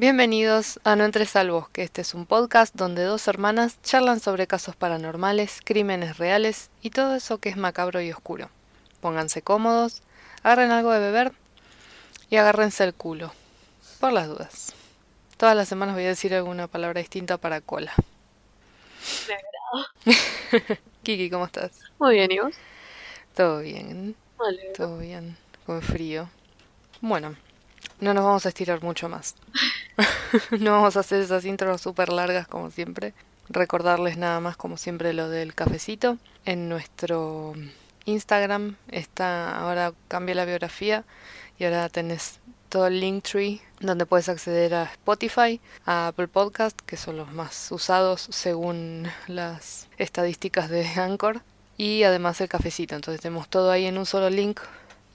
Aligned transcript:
Bienvenidos 0.00 0.80
a 0.82 0.96
No 0.96 1.04
Entres 1.04 1.36
al 1.36 1.50
Bosque. 1.50 1.82
Este 1.82 2.00
es 2.00 2.14
un 2.14 2.24
podcast 2.24 2.74
donde 2.74 3.02
dos 3.02 3.28
hermanas 3.28 3.82
charlan 3.82 4.18
sobre 4.18 4.46
casos 4.46 4.74
paranormales, 4.74 5.60
crímenes 5.62 6.16
reales 6.16 6.70
y 6.80 6.88
todo 6.88 7.14
eso 7.14 7.36
que 7.36 7.50
es 7.50 7.58
macabro 7.58 8.00
y 8.00 8.10
oscuro. 8.10 8.48
Pónganse 9.02 9.42
cómodos, 9.42 10.00
agarren 10.42 10.70
algo 10.70 10.90
de 10.90 11.00
beber 11.00 11.32
y 12.30 12.36
agárrense 12.36 12.82
el 12.84 12.94
culo. 12.94 13.30
Por 14.00 14.14
las 14.14 14.26
dudas. 14.26 14.72
Todas 15.36 15.54
las 15.54 15.68
semanas 15.68 15.94
voy 15.94 16.04
a 16.04 16.08
decir 16.08 16.32
alguna 16.34 16.66
palabra 16.66 17.00
distinta 17.00 17.36
para 17.36 17.60
cola. 17.60 17.92
Me. 19.28 20.14
Kiki, 21.02 21.28
¿cómo 21.28 21.44
estás? 21.44 21.78
Muy 21.98 22.14
bien, 22.14 22.32
¿y 22.32 22.38
vos? 22.38 22.54
Todo 23.34 23.58
bien, 23.58 24.16
todo 24.74 24.96
bien. 24.96 25.36
Con 25.66 25.82
frío. 25.82 26.30
Bueno, 27.02 27.36
no 28.00 28.14
nos 28.14 28.24
vamos 28.24 28.46
a 28.46 28.48
estirar 28.48 28.82
mucho 28.82 29.08
más. 29.08 29.34
no 30.58 30.72
vamos 30.72 30.96
a 30.96 31.00
hacer 31.00 31.20
esas 31.20 31.44
intros 31.44 31.80
súper 31.80 32.10
largas 32.10 32.46
como 32.46 32.70
siempre. 32.70 33.14
Recordarles 33.48 34.16
nada 34.16 34.40
más 34.40 34.56
como 34.56 34.76
siempre 34.76 35.12
lo 35.12 35.28
del 35.28 35.54
cafecito. 35.54 36.18
En 36.44 36.68
nuestro 36.68 37.54
Instagram 38.04 38.76
está, 38.88 39.58
ahora 39.58 39.92
cambia 40.08 40.34
la 40.34 40.44
biografía 40.44 41.04
y 41.58 41.64
ahora 41.64 41.88
tenés 41.88 42.40
todo 42.68 42.86
el 42.86 43.00
link 43.00 43.24
tree 43.24 43.60
donde 43.80 44.06
puedes 44.06 44.28
acceder 44.28 44.74
a 44.74 44.84
Spotify, 44.84 45.60
a 45.84 46.08
Apple 46.08 46.28
Podcast, 46.28 46.78
que 46.80 46.96
son 46.96 47.16
los 47.16 47.32
más 47.32 47.70
usados 47.72 48.28
según 48.30 49.08
las 49.26 49.88
estadísticas 49.98 50.70
de 50.70 50.86
Anchor, 50.86 51.42
y 51.76 52.04
además 52.04 52.40
el 52.40 52.48
cafecito. 52.48 52.94
Entonces 52.94 53.20
tenemos 53.20 53.48
todo 53.48 53.70
ahí 53.70 53.86
en 53.86 53.98
un 53.98 54.06
solo 54.06 54.30
link 54.30 54.60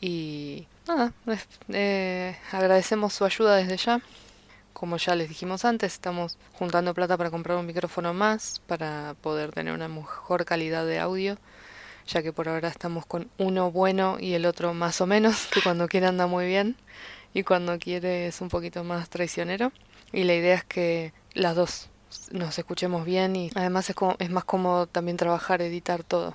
y 0.01 0.67
nada, 0.87 1.13
es- 1.27 1.47
eh, 1.69 2.37
agradecemos 2.51 3.13
su 3.13 3.25
ayuda 3.25 3.55
desde 3.57 3.77
ya. 3.77 4.01
Como 4.73 4.97
ya 4.97 5.15
les 5.15 5.29
dijimos 5.29 5.65
antes, 5.65 5.93
estamos 5.93 6.37
juntando 6.53 6.93
plata 6.93 7.17
para 7.17 7.31
comprar 7.31 7.57
un 7.57 7.65
micrófono 7.65 8.13
más 8.13 8.61
para 8.67 9.15
poder 9.21 9.51
tener 9.51 9.73
una 9.73 9.87
mejor 9.87 10.45
calidad 10.45 10.85
de 10.85 10.99
audio, 10.99 11.37
ya 12.07 12.21
que 12.23 12.33
por 12.33 12.49
ahora 12.49 12.67
estamos 12.69 13.05
con 13.05 13.29
uno 13.37 13.71
bueno 13.71 14.17
y 14.19 14.33
el 14.33 14.45
otro 14.45 14.73
más 14.73 14.99
o 15.01 15.07
menos, 15.07 15.47
que 15.47 15.61
cuando 15.61 15.87
quiere 15.87 16.07
anda 16.07 16.27
muy 16.27 16.45
bien 16.47 16.75
y 17.33 17.43
cuando 17.43 17.79
quiere 17.79 18.27
es 18.27 18.41
un 18.41 18.49
poquito 18.49 18.83
más 18.83 19.09
traicionero. 19.09 19.71
Y 20.11 20.23
la 20.25 20.35
idea 20.35 20.55
es 20.55 20.63
que 20.65 21.13
las 21.33 21.55
dos 21.55 21.89
nos 22.31 22.57
escuchemos 22.59 23.05
bien 23.05 23.35
y 23.35 23.51
además 23.55 23.89
es, 23.89 23.95
como, 23.95 24.15
es 24.19 24.29
más 24.29 24.45
cómodo 24.45 24.87
también 24.87 25.17
trabajar, 25.17 25.61
editar 25.61 26.03
todo 26.03 26.33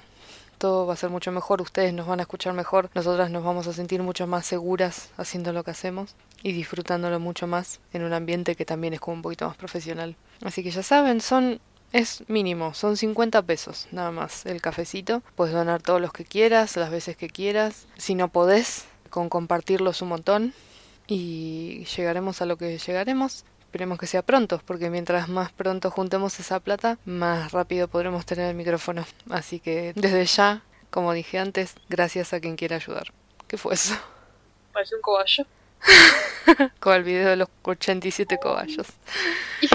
va 0.61 0.93
a 0.93 0.97
ser 0.97 1.11
mucho 1.11 1.33
mejor, 1.33 1.63
ustedes 1.63 1.93
nos 1.95 2.07
van 2.07 2.21
a 2.21 2.23
escuchar 2.23 2.53
mejor, 2.53 2.91
nosotras 2.95 3.31
nos 3.31 3.45
vamos 3.45 3.67
a 3.67 3.73
sentir 3.73 4.03
mucho 4.03 4.27
más 4.27 4.47
seguras 4.47 5.11
haciendo 5.17 5.53
lo 5.53 5.65
que 5.65 5.71
hacemos 5.71 6.15
y 6.43 6.53
disfrutándolo 6.53 7.19
mucho 7.21 7.47
más 7.47 7.81
en 7.93 8.05
un 8.05 8.13
ambiente 8.13 8.55
que 8.55 8.65
también 8.65 8.95
es 8.95 9.01
como 9.01 9.17
un 9.17 9.23
poquito 9.23 9.47
más 9.47 9.57
profesional. 9.57 10.17
Así 10.45 10.63
que 10.63 10.71
ya 10.71 10.83
saben, 10.83 11.21
son 11.21 11.61
es 11.93 12.23
mínimo, 12.29 12.73
son 12.75 12.97
50 12.97 13.43
pesos 13.43 13.89
nada 13.91 14.13
más 14.13 14.47
el 14.47 14.61
cafecito. 14.61 15.23
Puedes 15.35 15.55
donar 15.55 15.83
todos 15.83 16.01
los 16.01 16.13
que 16.13 16.25
quieras, 16.25 16.77
las 16.77 16.91
veces 16.91 17.17
que 17.17 17.29
quieras. 17.29 17.87
Si 17.97 18.15
no 18.15 18.29
podés, 18.29 18.85
con 19.11 19.29
compartirlos 19.29 20.03
un 20.03 20.09
montón 20.11 20.55
y 21.09 21.85
llegaremos 21.97 22.41
a 22.43 22.47
lo 22.47 22.57
que 22.57 22.79
llegaremos. 22.79 23.45
Esperemos 23.71 24.01
que 24.01 24.09
sea 24.09 24.23
pronto, 24.23 24.61
porque 24.67 24.91
mientras 24.91 25.29
más 25.29 25.53
pronto 25.53 25.93
juntemos 25.93 26.41
esa 26.41 26.59
plata, 26.59 26.99
más 27.05 27.53
rápido 27.53 27.87
podremos 27.87 28.27
tener 28.27 28.51
el 28.51 28.57
micrófono. 28.57 29.07
Así 29.31 29.61
que 29.61 29.93
desde 29.95 30.25
ya, 30.27 30.65
como 30.91 31.13
dije 31.13 31.39
antes, 31.39 31.77
gracias 31.89 32.33
a 32.33 32.41
quien 32.41 32.57
quiera 32.57 32.75
ayudar. 32.75 33.13
¿Qué 33.47 33.57
fue 33.57 33.75
eso? 33.75 33.95
Parece 34.73 34.97
un 34.97 35.03
cobayo. 35.03 35.47
Con 36.81 36.95
el 36.95 37.05
video 37.05 37.29
de 37.29 37.37
los 37.37 37.49
87 37.63 38.39
cobayos. 38.43 38.89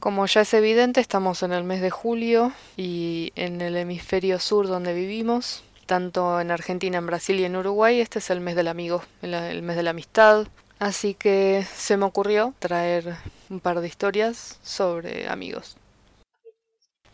Como 0.00 0.26
ya 0.26 0.40
es 0.40 0.52
evidente, 0.54 1.00
estamos 1.00 1.44
en 1.44 1.52
el 1.52 1.62
mes 1.62 1.80
de 1.80 1.90
julio 1.90 2.52
y 2.76 3.32
en 3.36 3.60
el 3.60 3.76
hemisferio 3.76 4.40
sur 4.40 4.66
donde 4.66 4.92
vivimos, 4.92 5.62
tanto 5.86 6.40
en 6.40 6.50
Argentina, 6.50 6.98
en 6.98 7.06
Brasil 7.06 7.38
y 7.38 7.44
en 7.44 7.54
Uruguay, 7.54 8.00
este 8.00 8.18
es 8.18 8.28
el 8.30 8.40
mes 8.40 8.56
del 8.56 8.66
amigo, 8.66 9.04
el, 9.22 9.34
el 9.34 9.62
mes 9.62 9.76
de 9.76 9.84
la 9.84 9.90
amistad. 9.90 10.48
Así 10.78 11.14
que 11.14 11.66
se 11.74 11.96
me 11.96 12.04
ocurrió 12.04 12.54
traer 12.60 13.16
un 13.50 13.58
par 13.58 13.80
de 13.80 13.88
historias 13.88 14.58
sobre 14.62 15.28
amigos. 15.28 15.76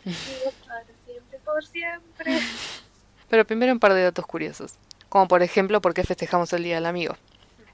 Amigos 0.04 0.54
para 0.66 0.84
siempre, 1.06 1.38
por 1.44 1.64
siempre. 1.64 2.38
Pero 3.30 3.46
primero 3.46 3.72
un 3.72 3.80
par 3.80 3.94
de 3.94 4.02
datos 4.02 4.26
curiosos, 4.26 4.74
como 5.08 5.28
por 5.28 5.42
ejemplo 5.42 5.80
por 5.80 5.94
qué 5.94 6.04
festejamos 6.04 6.52
el 6.52 6.62
Día 6.62 6.74
del 6.74 6.86
Amigo. 6.86 7.16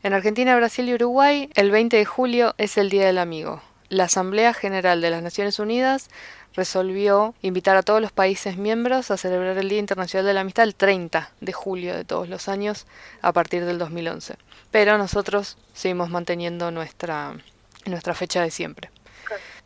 En 0.02 0.14
Argentina, 0.14 0.56
Brasil 0.56 0.88
y 0.88 0.94
Uruguay, 0.94 1.50
el 1.54 1.70
20 1.70 1.96
de 1.96 2.04
julio 2.04 2.54
es 2.56 2.78
el 2.78 2.88
Día 2.88 3.06
del 3.06 3.18
Amigo. 3.18 3.60
La 3.88 4.04
Asamblea 4.04 4.54
General 4.54 5.00
de 5.00 5.10
las 5.10 5.22
Naciones 5.22 5.58
Unidas 5.58 6.08
resolvió 6.55 7.34
invitar 7.43 7.77
a 7.77 7.83
todos 7.83 8.00
los 8.00 8.12
países 8.12 8.56
miembros 8.56 9.11
a 9.11 9.16
celebrar 9.16 9.56
el 9.59 9.69
Día 9.69 9.78
Internacional 9.78 10.27
de 10.27 10.34
la 10.34 10.41
Amistad 10.41 10.65
el 10.65 10.75
30 10.75 11.31
de 11.41 11.53
julio 11.53 11.94
de 11.94 12.05
todos 12.05 12.28
los 12.28 12.49
años 12.49 12.87
a 13.22 13.33
partir 13.33 13.65
del 13.65 13.78
2011. 13.78 14.37
Pero 14.71 14.99
nosotros 14.99 15.56
seguimos 15.72 16.11
manteniendo 16.11 16.71
nuestra, 16.71 17.37
nuestra 17.87 18.15
fecha 18.15 18.43
de 18.43 18.50
siempre. 18.50 18.91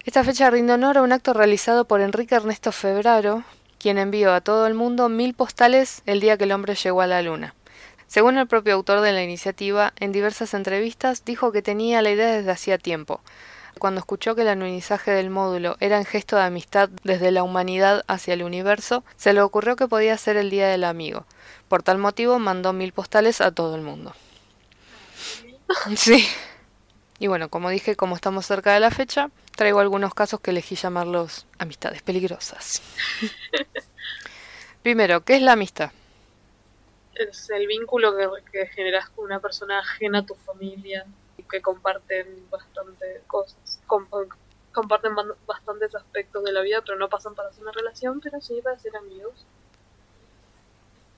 Esta 0.05 0.23
fecha 0.23 0.51
rinde 0.51 0.75
honor 0.75 0.99
a 0.99 1.03
un 1.03 1.13
acto 1.13 1.33
realizado 1.33 1.87
por 1.87 2.01
Enrique 2.03 2.35
Ernesto 2.35 2.73
Febraro, 2.73 3.43
quien 3.79 3.99
envió 3.99 4.35
a 4.35 4.43
todo 4.43 4.67
el 4.67 4.75
mundo 4.75 5.09
mil 5.09 5.35
postales 5.35 6.03
el 6.05 6.21
día 6.21 6.37
que 6.37 6.45
el 6.45 6.53
hombre 6.53 6.75
llegó 6.75 7.01
a 7.01 7.07
la 7.07 7.23
luna. 7.23 7.55
Según 8.07 8.39
el 8.39 8.47
propio 8.47 8.75
autor 8.75 9.01
de 9.01 9.13
la 9.13 9.23
iniciativa, 9.23 9.93
en 9.99 10.13
diversas 10.13 10.55
entrevistas 10.55 11.25
dijo 11.25 11.53
que 11.53 11.63
tenía 11.63 12.03
la 12.03 12.11
idea 12.11 12.33
desde 12.33 12.51
hacía 12.51 12.79
tiempo. 12.79 13.21
Cuando 13.79 13.99
escuchó 13.99 14.35
que 14.35 14.43
el 14.43 14.49
alunizaje 14.49 15.11
del 15.11 15.31
módulo 15.31 15.77
era 15.81 15.99
en 15.99 16.05
gesto 16.05 16.37
de 16.37 16.43
amistad 16.43 16.89
desde 17.03 17.31
la 17.33 17.43
humanidad 17.43 18.05
hacia 18.07 18.35
el 18.35 18.43
universo, 18.43 19.05
se 19.17 19.33
le 19.33 19.41
ocurrió 19.41 19.77
que 19.77 19.89
podía 19.89 20.17
ser 20.17 20.37
el 20.37 20.51
Día 20.51 20.69
del 20.69 20.85
Amigo. 20.85 21.27
Por 21.69 21.83
tal 21.83 21.99
motivo 21.99 22.39
mandó 22.39 22.73
mil 22.73 22.93
postales 22.93 23.41
a 23.41 23.53
todo 23.53 23.75
el 23.75 23.83
mundo. 23.83 24.15
Sí. 25.97 26.27
Y 27.19 27.27
bueno, 27.27 27.49
como 27.49 27.71
dije, 27.71 27.97
como 27.97 28.17
estamos 28.17 28.45
cerca 28.47 28.75
de 28.75 28.81
la 28.81 28.91
fecha, 28.91 29.31
traigo 29.57 29.81
algunos 29.81 30.15
casos 30.15 30.41
que 30.41 30.51
elegí 30.51 30.75
llamarlos 30.75 31.47
amistades 31.59 32.03
peligrosas. 32.03 32.83
Primero, 34.83 35.25
¿qué 35.25 35.37
es 35.37 35.43
la 35.43 35.53
amistad? 35.53 35.91
Es 37.15 37.49
el 37.51 37.67
vínculo 37.67 38.17
que, 38.17 38.29
que 38.51 38.67
generas 38.67 39.09
con 39.11 39.25
una 39.25 39.41
persona 39.41 39.79
ajena 39.79 40.19
a 40.21 40.27
tu 40.27 40.35
familia 40.35 41.07
que 41.51 41.61
comparten 41.63 42.49
bastante 42.51 43.23
cosas. 43.27 43.81
Com- 43.87 44.09
comparten 44.73 45.15
bastantes 45.47 45.95
aspectos 45.95 46.43
de 46.45 46.53
la 46.53 46.61
vida, 46.63 46.83
pero 46.85 46.99
no 46.99 47.09
pasan 47.09 47.35
para 47.35 47.49
hacer 47.49 47.63
una 47.63 47.73
relación, 47.73 48.21
pero 48.21 48.41
sí 48.41 48.61
para 48.63 48.79
ser 48.79 48.97
amigos. 48.97 49.47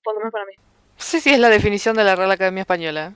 Por 0.05 0.15
lo 0.15 0.21
menos 0.21 0.33
para 0.33 0.45
mí. 0.45 0.53
Sí, 0.99 1.21
sí, 1.21 1.31
es 1.31 1.39
la 1.39 1.49
definición 1.49 1.97
de 1.97 2.05
la 2.05 2.17
Real 2.17 2.31
Academia 2.31 2.63
Española. 2.63 3.15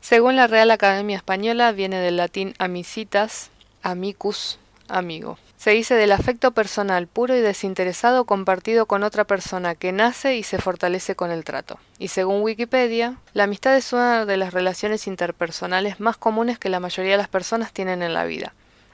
Según 0.00 0.36
la 0.36 0.46
Real 0.46 0.70
Academia 0.70 1.16
Española, 1.16 1.72
viene 1.72 1.98
del 1.98 2.16
latín 2.16 2.54
amicitas, 2.58 3.50
amicus, 3.82 4.58
amigo. 4.88 5.38
Se 5.58 5.70
dice 5.70 5.94
del 5.94 6.12
afecto 6.12 6.52
personal 6.52 7.06
puro 7.06 7.34
y 7.34 7.40
desinteresado 7.40 8.24
compartido 8.24 8.86
con 8.86 9.02
otra 9.02 9.24
persona 9.24 9.74
que 9.74 9.90
nace 9.90 10.36
y 10.36 10.42
se 10.42 10.58
fortalece 10.58 11.16
con 11.16 11.30
el 11.30 11.44
trato. 11.44 11.78
Y 11.98 12.08
según 12.08 12.42
Wikipedia, 12.42 13.16
la 13.32 13.44
amistad 13.44 13.76
es 13.76 13.92
una 13.92 14.26
de 14.26 14.36
las 14.36 14.52
relaciones 14.52 15.06
interpersonales 15.06 15.98
más 15.98 16.18
comunes 16.18 16.58
que 16.58 16.68
la 16.68 16.78
mayoría 16.78 17.12
de 17.12 17.18
las 17.18 17.28
personas 17.28 17.72
tienen 17.72 18.02
en 18.02 18.12
la 18.12 18.24
vida. 18.24 18.52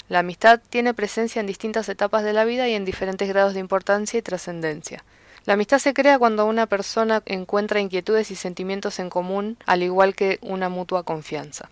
La 0.08 0.20
amistad 0.20 0.60
tiene 0.70 0.94
presencia 0.94 1.40
en 1.40 1.46
distintas 1.46 1.88
etapas 1.88 2.22
de 2.22 2.32
la 2.32 2.44
vida 2.44 2.68
y 2.68 2.74
en 2.74 2.84
diferentes 2.84 3.28
grados 3.28 3.54
de 3.54 3.60
importancia 3.60 4.18
y 4.18 4.22
trascendencia. 4.22 5.04
La 5.44 5.54
amistad 5.54 5.78
se 5.78 5.92
crea 5.92 6.18
cuando 6.18 6.46
una 6.46 6.66
persona 6.66 7.22
encuentra 7.26 7.80
inquietudes 7.80 8.30
y 8.30 8.36
sentimientos 8.36 9.00
en 9.00 9.10
común, 9.10 9.58
al 9.66 9.82
igual 9.82 10.14
que 10.14 10.38
una 10.40 10.68
mutua 10.68 11.02
confianza. 11.02 11.68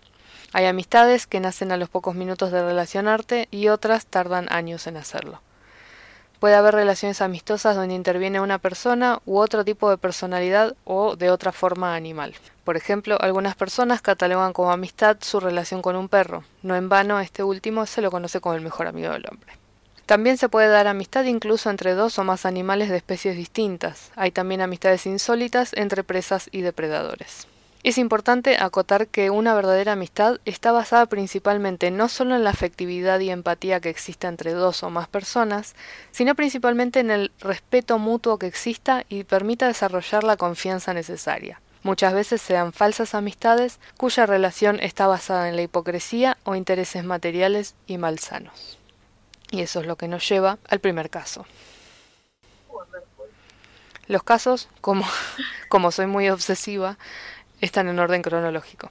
Hay 0.53 0.65
amistades 0.65 1.27
que 1.27 1.39
nacen 1.39 1.71
a 1.71 1.77
los 1.77 1.87
pocos 1.87 2.13
minutos 2.13 2.51
de 2.51 2.61
relacionarte 2.61 3.47
y 3.51 3.69
otras 3.69 4.05
tardan 4.05 4.51
años 4.51 4.85
en 4.85 4.97
hacerlo. 4.97 5.41
Puede 6.41 6.55
haber 6.55 6.73
relaciones 6.73 7.21
amistosas 7.21 7.75
donde 7.75 7.93
interviene 7.93 8.41
una 8.41 8.57
persona 8.57 9.21
u 9.25 9.37
otro 9.37 9.63
tipo 9.63 9.89
de 9.89 9.97
personalidad 9.97 10.75
o 10.83 11.15
de 11.15 11.29
otra 11.29 11.51
forma 11.51 11.95
animal. 11.95 12.33
Por 12.65 12.75
ejemplo, 12.75 13.17
algunas 13.21 13.55
personas 13.55 14.01
catalogan 14.01 14.51
como 14.51 14.71
amistad 14.71 15.17
su 15.21 15.39
relación 15.39 15.81
con 15.81 15.95
un 15.95 16.09
perro. 16.09 16.43
No 16.63 16.75
en 16.75 16.89
vano, 16.89 17.19
este 17.19 17.43
último 17.43 17.85
se 17.85 18.01
lo 18.01 18.11
conoce 18.11 18.41
como 18.41 18.55
el 18.55 18.61
mejor 18.61 18.87
amigo 18.87 19.11
del 19.11 19.27
hombre. 19.31 19.53
También 20.07 20.37
se 20.37 20.49
puede 20.49 20.67
dar 20.67 20.87
amistad 20.87 21.23
incluso 21.25 21.69
entre 21.69 21.93
dos 21.93 22.19
o 22.19 22.23
más 22.23 22.45
animales 22.45 22.89
de 22.89 22.97
especies 22.97 23.37
distintas. 23.37 24.11
Hay 24.15 24.31
también 24.31 24.61
amistades 24.61 25.05
insólitas 25.05 25.71
entre 25.73 26.03
presas 26.03 26.49
y 26.51 26.61
depredadores. 26.61 27.47
Es 27.83 27.97
importante 27.97 28.57
acotar 28.59 29.07
que 29.07 29.31
una 29.31 29.55
verdadera 29.55 29.93
amistad 29.93 30.37
está 30.45 30.71
basada 30.71 31.07
principalmente 31.07 31.89
no 31.89 32.09
solo 32.09 32.35
en 32.35 32.43
la 32.43 32.51
afectividad 32.51 33.19
y 33.19 33.31
empatía 33.31 33.79
que 33.79 33.89
exista 33.89 34.27
entre 34.27 34.53
dos 34.53 34.83
o 34.83 34.91
más 34.91 35.07
personas, 35.07 35.75
sino 36.11 36.35
principalmente 36.35 36.99
en 36.99 37.09
el 37.09 37.31
respeto 37.39 37.97
mutuo 37.97 38.37
que 38.37 38.45
exista 38.45 39.03
y 39.09 39.23
permita 39.23 39.65
desarrollar 39.65 40.23
la 40.23 40.37
confianza 40.37 40.93
necesaria. 40.93 41.59
Muchas 41.81 42.13
veces 42.13 42.39
se 42.43 42.53
dan 42.53 42.71
falsas 42.71 43.15
amistades 43.15 43.79
cuya 43.97 44.27
relación 44.27 44.79
está 44.79 45.07
basada 45.07 45.49
en 45.49 45.55
la 45.55 45.63
hipocresía 45.63 46.37
o 46.43 46.53
intereses 46.53 47.03
materiales 47.03 47.73
y 47.87 47.97
malsanos. 47.97 48.77
Y 49.49 49.61
eso 49.61 49.79
es 49.79 49.87
lo 49.87 49.95
que 49.95 50.07
nos 50.07 50.27
lleva 50.29 50.59
al 50.69 50.79
primer 50.79 51.09
caso. 51.09 51.47
Los 54.05 54.21
casos, 54.21 54.69
como, 54.81 55.05
como 55.69 55.91
soy 55.91 56.05
muy 56.05 56.29
obsesiva, 56.29 56.99
están 57.61 57.87
en 57.87 57.99
orden 57.99 58.21
cronológico. 58.21 58.89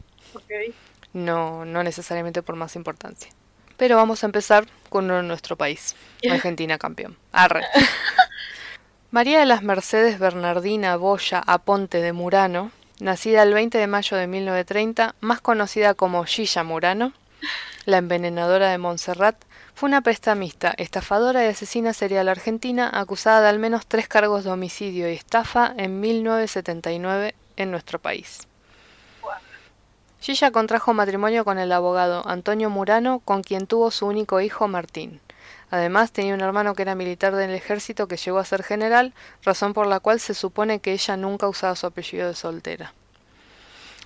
No, 1.12 1.64
no 1.64 1.82
necesariamente 1.82 2.43
por 2.43 2.56
más 2.56 2.76
importancia. 2.76 3.31
Pero 3.76 3.96
vamos 3.96 4.22
a 4.22 4.26
empezar 4.26 4.67
con 4.88 5.06
uno 5.06 5.17
de 5.17 5.22
nuestro 5.25 5.56
país, 5.56 5.96
Argentina 6.31 6.78
campeón. 6.78 7.17
Arre. 7.32 7.64
María 9.11 9.40
de 9.40 9.46
las 9.46 9.62
Mercedes 9.62 10.19
Bernardina 10.20 10.96
Boya 10.96 11.43
Aponte 11.44 12.00
de 12.00 12.12
Murano, 12.12 12.70
nacida 13.00 13.43
el 13.43 13.55
20 13.55 13.76
de 13.78 13.87
mayo 13.88 14.17
de 14.17 14.28
1930, 14.28 15.16
más 15.20 15.40
conocida 15.40 15.94
como 15.94 16.25
Gilla 16.25 16.62
Murano, 16.62 17.12
la 17.87 17.99
envenenadora 17.99 18.70
de 18.70 18.78
Montserrat, 18.78 19.37
fue 19.75 19.88
una 19.88 20.02
prestamista, 20.02 20.75
estafadora 20.76 21.43
y 21.44 21.49
asesina 21.49 21.93
serial 21.94 22.28
argentina 22.28 22.90
acusada 22.93 23.40
de 23.40 23.49
al 23.49 23.58
menos 23.58 23.87
tres 23.87 24.06
cargos 24.08 24.44
de 24.44 24.50
homicidio 24.50 25.11
y 25.11 25.14
estafa 25.14 25.73
en 25.76 26.00
1979 26.00 27.34
en 27.56 27.70
nuestro 27.70 27.99
país. 27.99 28.46
Gilla 30.20 30.50
contrajo 30.50 30.93
matrimonio 30.93 31.46
con 31.46 31.58
el 31.58 31.72
abogado 31.72 32.28
Antonio 32.28 32.69
Murano, 32.69 33.20
con 33.25 33.43
quien 33.43 33.67
tuvo 33.67 33.90
su 33.90 34.06
único 34.06 34.43
hijo 34.43 34.69
Martín. 34.69 35.19
Además, 35.70 36.12
tenía 36.12 36.34
un 36.34 36.43
hermano 36.43 36.75
que 36.75 36.82
era 36.82 36.94
militar 36.94 37.34
del 37.34 37.52
ejército 37.52 38.06
que 38.06 38.19
llegó 38.19 38.38
a 38.38 38.44
ser 38.44 38.62
general, 38.62 39.14
razón 39.43 39.72
por 39.72 39.87
la 39.87 39.99
cual 39.99 40.20
se 40.20 40.34
supone 40.34 40.81
que 40.81 40.93
ella 40.93 41.17
nunca 41.17 41.49
usaba 41.49 41.75
su 41.75 41.87
apellido 41.87 42.28
de 42.28 42.34
soltera. 42.34 42.93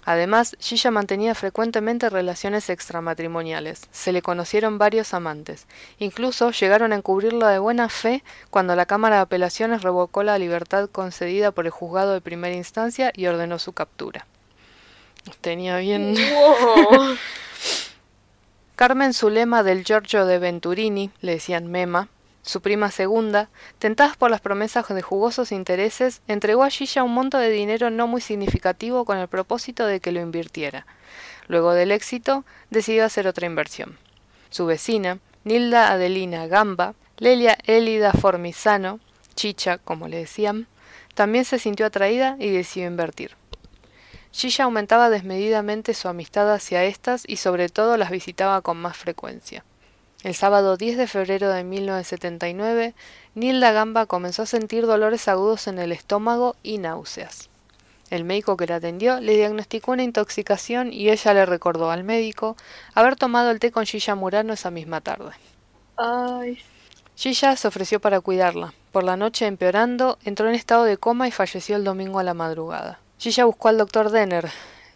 Además, 0.04 0.54
Gilla 0.60 0.92
mantenía 0.92 1.34
frecuentemente 1.34 2.08
relaciones 2.10 2.70
extramatrimoniales. 2.70 3.88
Se 3.90 4.12
le 4.12 4.22
conocieron 4.22 4.78
varios 4.78 5.14
amantes. 5.14 5.66
Incluso 5.98 6.52
llegaron 6.52 6.92
a 6.92 6.96
encubrirla 6.96 7.48
de 7.48 7.58
buena 7.58 7.88
fe 7.88 8.22
cuando 8.50 8.76
la 8.76 8.86
Cámara 8.86 9.16
de 9.16 9.22
Apelaciones 9.22 9.82
revocó 9.82 10.22
la 10.22 10.38
libertad 10.38 10.88
concedida 10.90 11.50
por 11.50 11.64
el 11.64 11.72
juzgado 11.72 12.12
de 12.12 12.20
primera 12.20 12.54
instancia 12.54 13.10
y 13.16 13.26
ordenó 13.26 13.58
su 13.58 13.72
captura. 13.72 14.26
Tenía 15.40 15.78
bien. 15.78 16.14
Carmen 18.76 19.14
Zulema 19.14 19.62
del 19.62 19.84
Giorgio 19.84 20.26
de 20.26 20.38
Venturini, 20.38 21.10
le 21.20 21.32
decían 21.32 21.68
Mema, 21.68 22.08
su 22.42 22.60
prima 22.60 22.90
segunda, 22.90 23.48
tentadas 23.78 24.18
por 24.18 24.30
las 24.30 24.42
promesas 24.42 24.86
de 24.88 25.00
jugosos 25.00 25.50
intereses, 25.50 26.20
entregó 26.28 26.62
a 26.62 26.70
Gilla 26.70 27.02
un 27.02 27.14
monto 27.14 27.38
de 27.38 27.48
dinero 27.48 27.88
no 27.88 28.06
muy 28.06 28.20
significativo 28.20 29.06
con 29.06 29.16
el 29.16 29.28
propósito 29.28 29.86
de 29.86 30.00
que 30.00 30.12
lo 30.12 30.20
invirtiera. 30.20 30.86
Luego 31.48 31.72
del 31.72 31.90
éxito, 31.90 32.44
decidió 32.68 33.06
hacer 33.06 33.26
otra 33.26 33.46
inversión. 33.46 33.96
Su 34.50 34.66
vecina, 34.66 35.20
Nilda 35.44 35.90
Adelina 35.90 36.46
Gamba, 36.46 36.94
Lelia 37.16 37.56
Elida 37.64 38.12
Formizano, 38.12 39.00
Chicha, 39.34 39.78
como 39.78 40.08
le 40.08 40.18
decían, 40.18 40.66
también 41.14 41.44
se 41.44 41.58
sintió 41.58 41.86
atraída 41.86 42.36
y 42.38 42.50
decidió 42.50 42.88
invertir. 42.88 43.36
Gilla 44.36 44.64
aumentaba 44.64 45.10
desmedidamente 45.10 45.94
su 45.94 46.08
amistad 46.08 46.52
hacia 46.52 46.82
éstas 46.82 47.22
y 47.24 47.36
sobre 47.36 47.68
todo 47.68 47.96
las 47.96 48.10
visitaba 48.10 48.62
con 48.62 48.76
más 48.76 48.96
frecuencia. 48.96 49.64
El 50.24 50.34
sábado 50.34 50.76
10 50.76 50.96
de 50.96 51.06
febrero 51.06 51.50
de 51.50 51.62
1979, 51.62 52.94
Nilda 53.36 53.70
Gamba 53.70 54.06
comenzó 54.06 54.42
a 54.42 54.46
sentir 54.46 54.86
dolores 54.86 55.28
agudos 55.28 55.68
en 55.68 55.78
el 55.78 55.92
estómago 55.92 56.56
y 56.64 56.78
náuseas. 56.78 57.48
El 58.10 58.24
médico 58.24 58.56
que 58.56 58.66
la 58.66 58.76
atendió 58.76 59.20
le 59.20 59.36
diagnosticó 59.36 59.92
una 59.92 60.02
intoxicación 60.02 60.92
y 60.92 61.10
ella 61.10 61.32
le 61.32 61.46
recordó 61.46 61.92
al 61.92 62.02
médico 62.02 62.56
haber 62.94 63.14
tomado 63.14 63.52
el 63.52 63.60
té 63.60 63.70
con 63.70 63.86
Gilla 63.86 64.16
Murano 64.16 64.54
esa 64.54 64.72
misma 64.72 65.00
tarde. 65.00 65.30
Ay. 65.96 66.58
Gilla 67.14 67.54
se 67.54 67.68
ofreció 67.68 68.00
para 68.00 68.20
cuidarla. 68.20 68.74
Por 68.90 69.04
la 69.04 69.16
noche 69.16 69.46
empeorando, 69.46 70.18
entró 70.24 70.48
en 70.48 70.56
estado 70.56 70.82
de 70.82 70.96
coma 70.96 71.28
y 71.28 71.30
falleció 71.30 71.76
el 71.76 71.84
domingo 71.84 72.18
a 72.18 72.24
la 72.24 72.34
madrugada. 72.34 72.98
Gilla 73.24 73.46
buscó 73.46 73.68
al 73.68 73.78
doctor 73.78 74.10
Denner, 74.10 74.50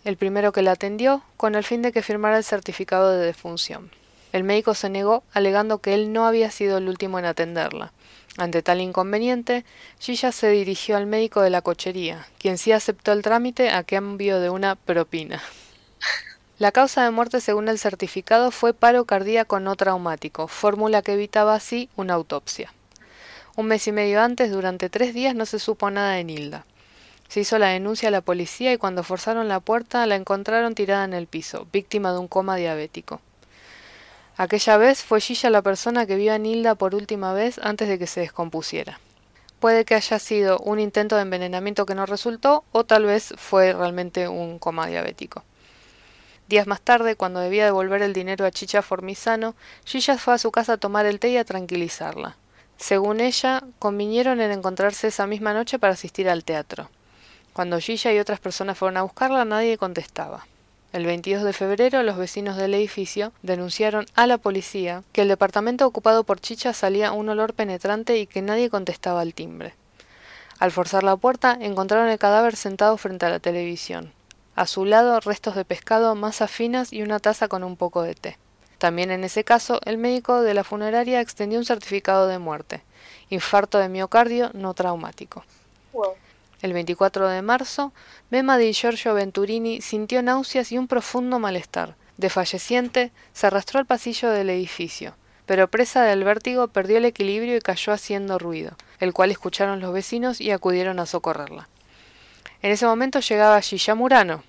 el 0.04 0.18
primero 0.18 0.52
que 0.52 0.60
la 0.60 0.72
atendió, 0.72 1.22
con 1.38 1.54
el 1.54 1.64
fin 1.64 1.80
de 1.80 1.92
que 1.92 2.02
firmara 2.02 2.36
el 2.36 2.44
certificado 2.44 3.10
de 3.10 3.24
defunción. 3.24 3.90
El 4.34 4.44
médico 4.44 4.74
se 4.74 4.90
negó, 4.90 5.22
alegando 5.32 5.78
que 5.78 5.94
él 5.94 6.12
no 6.12 6.26
había 6.26 6.50
sido 6.50 6.76
el 6.76 6.90
último 6.90 7.18
en 7.18 7.24
atenderla. 7.24 7.90
Ante 8.36 8.60
tal 8.60 8.82
inconveniente, 8.82 9.64
Gilla 9.98 10.30
se 10.30 10.50
dirigió 10.50 10.98
al 10.98 11.06
médico 11.06 11.40
de 11.40 11.48
la 11.48 11.62
cochería, 11.62 12.26
quien 12.38 12.58
sí 12.58 12.70
aceptó 12.70 13.12
el 13.12 13.22
trámite 13.22 13.70
a 13.70 13.82
cambio 13.82 14.40
de 14.40 14.50
una 14.50 14.74
propina. 14.74 15.42
La 16.58 16.70
causa 16.70 17.04
de 17.04 17.10
muerte 17.10 17.40
según 17.40 17.66
el 17.70 17.78
certificado 17.78 18.50
fue 18.50 18.74
paro 18.74 19.06
cardíaco 19.06 19.58
no 19.58 19.74
traumático, 19.74 20.48
fórmula 20.48 21.00
que 21.00 21.14
evitaba 21.14 21.54
así 21.54 21.88
una 21.96 22.12
autopsia. 22.12 22.74
Un 23.56 23.68
mes 23.68 23.88
y 23.88 23.92
medio 23.92 24.20
antes, 24.20 24.52
durante 24.52 24.90
tres 24.90 25.14
días, 25.14 25.34
no 25.34 25.46
se 25.46 25.58
supo 25.58 25.90
nada 25.90 26.12
de 26.12 26.24
Nilda. 26.24 26.66
Se 27.28 27.40
hizo 27.40 27.58
la 27.58 27.68
denuncia 27.68 28.08
a 28.08 28.12
la 28.12 28.22
policía 28.22 28.72
y 28.72 28.78
cuando 28.78 29.02
forzaron 29.02 29.48
la 29.48 29.60
puerta 29.60 30.06
la 30.06 30.16
encontraron 30.16 30.74
tirada 30.74 31.04
en 31.04 31.12
el 31.12 31.26
piso, 31.26 31.66
víctima 31.72 32.12
de 32.12 32.18
un 32.18 32.28
coma 32.28 32.56
diabético. 32.56 33.20
Aquella 34.38 34.76
vez 34.76 35.02
fue 35.02 35.20
Gilla 35.20 35.50
la 35.50 35.62
persona 35.62 36.06
que 36.06 36.16
vio 36.16 36.32
a 36.32 36.38
Nilda 36.38 36.74
por 36.74 36.94
última 36.94 37.32
vez 37.32 37.58
antes 37.62 37.88
de 37.88 37.98
que 37.98 38.06
se 38.06 38.20
descompusiera. 38.20 39.00
Puede 39.60 39.84
que 39.84 39.96
haya 39.96 40.18
sido 40.20 40.58
un 40.60 40.78
intento 40.78 41.16
de 41.16 41.22
envenenamiento 41.22 41.84
que 41.84 41.96
no 41.96 42.06
resultó 42.06 42.64
o 42.72 42.84
tal 42.84 43.04
vez 43.04 43.34
fue 43.36 43.72
realmente 43.72 44.28
un 44.28 44.58
coma 44.58 44.86
diabético. 44.86 45.42
Días 46.48 46.66
más 46.66 46.80
tarde, 46.80 47.16
cuando 47.16 47.40
debía 47.40 47.66
devolver 47.66 48.00
el 48.00 48.14
dinero 48.14 48.46
a 48.46 48.50
Chicha 48.50 48.80
Formizano, 48.80 49.54
Gilla 49.84 50.16
fue 50.16 50.32
a 50.32 50.38
su 50.38 50.50
casa 50.50 50.74
a 50.74 50.76
tomar 50.78 51.04
el 51.04 51.18
té 51.20 51.30
y 51.30 51.36
a 51.36 51.44
tranquilizarla. 51.44 52.36
Según 52.78 53.20
ella, 53.20 53.64
convinieron 53.80 54.40
en 54.40 54.52
encontrarse 54.52 55.08
esa 55.08 55.26
misma 55.26 55.52
noche 55.52 55.78
para 55.78 55.92
asistir 55.92 56.30
al 56.30 56.44
teatro. 56.44 56.88
Cuando 57.58 57.80
Gilla 57.80 58.12
y 58.12 58.20
otras 58.20 58.38
personas 58.38 58.78
fueron 58.78 58.98
a 58.98 59.02
buscarla, 59.02 59.44
nadie 59.44 59.78
contestaba. 59.78 60.46
El 60.92 61.04
22 61.04 61.42
de 61.42 61.52
febrero, 61.52 62.04
los 62.04 62.16
vecinos 62.16 62.56
del 62.56 62.72
edificio 62.72 63.32
denunciaron 63.42 64.06
a 64.14 64.28
la 64.28 64.38
policía 64.38 65.02
que 65.12 65.22
el 65.22 65.28
departamento 65.28 65.84
ocupado 65.84 66.22
por 66.22 66.38
Chicha 66.38 66.72
salía 66.72 67.10
un 67.10 67.28
olor 67.28 67.54
penetrante 67.54 68.16
y 68.16 68.28
que 68.28 68.42
nadie 68.42 68.70
contestaba 68.70 69.22
al 69.22 69.34
timbre. 69.34 69.74
Al 70.60 70.70
forzar 70.70 71.02
la 71.02 71.16
puerta, 71.16 71.58
encontraron 71.60 72.08
el 72.08 72.20
cadáver 72.20 72.54
sentado 72.54 72.96
frente 72.96 73.26
a 73.26 73.30
la 73.30 73.40
televisión. 73.40 74.12
A 74.54 74.68
su 74.68 74.84
lado, 74.84 75.18
restos 75.18 75.56
de 75.56 75.64
pescado, 75.64 76.14
masas 76.14 76.52
finas 76.52 76.92
y 76.92 77.02
una 77.02 77.18
taza 77.18 77.48
con 77.48 77.64
un 77.64 77.76
poco 77.76 78.02
de 78.02 78.14
té. 78.14 78.38
También 78.78 79.10
en 79.10 79.24
ese 79.24 79.42
caso, 79.42 79.80
el 79.84 79.98
médico 79.98 80.42
de 80.42 80.54
la 80.54 80.62
funeraria 80.62 81.20
extendió 81.20 81.58
un 81.58 81.64
certificado 81.64 82.28
de 82.28 82.38
muerte. 82.38 82.84
Infarto 83.30 83.78
de 83.80 83.88
miocardio 83.88 84.52
no 84.54 84.74
traumático. 84.74 85.42
El 86.60 86.72
24 86.72 87.28
de 87.28 87.40
marzo, 87.40 87.92
Mema 88.30 88.58
di 88.58 88.72
Giorgio 88.72 89.14
Venturini 89.14 89.80
sintió 89.80 90.24
náuseas 90.24 90.72
y 90.72 90.78
un 90.78 90.88
profundo 90.88 91.38
malestar. 91.38 91.94
Desfalleciente, 92.16 93.12
se 93.32 93.46
arrastró 93.46 93.78
al 93.78 93.86
pasillo 93.86 94.30
del 94.30 94.50
edificio, 94.50 95.14
pero 95.46 95.68
presa 95.68 96.02
del 96.02 96.24
vértigo 96.24 96.66
perdió 96.66 96.98
el 96.98 97.04
equilibrio 97.04 97.56
y 97.56 97.60
cayó 97.60 97.92
haciendo 97.92 98.40
ruido, 98.40 98.72
el 98.98 99.12
cual 99.12 99.30
escucharon 99.30 99.78
los 99.78 99.92
vecinos 99.92 100.40
y 100.40 100.50
acudieron 100.50 100.98
a 100.98 101.06
socorrerla. 101.06 101.68
En 102.60 102.72
ese 102.72 102.86
momento 102.86 103.20
llegaba 103.20 103.60
Gilla 103.60 103.94
Murano, 103.94 104.42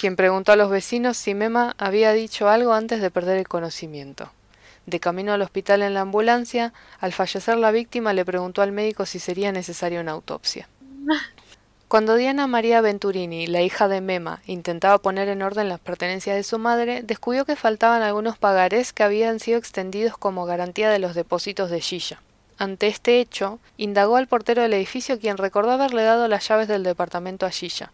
quien 0.00 0.16
preguntó 0.16 0.52
a 0.52 0.56
los 0.56 0.70
vecinos 0.70 1.18
si 1.18 1.34
Mema 1.34 1.74
había 1.76 2.12
dicho 2.12 2.48
algo 2.48 2.72
antes 2.72 3.02
de 3.02 3.10
perder 3.10 3.36
el 3.36 3.46
conocimiento. 3.46 4.32
De 4.86 5.00
camino 5.00 5.34
al 5.34 5.42
hospital 5.42 5.82
en 5.82 5.92
la 5.92 6.00
ambulancia, 6.00 6.72
al 6.98 7.12
fallecer 7.12 7.58
la 7.58 7.72
víctima 7.72 8.14
le 8.14 8.24
preguntó 8.24 8.62
al 8.62 8.72
médico 8.72 9.04
si 9.04 9.18
sería 9.18 9.52
necesaria 9.52 10.00
una 10.00 10.12
autopsia. 10.12 10.66
Cuando 11.92 12.16
Diana 12.16 12.46
María 12.46 12.80
Venturini, 12.80 13.46
la 13.46 13.60
hija 13.60 13.86
de 13.86 14.00
Mema, 14.00 14.40
intentaba 14.46 14.96
poner 14.96 15.28
en 15.28 15.42
orden 15.42 15.68
las 15.68 15.78
pertenencias 15.78 16.34
de 16.34 16.42
su 16.42 16.58
madre, 16.58 17.02
descubrió 17.02 17.44
que 17.44 17.54
faltaban 17.54 18.00
algunos 18.00 18.38
pagarés 18.38 18.94
que 18.94 19.02
habían 19.02 19.40
sido 19.40 19.58
extendidos 19.58 20.16
como 20.16 20.46
garantía 20.46 20.88
de 20.88 20.98
los 20.98 21.14
depósitos 21.14 21.68
de 21.68 21.82
Gilla. 21.82 22.22
Ante 22.56 22.86
este 22.86 23.20
hecho, 23.20 23.58
indagó 23.76 24.16
al 24.16 24.26
portero 24.26 24.62
del 24.62 24.72
edificio 24.72 25.20
quien 25.20 25.36
recordó 25.36 25.72
haberle 25.72 26.02
dado 26.02 26.28
las 26.28 26.48
llaves 26.48 26.66
del 26.66 26.82
departamento 26.82 27.44
a 27.44 27.50
Gilla, 27.50 27.92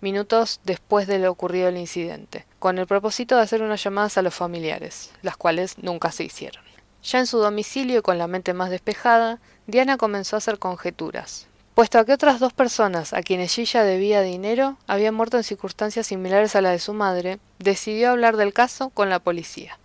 minutos 0.00 0.60
después 0.64 1.06
de 1.06 1.18
lo 1.18 1.30
ocurrido 1.30 1.68
el 1.68 1.76
incidente, 1.76 2.46
con 2.58 2.78
el 2.78 2.86
propósito 2.86 3.36
de 3.36 3.42
hacer 3.42 3.60
unas 3.60 3.84
llamadas 3.84 4.16
a 4.16 4.22
los 4.22 4.34
familiares, 4.34 5.10
las 5.20 5.36
cuales 5.36 5.76
nunca 5.82 6.12
se 6.12 6.24
hicieron. 6.24 6.64
Ya 7.02 7.18
en 7.18 7.26
su 7.26 7.36
domicilio 7.36 7.98
y 7.98 8.02
con 8.02 8.16
la 8.16 8.26
mente 8.26 8.54
más 8.54 8.70
despejada, 8.70 9.38
Diana 9.66 9.98
comenzó 9.98 10.34
a 10.34 10.38
hacer 10.38 10.58
conjeturas, 10.58 11.46
puesto 11.74 12.04
que 12.04 12.12
otras 12.12 12.38
dos 12.38 12.52
personas 12.52 13.12
a 13.12 13.22
quienes 13.22 13.52
Gilla 13.54 13.82
debía 13.82 14.22
dinero 14.22 14.76
habían 14.86 15.14
muerto 15.14 15.36
en 15.36 15.44
circunstancias 15.44 16.06
similares 16.06 16.54
a 16.54 16.60
la 16.60 16.70
de 16.70 16.78
su 16.78 16.94
madre, 16.94 17.38
decidió 17.58 18.10
hablar 18.10 18.36
del 18.36 18.52
caso 18.52 18.90
con 18.90 19.10
la 19.10 19.18
policía. 19.18 19.78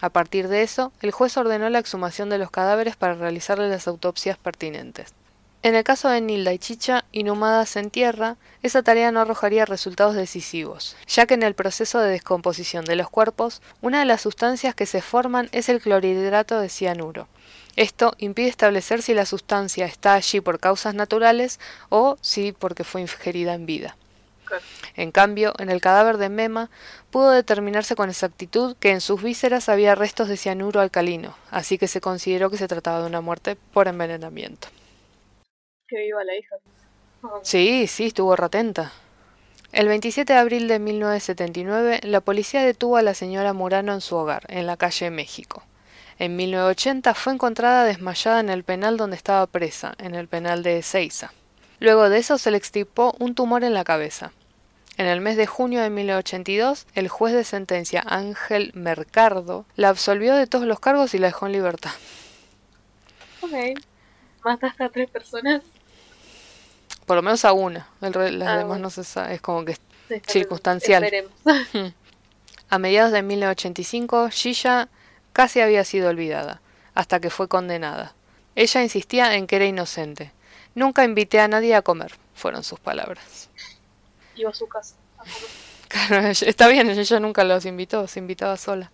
A 0.00 0.10
partir 0.10 0.48
de 0.48 0.62
eso, 0.62 0.92
el 1.02 1.12
juez 1.12 1.36
ordenó 1.36 1.68
la 1.68 1.78
exhumación 1.78 2.30
de 2.30 2.38
los 2.38 2.50
cadáveres 2.50 2.96
para 2.96 3.14
realizarle 3.14 3.68
las 3.68 3.86
autopsias 3.86 4.38
pertinentes. 4.38 5.12
En 5.62 5.74
el 5.74 5.84
caso 5.84 6.08
de 6.08 6.22
Nilda 6.22 6.54
y 6.54 6.58
Chicha, 6.58 7.04
inhumadas 7.12 7.76
en 7.76 7.90
tierra, 7.90 8.36
esa 8.62 8.82
tarea 8.82 9.12
no 9.12 9.20
arrojaría 9.20 9.66
resultados 9.66 10.14
decisivos, 10.14 10.96
ya 11.06 11.26
que 11.26 11.34
en 11.34 11.42
el 11.42 11.54
proceso 11.54 12.00
de 12.00 12.10
descomposición 12.10 12.86
de 12.86 12.96
los 12.96 13.10
cuerpos, 13.10 13.60
una 13.82 13.98
de 13.98 14.06
las 14.06 14.22
sustancias 14.22 14.74
que 14.74 14.86
se 14.86 15.02
forman 15.02 15.50
es 15.52 15.68
el 15.68 15.82
clorhidrato 15.82 16.58
de 16.58 16.70
cianuro. 16.70 17.28
Esto 17.80 18.12
impide 18.18 18.48
establecer 18.48 19.00
si 19.00 19.14
la 19.14 19.24
sustancia 19.24 19.86
está 19.86 20.12
allí 20.12 20.42
por 20.42 20.60
causas 20.60 20.94
naturales 20.94 21.58
o 21.88 22.18
si 22.20 22.52
porque 22.52 22.84
fue 22.84 23.00
ingerida 23.00 23.54
en 23.54 23.64
vida. 23.64 23.96
En 24.96 25.10
cambio, 25.12 25.54
en 25.58 25.70
el 25.70 25.80
cadáver 25.80 26.18
de 26.18 26.28
Mema 26.28 26.68
pudo 27.10 27.30
determinarse 27.30 27.96
con 27.96 28.10
exactitud 28.10 28.76
que 28.76 28.90
en 28.90 29.00
sus 29.00 29.22
vísceras 29.22 29.70
había 29.70 29.94
restos 29.94 30.28
de 30.28 30.36
cianuro 30.36 30.82
alcalino, 30.82 31.34
así 31.50 31.78
que 31.78 31.88
se 31.88 32.02
consideró 32.02 32.50
que 32.50 32.58
se 32.58 32.68
trataba 32.68 33.00
de 33.00 33.06
una 33.06 33.22
muerte 33.22 33.56
por 33.72 33.88
envenenamiento. 33.88 34.68
Que 35.88 36.00
viva 36.00 36.22
la 36.22 36.36
hija. 36.36 36.56
Sí, 37.42 37.86
sí, 37.86 38.08
estuvo 38.08 38.36
retenta. 38.36 38.92
El 39.72 39.88
27 39.88 40.34
de 40.34 40.38
abril 40.38 40.68
de 40.68 40.80
1979, 40.80 42.00
la 42.02 42.20
policía 42.20 42.62
detuvo 42.62 42.98
a 42.98 43.02
la 43.02 43.14
señora 43.14 43.54
Murano 43.54 43.94
en 43.94 44.02
su 44.02 44.16
hogar, 44.16 44.44
en 44.48 44.66
la 44.66 44.76
calle 44.76 45.10
México. 45.10 45.62
En 46.20 46.36
1980 46.36 47.14
fue 47.14 47.32
encontrada 47.32 47.84
desmayada 47.84 48.40
en 48.40 48.50
el 48.50 48.62
penal 48.62 48.96
donde 48.98 49.16
estaba 49.16 49.46
presa, 49.46 49.94
en 49.98 50.14
el 50.14 50.28
penal 50.28 50.62
de 50.62 50.78
Ezeiza. 50.78 51.32
Luego 51.78 52.10
de 52.10 52.18
eso 52.18 52.36
se 52.36 52.50
le 52.50 52.58
extirpó 52.58 53.14
un 53.18 53.34
tumor 53.34 53.64
en 53.64 53.72
la 53.72 53.84
cabeza. 53.84 54.32
En 54.98 55.06
el 55.06 55.22
mes 55.22 55.38
de 55.38 55.46
junio 55.46 55.80
de 55.80 55.88
1982, 55.88 56.86
el 56.94 57.08
juez 57.08 57.32
de 57.32 57.42
sentencia 57.44 58.04
Ángel 58.06 58.70
Mercado 58.74 59.64
la 59.76 59.88
absolvió 59.88 60.34
de 60.34 60.46
todos 60.46 60.66
los 60.66 60.78
cargos 60.78 61.14
y 61.14 61.18
la 61.18 61.28
dejó 61.28 61.46
en 61.46 61.52
libertad. 61.52 61.92
Ok. 63.40 63.52
Mataste 64.44 64.84
a 64.84 64.88
tres 64.90 65.08
personas. 65.08 65.62
Por 67.06 67.16
lo 67.16 67.22
menos 67.22 67.46
a 67.46 67.52
una. 67.54 67.88
El 68.02 68.12
re- 68.12 68.30
las 68.32 68.46
Ah, 68.48 68.52
demás 68.52 68.66
bueno. 68.68 68.82
no 68.82 68.90
se 68.90 69.04
sabe. 69.04 69.36
Es 69.36 69.40
como 69.40 69.64
que 69.64 69.76
Está- 70.10 70.32
Circunstancial. 70.32 71.02
Esperemos. 71.04 71.32
A 72.68 72.78
mediados 72.78 73.10
de 73.10 73.22
1985, 73.22 74.28
Gilla 74.30 74.88
casi 75.32 75.60
había 75.60 75.84
sido 75.84 76.08
olvidada, 76.08 76.60
hasta 76.94 77.20
que 77.20 77.30
fue 77.30 77.48
condenada. 77.48 78.14
Ella 78.56 78.82
insistía 78.82 79.34
en 79.36 79.46
que 79.46 79.56
era 79.56 79.64
inocente. 79.66 80.32
Nunca 80.74 81.04
invité 81.04 81.40
a 81.40 81.48
nadie 81.48 81.74
a 81.74 81.82
comer, 81.82 82.12
fueron 82.34 82.62
sus 82.64 82.78
palabras. 82.80 83.48
Iba 84.36 84.50
a 84.50 84.54
su 84.54 84.66
casa. 84.68 84.94
a 85.18 85.22
comer. 85.22 85.34
Claro, 85.88 86.16
ella- 86.28 86.48
está 86.48 86.68
bien, 86.68 86.88
ella 86.90 87.20
nunca 87.20 87.44
los 87.44 87.64
invitó, 87.66 88.06
se 88.06 88.18
invitaba 88.20 88.56
sola. 88.56 88.90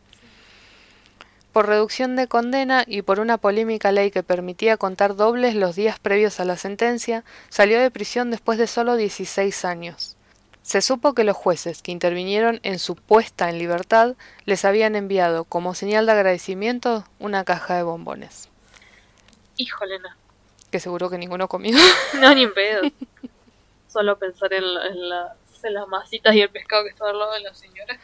Por 1.52 1.66
reducción 1.68 2.16
de 2.16 2.28
condena 2.28 2.84
y 2.86 3.00
por 3.00 3.18
una 3.18 3.38
polémica 3.38 3.90
ley 3.90 4.10
que 4.10 4.22
permitía 4.22 4.76
contar 4.76 5.16
dobles 5.16 5.54
los 5.54 5.74
días 5.74 5.98
previos 5.98 6.38
a 6.38 6.44
la 6.44 6.58
sentencia, 6.58 7.24
salió 7.48 7.80
de 7.80 7.90
prisión 7.90 8.30
después 8.30 8.58
de 8.58 8.66
solo 8.66 8.96
16 8.96 9.64
años. 9.64 10.15
Se 10.66 10.82
supo 10.82 11.14
que 11.14 11.22
los 11.22 11.36
jueces 11.36 11.80
que 11.80 11.92
intervinieron 11.92 12.58
en 12.64 12.80
su 12.80 12.96
puesta 12.96 13.48
en 13.48 13.58
libertad 13.60 14.16
les 14.46 14.64
habían 14.64 14.96
enviado 14.96 15.44
como 15.44 15.74
señal 15.76 16.06
de 16.06 16.12
agradecimiento 16.12 17.04
una 17.20 17.44
caja 17.44 17.76
de 17.76 17.84
bombones, 17.84 18.48
Híjole, 19.58 20.00
no. 20.00 20.08
que 20.72 20.80
seguro 20.80 21.08
que 21.08 21.18
ninguno 21.18 21.46
comió. 21.46 21.76
No, 22.20 22.34
ni 22.34 22.42
en 22.42 22.52
pedo. 22.52 22.82
Solo 23.88 24.18
pensar 24.18 24.52
en, 24.54 24.74
la- 24.74 24.86
en 24.88 25.08
las, 25.08 25.32
en 25.62 25.74
las 25.74 25.86
masitas 25.86 26.34
y 26.34 26.40
el 26.42 26.50
pescado 26.50 26.82
que 26.82 26.90
estaba 26.90 27.10
al 27.10 27.18
lado 27.20 27.32
de 27.34 27.40
la 27.42 27.54
señora. 27.54 27.96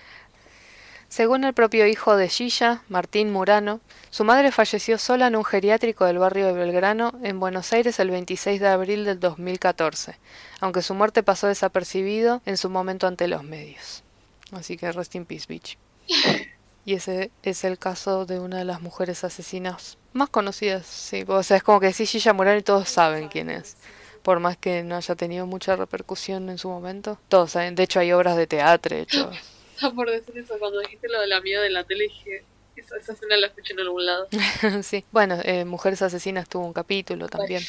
Según 1.12 1.44
el 1.44 1.52
propio 1.52 1.86
hijo 1.86 2.16
de 2.16 2.26
Gilla, 2.30 2.84
Martín 2.88 3.30
Murano, 3.30 3.82
su 4.08 4.24
madre 4.24 4.50
falleció 4.50 4.96
sola 4.96 5.26
en 5.26 5.36
un 5.36 5.44
geriátrico 5.44 6.06
del 6.06 6.16
barrio 6.16 6.46
de 6.46 6.54
Belgrano, 6.54 7.12
en 7.22 7.38
Buenos 7.38 7.70
Aires, 7.74 8.00
el 8.00 8.10
26 8.10 8.58
de 8.58 8.68
abril 8.68 9.04
del 9.04 9.20
2014, 9.20 10.18
aunque 10.60 10.80
su 10.80 10.94
muerte 10.94 11.22
pasó 11.22 11.48
desapercibido 11.48 12.40
en 12.46 12.56
su 12.56 12.70
momento 12.70 13.06
ante 13.06 13.28
los 13.28 13.44
medios. 13.44 14.04
Así 14.52 14.78
que 14.78 14.90
rest 14.90 15.14
in 15.14 15.26
peace, 15.26 15.44
bitch. 15.46 15.76
Y 16.86 16.94
ese 16.94 17.30
es 17.42 17.62
el 17.64 17.78
caso 17.78 18.24
de 18.24 18.40
una 18.40 18.56
de 18.56 18.64
las 18.64 18.80
mujeres 18.80 19.22
asesinas 19.22 19.98
más 20.14 20.30
conocidas, 20.30 20.86
sí. 20.86 21.26
O 21.28 21.42
sea, 21.42 21.58
es 21.58 21.62
como 21.62 21.78
que 21.78 21.88
decís 21.88 22.10
Gilla 22.10 22.32
Murano 22.32 22.58
y 22.58 22.62
todos 22.62 22.88
saben 22.88 23.28
quién 23.28 23.50
es. 23.50 23.76
Por 24.22 24.40
más 24.40 24.56
que 24.56 24.82
no 24.82 24.96
haya 24.96 25.14
tenido 25.14 25.44
mucha 25.44 25.76
repercusión 25.76 26.48
en 26.48 26.56
su 26.56 26.70
momento. 26.70 27.18
Todos 27.28 27.52
saben. 27.52 27.74
De 27.74 27.82
hecho, 27.82 28.00
hay 28.00 28.12
obras 28.12 28.36
de 28.38 28.46
teatro 28.46 28.96
hechos. 28.96 29.51
Por 29.94 30.10
decir 30.10 30.36
eso 30.38 30.58
cuando 30.58 30.80
dijiste 30.80 31.08
lo 31.08 31.20
de 31.20 31.26
la 31.26 31.36
amiga 31.38 31.60
de 31.60 31.70
la 31.70 31.84
tele. 31.84 32.04
Dije, 32.04 32.44
esa, 32.76 32.96
esa 32.96 33.12
escena 33.12 33.36
la 33.36 33.48
escuché 33.48 33.72
en 33.74 33.80
algún 33.80 34.06
lado. 34.06 34.28
sí. 34.82 35.04
Bueno, 35.10 35.38
eh, 35.44 35.64
Mujeres 35.64 36.02
Asesinas 36.02 36.48
tuvo 36.48 36.64
un 36.64 36.72
capítulo 36.72 37.28
también. 37.28 37.62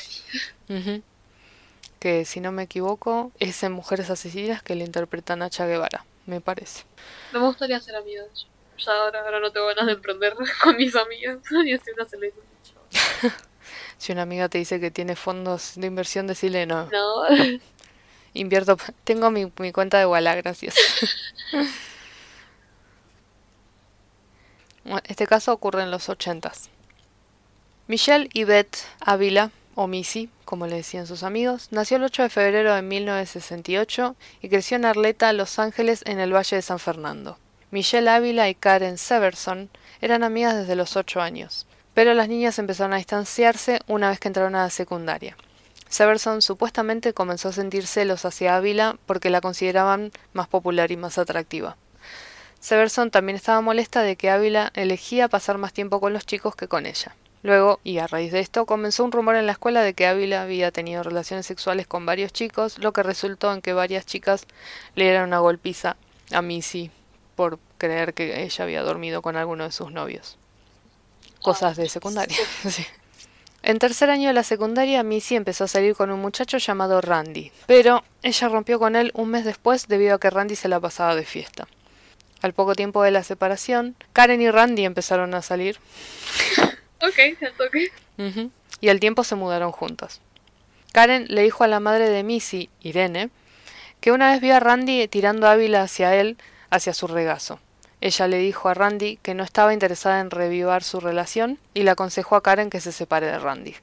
Que 1.99 2.25
si 2.25 2.41
no 2.41 2.51
me 2.51 2.63
equivoco, 2.63 3.31
es 3.39 3.63
en 3.63 3.71
Mujeres 3.71 4.09
Asesinas 4.09 4.61
que 4.61 4.75
le 4.75 4.83
interpreta 4.83 5.35
Nacha 5.35 5.65
Guevara, 5.65 6.05
me 6.25 6.41
parece. 6.41 6.83
No 7.31 7.39
me 7.39 7.47
gustaría 7.47 7.79
ser 7.79 7.95
amiga. 7.95 8.23
Ya 8.77 8.91
ahora, 8.91 9.21
ahora 9.21 9.39
no 9.39 9.51
tengo 9.51 9.67
ganas 9.67 9.85
de 9.85 9.93
emprender 9.93 10.33
con 10.63 10.75
mis 10.77 10.95
amigas. 10.95 11.39
Y 11.65 11.73
así 11.73 11.91
una 11.91 12.05
se 12.05 12.17
le 12.17 12.27
dice, 12.27 12.39
Si 13.97 14.11
una 14.11 14.23
amiga 14.23 14.49
te 14.49 14.57
dice 14.57 14.81
que 14.81 14.91
tiene 14.91 15.15
fondos 15.15 15.73
de 15.75 15.87
inversión, 15.87 16.27
decirle 16.27 16.65
no. 16.65 16.89
No, 16.91 17.23
Invierto, 18.35 18.77
tengo 19.03 19.29
mi, 19.29 19.51
mi 19.59 19.71
cuenta 19.71 19.99
de 19.99 20.07
Walla, 20.07 20.33
gracias. 20.35 20.75
Este 25.05 25.27
caso 25.27 25.53
ocurre 25.53 25.83
en 25.83 25.91
los 25.91 26.09
ochentas. 26.09 26.69
Michelle 27.87 28.29
Yvette 28.33 28.77
Ávila, 29.01 29.51
o 29.75 29.87
Missy, 29.87 30.29
como 30.45 30.67
le 30.67 30.77
decían 30.77 31.07
sus 31.07 31.23
amigos, 31.23 31.69
nació 31.71 31.97
el 31.97 32.03
8 32.03 32.23
de 32.23 32.29
febrero 32.29 32.75
de 32.75 32.81
1968 32.81 34.15
y 34.41 34.49
creció 34.49 34.77
en 34.77 34.85
Arleta, 34.85 35.33
Los 35.33 35.57
Ángeles, 35.59 36.03
en 36.05 36.19
el 36.19 36.33
Valle 36.33 36.57
de 36.57 36.61
San 36.61 36.79
Fernando. 36.79 37.37
Michelle 37.71 38.09
Ávila 38.09 38.49
y 38.49 38.55
Karen 38.55 38.97
Severson 38.97 39.69
eran 39.99 40.23
amigas 40.23 40.55
desde 40.55 40.75
los 40.75 40.95
8 40.95 41.21
años, 41.21 41.65
pero 41.93 42.13
las 42.13 42.29
niñas 42.29 42.59
empezaron 42.59 42.93
a 42.93 42.97
distanciarse 42.97 43.79
una 43.87 44.09
vez 44.09 44.19
que 44.19 44.27
entraron 44.27 44.55
a 44.55 44.63
la 44.63 44.69
secundaria. 44.69 45.35
Severson 45.89 46.41
supuestamente 46.41 47.13
comenzó 47.13 47.49
a 47.49 47.53
sentir 47.53 47.85
celos 47.85 48.25
hacia 48.25 48.55
Ávila 48.55 48.97
porque 49.05 49.29
la 49.29 49.41
consideraban 49.41 50.11
más 50.33 50.47
popular 50.47 50.91
y 50.91 50.97
más 50.97 51.17
atractiva. 51.17 51.77
Severson 52.63 53.11
también 53.11 53.35
estaba 53.35 53.59
molesta 53.59 54.03
de 54.03 54.15
que 54.15 54.29
Ávila 54.29 54.71
elegía 54.73 55.27
pasar 55.27 55.57
más 55.57 55.73
tiempo 55.73 55.99
con 55.99 56.13
los 56.13 56.25
chicos 56.25 56.55
que 56.55 56.69
con 56.69 56.85
ella. 56.85 57.13
Luego, 57.41 57.81
y 57.83 57.97
a 57.97 58.07
raíz 58.07 58.31
de 58.31 58.39
esto, 58.39 58.65
comenzó 58.65 59.03
un 59.03 59.11
rumor 59.11 59.35
en 59.35 59.45
la 59.45 59.51
escuela 59.51 59.81
de 59.81 59.93
que 59.93 60.07
Ávila 60.07 60.43
había 60.43 60.71
tenido 60.71 61.03
relaciones 61.03 61.45
sexuales 61.45 61.87
con 61.87 62.05
varios 62.05 62.31
chicos, 62.31 62.79
lo 62.79 62.93
que 62.93 63.03
resultó 63.03 63.51
en 63.51 63.61
que 63.61 63.73
varias 63.73 64.05
chicas 64.05 64.47
le 64.95 65.03
dieron 65.03 65.27
una 65.27 65.39
golpiza 65.39 65.97
a 66.31 66.41
Missy 66.41 66.89
por 67.35 67.59
creer 67.77 68.13
que 68.13 68.43
ella 68.43 68.63
había 68.63 68.81
dormido 68.81 69.21
con 69.21 69.35
alguno 69.35 69.65
de 69.65 69.73
sus 69.73 69.91
novios. 69.91 70.37
Cosas 71.41 71.75
de 71.75 71.89
secundaria. 71.89 72.37
sí. 72.69 72.85
En 73.61 73.77
tercer 73.77 74.09
año 74.09 74.29
de 74.29 74.35
la 74.35 74.43
secundaria, 74.43 75.03
Missy 75.03 75.35
empezó 75.35 75.65
a 75.65 75.67
salir 75.67 75.95
con 75.95 76.11
un 76.11 76.21
muchacho 76.21 76.59
llamado 76.59 77.01
Randy, 77.01 77.51
pero 77.65 78.05
ella 78.21 78.47
rompió 78.47 78.79
con 78.79 78.95
él 78.95 79.11
un 79.15 79.31
mes 79.31 79.43
después 79.43 79.89
debido 79.89 80.15
a 80.15 80.19
que 80.19 80.29
Randy 80.29 80.55
se 80.55 80.69
la 80.69 80.79
pasaba 80.79 81.13
de 81.13 81.25
fiesta. 81.25 81.67
Al 82.43 82.51
poco 82.51 82.75
tiempo 82.75 83.01
de 83.03 83.11
la 83.11 83.23
separación, 83.23 83.95
Karen 84.11 84.41
y 84.41 84.51
Randy 84.51 84.83
empezaron 84.83 85.33
a 85.33 85.41
salir 85.41 85.79
ok, 87.01 87.17
y 88.81 88.89
al 88.89 88.99
tiempo 88.99 89.23
se 89.23 89.35
mudaron 89.35 89.71
juntos. 89.71 90.19
Karen 90.91 91.25
le 91.29 91.41
dijo 91.41 91.63
a 91.63 91.67
la 91.67 91.79
madre 91.79 92.09
de 92.09 92.21
Missy, 92.21 92.69
Irene, 92.81 93.29
que 94.01 94.11
una 94.11 94.33
vez 94.33 94.41
vio 94.41 94.57
a 94.57 94.59
Randy 94.59 95.07
tirando 95.07 95.47
Ávila 95.47 95.83
hacia 95.83 96.15
él, 96.15 96.37
hacia 96.69 96.93
su 96.93 97.07
regazo. 97.07 97.61
Ella 98.01 98.27
le 98.27 98.39
dijo 98.39 98.67
a 98.67 98.73
Randy 98.73 99.19
que 99.21 99.35
no 99.35 99.45
estaba 99.45 99.73
interesada 99.73 100.19
en 100.19 100.29
revivar 100.29 100.83
su 100.83 100.99
relación 100.99 101.59
y 101.73 101.83
le 101.83 101.91
aconsejó 101.91 102.35
a 102.35 102.43
Karen 102.43 102.69
que 102.69 102.81
se 102.81 102.91
separe 102.91 103.27
de 103.27 103.39
Randy. 103.39 103.75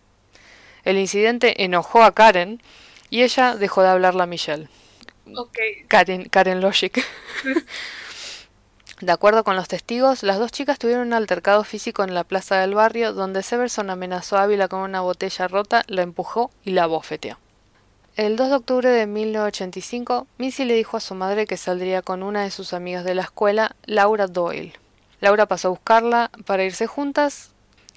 El 0.85 0.99
incidente 0.99 1.65
enojó 1.65 2.03
a 2.03 2.15
Karen 2.15 2.61
y 3.09 3.23
ella 3.23 3.57
dejó 3.57 3.81
de 3.83 3.89
hablarle 3.89 4.23
a 4.23 4.27
Michelle. 4.27 4.69
Karen, 5.89 6.29
Karen 6.29 6.61
Logic. 6.61 7.03
De 9.01 9.13
acuerdo 9.13 9.45
con 9.45 9.57
los 9.57 9.67
testigos, 9.67 10.23
las 10.23 10.39
dos 10.39 10.53
chicas 10.53 10.79
tuvieron 10.79 11.07
un 11.07 11.15
altercado 11.15 11.65
físico 11.65 12.05
en 12.05 12.13
la 12.13 12.23
plaza 12.23 12.59
del 12.59 12.75
barrio 12.75 13.15
donde 13.15 13.43
Severson 13.43 13.89
amenazó 13.89 14.37
a 14.37 14.43
Ávila 14.43 14.69
con 14.69 14.81
una 14.81 15.01
botella 15.01 15.49
rota, 15.49 15.85
la 15.87 16.03
empujó 16.03 16.51
y 16.65 16.73
la 16.73 16.85
bofeteó. 16.85 17.39
El 18.17 18.37
2 18.37 18.51
de 18.51 18.55
octubre 18.57 18.91
de 18.91 19.07
1985, 19.07 20.27
Missy 20.37 20.67
le 20.67 20.75
dijo 20.75 20.99
a 20.99 21.01
su 21.01 21.15
madre 21.15 21.47
que 21.47 21.57
saldría 21.57 22.03
con 22.03 22.23
una 22.23 22.43
de 22.43 22.51
sus 22.51 22.75
amigas 22.75 23.05
de 23.05 23.15
la 23.15 23.23
escuela, 23.23 23.75
Laura 23.87 24.27
Doyle. 24.27 24.75
Laura 25.23 25.47
pasó 25.47 25.69
a 25.69 25.71
buscarla 25.71 26.31
para 26.45 26.65
irse 26.65 26.87
juntas. 26.87 27.53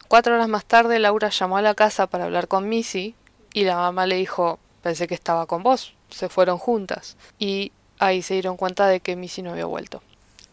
Cuatro 0.08 0.36
horas 0.36 0.48
más 0.48 0.64
tarde, 0.64 1.00
Laura 1.00 1.28
llamó 1.28 1.58
a 1.58 1.62
la 1.62 1.74
casa 1.74 2.08
para 2.08 2.24
hablar 2.24 2.48
con 2.48 2.70
Missy 2.70 3.14
y 3.52 3.66
la 3.66 3.76
mamá 3.76 4.08
le 4.08 4.16
dijo, 4.16 4.58
pensé 4.82 5.08
que 5.08 5.16
estaba 5.16 5.48
con 5.48 5.64
vos. 5.64 5.96
Se 6.10 6.30
fueron 6.30 6.58
juntas. 6.58 7.18
Y 7.40 7.74
ahí 8.00 8.22
se 8.22 8.36
dieron 8.36 8.56
cuenta 8.56 8.88
de 8.88 9.02
que 9.02 9.18
Missy 9.18 9.42
no 9.42 9.52
había 9.52 9.66
vuelto. 9.66 10.02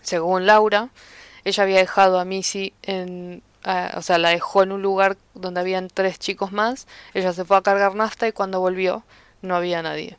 Según 0.02 0.46
Laura, 0.46 0.90
ella 1.44 1.62
había 1.62 1.78
dejado 1.78 2.18
a 2.18 2.24
Missy 2.24 2.72
en 2.82 3.42
o 3.96 4.02
sea, 4.02 4.18
la 4.18 4.30
dejó 4.30 4.62
en 4.62 4.72
un 4.72 4.82
lugar 4.82 5.16
donde 5.34 5.60
habían 5.60 5.88
tres 5.88 6.18
chicos 6.18 6.52
más, 6.52 6.86
ella 7.14 7.32
se 7.32 7.44
fue 7.44 7.56
a 7.56 7.62
cargar 7.62 7.94
nafta 7.94 8.26
y 8.26 8.32
cuando 8.32 8.60
volvió 8.60 9.04
no 9.42 9.54
había 9.54 9.82
nadie. 9.82 10.16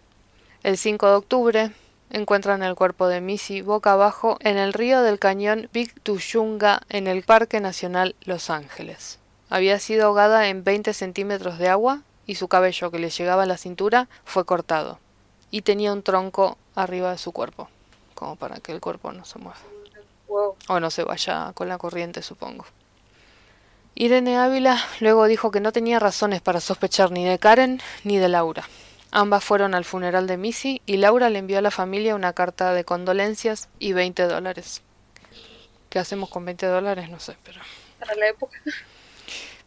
El 0.63 0.77
5 0.77 1.07
de 1.07 1.13
octubre 1.13 1.71
encuentran 2.11 2.61
el 2.61 2.75
cuerpo 2.75 3.07
de 3.07 3.21
Missy 3.21 3.61
boca 3.61 3.93
abajo 3.93 4.37
en 4.41 4.57
el 4.57 4.73
río 4.73 5.01
del 5.01 5.17
cañón 5.17 5.69
Big 5.73 5.99
Tushunga 6.01 6.81
en 6.89 7.07
el 7.07 7.23
Parque 7.23 7.59
Nacional 7.59 8.15
Los 8.21 8.49
Ángeles. 8.49 9.17
Había 9.49 9.79
sido 9.79 10.05
ahogada 10.05 10.47
en 10.47 10.63
20 10.63 10.93
centímetros 10.93 11.57
de 11.57 11.69
agua 11.69 12.03
y 12.27 12.35
su 12.35 12.47
cabello 12.47 12.91
que 12.91 12.99
le 12.99 13.09
llegaba 13.09 13.43
a 13.43 13.47
la 13.47 13.57
cintura 13.57 14.07
fue 14.23 14.45
cortado. 14.45 14.99
Y 15.49 15.63
tenía 15.63 15.91
un 15.91 16.03
tronco 16.03 16.57
arriba 16.75 17.11
de 17.11 17.17
su 17.17 17.31
cuerpo, 17.31 17.69
como 18.21 18.35
para 18.35 18.59
que 18.59 18.71
el 18.71 18.79
cuerpo 18.79 19.11
no 19.11 19.25
se 19.25 19.39
mueva. 19.39 19.57
Wow. 20.27 20.55
O 20.67 20.79
no 20.79 20.91
se 20.91 21.03
vaya 21.03 21.53
con 21.55 21.67
la 21.67 21.79
corriente, 21.79 22.21
supongo. 22.21 22.65
Irene 23.95 24.37
Ávila 24.37 24.77
luego 24.99 25.25
dijo 25.25 25.49
que 25.49 25.59
no 25.59 25.71
tenía 25.71 25.97
razones 25.97 26.39
para 26.39 26.59
sospechar 26.59 27.09
ni 27.09 27.25
de 27.25 27.39
Karen 27.39 27.81
ni 28.03 28.19
de 28.19 28.29
Laura. 28.29 28.63
Ambas 29.09 29.43
fueron 29.43 29.73
al 29.73 29.85
funeral 29.85 30.27
de 30.27 30.37
Missy 30.37 30.83
y 30.85 30.97
Laura 30.97 31.31
le 31.31 31.39
envió 31.39 31.57
a 31.57 31.61
la 31.61 31.71
familia 31.71 32.13
una 32.13 32.33
carta 32.33 32.75
de 32.75 32.83
condolencias 32.85 33.69
y 33.79 33.93
20 33.93 34.27
dólares. 34.27 34.83
¿Qué 35.89 35.97
hacemos 35.97 36.29
con 36.29 36.45
20 36.45 36.67
dólares? 36.67 37.09
No 37.09 37.19
sé, 37.19 37.35
pero... 37.43 37.59
Para 37.99 38.13
la 38.13 38.27
época. 38.27 38.55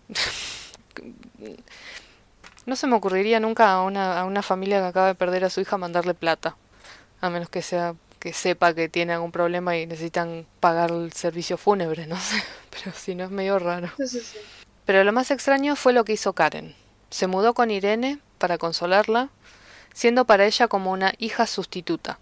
No 2.67 2.77
se 2.77 2.87
me 2.87 2.97
ocurriría 2.97 3.41
nunca 3.41 3.73
a 3.73 3.83
una, 3.83 4.21
a 4.21 4.25
una 4.25 4.41
familia 4.41 4.79
que 4.79 4.87
acaba 4.87 5.09
de 5.09 5.15
perder 5.15 5.45
a 5.45 5.51
su 5.51 5.61
hija 5.61 5.77
mandarle 5.77 6.15
plata. 6.15 6.57
A 7.21 7.29
menos 7.29 7.51
que 7.51 7.61
sea 7.61 7.95
que 8.25 8.33
sepa 8.33 8.73
que 8.73 8.89
tiene 8.89 9.13
algún 9.13 9.33
problema 9.33 9.77
y 9.77 9.87
necesitan 9.87 10.47
pagar 10.59 10.91
el 10.91 11.13
servicio 11.13 11.59
fúnebre, 11.59 12.07
no 12.07 12.19
sé. 12.19 12.43
Pero 12.71 12.97
si 12.97 13.15
no 13.15 13.25
es 13.25 13.31
medio 13.31 13.59
raro. 13.59 13.91
Sí, 13.99 14.09
sí, 14.09 14.21
sí. 14.21 14.39
Pero 14.87 15.05
lo 15.05 15.13
más 15.13 15.31
extraño 15.31 15.77
fue 15.77 15.93
lo 15.93 16.07
que 16.07 16.15
hizo 16.15 16.33
Karen. 16.33 16.75
Se 17.11 17.27
mudó 17.27 17.53
con 17.53 17.71
Irene 17.71 18.21
para 18.39 18.57
consolarla, 18.57 19.29
siendo 19.93 20.25
para 20.25 20.47
ella 20.47 20.69
como 20.69 20.91
una 20.91 21.13
hija 21.19 21.47
sustituta. 21.47 22.19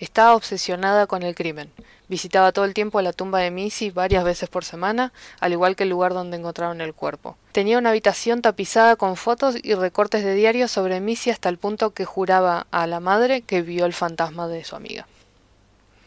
Estaba 0.00 0.34
obsesionada 0.34 1.06
con 1.06 1.22
el 1.22 1.36
crimen. 1.36 1.70
Visitaba 2.08 2.50
todo 2.50 2.64
el 2.64 2.74
tiempo 2.74 3.00
la 3.00 3.12
tumba 3.12 3.38
de 3.38 3.52
Missy 3.52 3.92
varias 3.92 4.24
veces 4.24 4.48
por 4.48 4.64
semana, 4.64 5.12
al 5.38 5.52
igual 5.52 5.76
que 5.76 5.84
el 5.84 5.90
lugar 5.90 6.14
donde 6.14 6.36
encontraron 6.36 6.80
el 6.80 6.94
cuerpo. 6.94 7.38
Tenía 7.52 7.78
una 7.78 7.90
habitación 7.90 8.42
tapizada 8.42 8.96
con 8.96 9.14
fotos 9.14 9.54
y 9.62 9.74
recortes 9.74 10.24
de 10.24 10.34
diarios 10.34 10.72
sobre 10.72 11.00
Missy 11.00 11.30
hasta 11.30 11.48
el 11.48 11.58
punto 11.58 11.90
que 11.90 12.04
juraba 12.04 12.66
a 12.72 12.88
la 12.88 12.98
madre 12.98 13.42
que 13.42 13.62
vio 13.62 13.86
el 13.86 13.92
fantasma 13.92 14.48
de 14.48 14.64
su 14.64 14.74
amiga. 14.74 15.06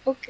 Ok. 0.08 0.30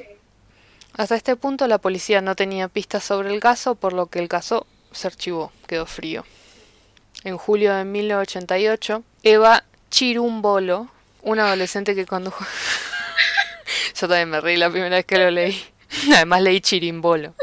Hasta 0.94 1.14
este 1.14 1.36
punto 1.36 1.68
la 1.68 1.78
policía 1.78 2.20
no 2.20 2.34
tenía 2.34 2.66
pistas 2.66 3.04
sobre 3.04 3.32
el 3.32 3.38
caso, 3.38 3.76
por 3.76 3.92
lo 3.92 4.06
que 4.06 4.18
el 4.18 4.26
caso 4.26 4.66
se 4.90 5.06
archivó, 5.06 5.52
quedó 5.68 5.86
frío. 5.86 6.24
En 7.22 7.38
julio 7.38 7.72
de 7.72 7.84
1988, 7.84 9.04
Eva 9.22 9.62
Chirumbolo, 9.88 10.88
una 11.22 11.46
adolescente 11.46 11.94
que 11.94 12.06
condujo... 12.06 12.44
Yo 13.94 14.08
también 14.08 14.30
me 14.30 14.40
reí 14.40 14.56
la 14.56 14.68
primera 14.68 14.96
vez 14.96 15.04
que 15.04 15.18
lo 15.18 15.30
leí. 15.30 15.64
Además 16.12 16.42
leí 16.42 16.60
chirimbolo. 16.60 17.34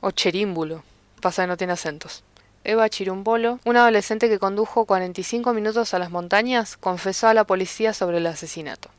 O 0.00 0.12
cherímbulo. 0.12 0.84
Pasa 1.20 1.42
que 1.42 1.48
no 1.48 1.56
tiene 1.56 1.72
acentos. 1.72 2.22
Eva 2.62 2.88
Chirumbolo, 2.88 3.58
una 3.64 3.80
adolescente 3.80 4.28
que 4.28 4.38
condujo 4.38 4.84
45 4.84 5.52
minutos 5.52 5.92
a 5.92 5.98
las 5.98 6.12
montañas, 6.12 6.76
confesó 6.76 7.26
a 7.26 7.34
la 7.34 7.44
policía 7.44 7.92
sobre 7.92 8.18
el 8.18 8.26
asesinato. 8.28 8.90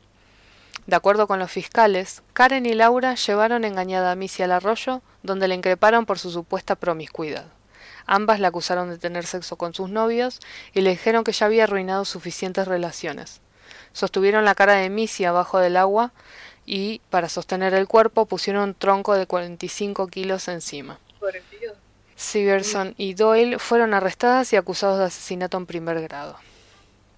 De 0.88 0.96
acuerdo 0.96 1.26
con 1.26 1.38
los 1.38 1.50
fiscales, 1.50 2.22
Karen 2.32 2.64
y 2.64 2.72
Laura 2.72 3.14
llevaron 3.14 3.66
engañada 3.66 4.10
a 4.10 4.14
Missy 4.14 4.42
al 4.42 4.52
arroyo, 4.52 5.02
donde 5.22 5.46
le 5.46 5.54
increparon 5.54 6.06
por 6.06 6.18
su 6.18 6.30
supuesta 6.30 6.76
promiscuidad. 6.76 7.44
Ambas 8.06 8.40
la 8.40 8.48
acusaron 8.48 8.88
de 8.88 8.96
tener 8.96 9.26
sexo 9.26 9.56
con 9.56 9.74
sus 9.74 9.90
novios 9.90 10.40
y 10.72 10.80
le 10.80 10.88
dijeron 10.88 11.24
que 11.24 11.32
ya 11.32 11.44
había 11.44 11.64
arruinado 11.64 12.06
suficientes 12.06 12.66
relaciones. 12.66 13.42
Sostuvieron 13.92 14.46
la 14.46 14.54
cara 14.54 14.76
de 14.76 14.88
Missy 14.88 15.26
abajo 15.26 15.58
del 15.58 15.76
agua 15.76 16.14
y, 16.64 17.02
para 17.10 17.28
sostener 17.28 17.74
el 17.74 17.86
cuerpo, 17.86 18.24
pusieron 18.24 18.70
un 18.70 18.74
tronco 18.74 19.12
de 19.12 19.26
45 19.26 20.06
kilos 20.06 20.48
encima. 20.48 20.98
Sigerson 22.16 22.94
y 22.96 23.12
Doyle 23.12 23.58
fueron 23.58 23.92
arrestadas 23.92 24.54
y 24.54 24.56
acusados 24.56 24.98
de 24.98 25.04
asesinato 25.04 25.58
en 25.58 25.66
primer 25.66 26.00
grado. 26.00 26.38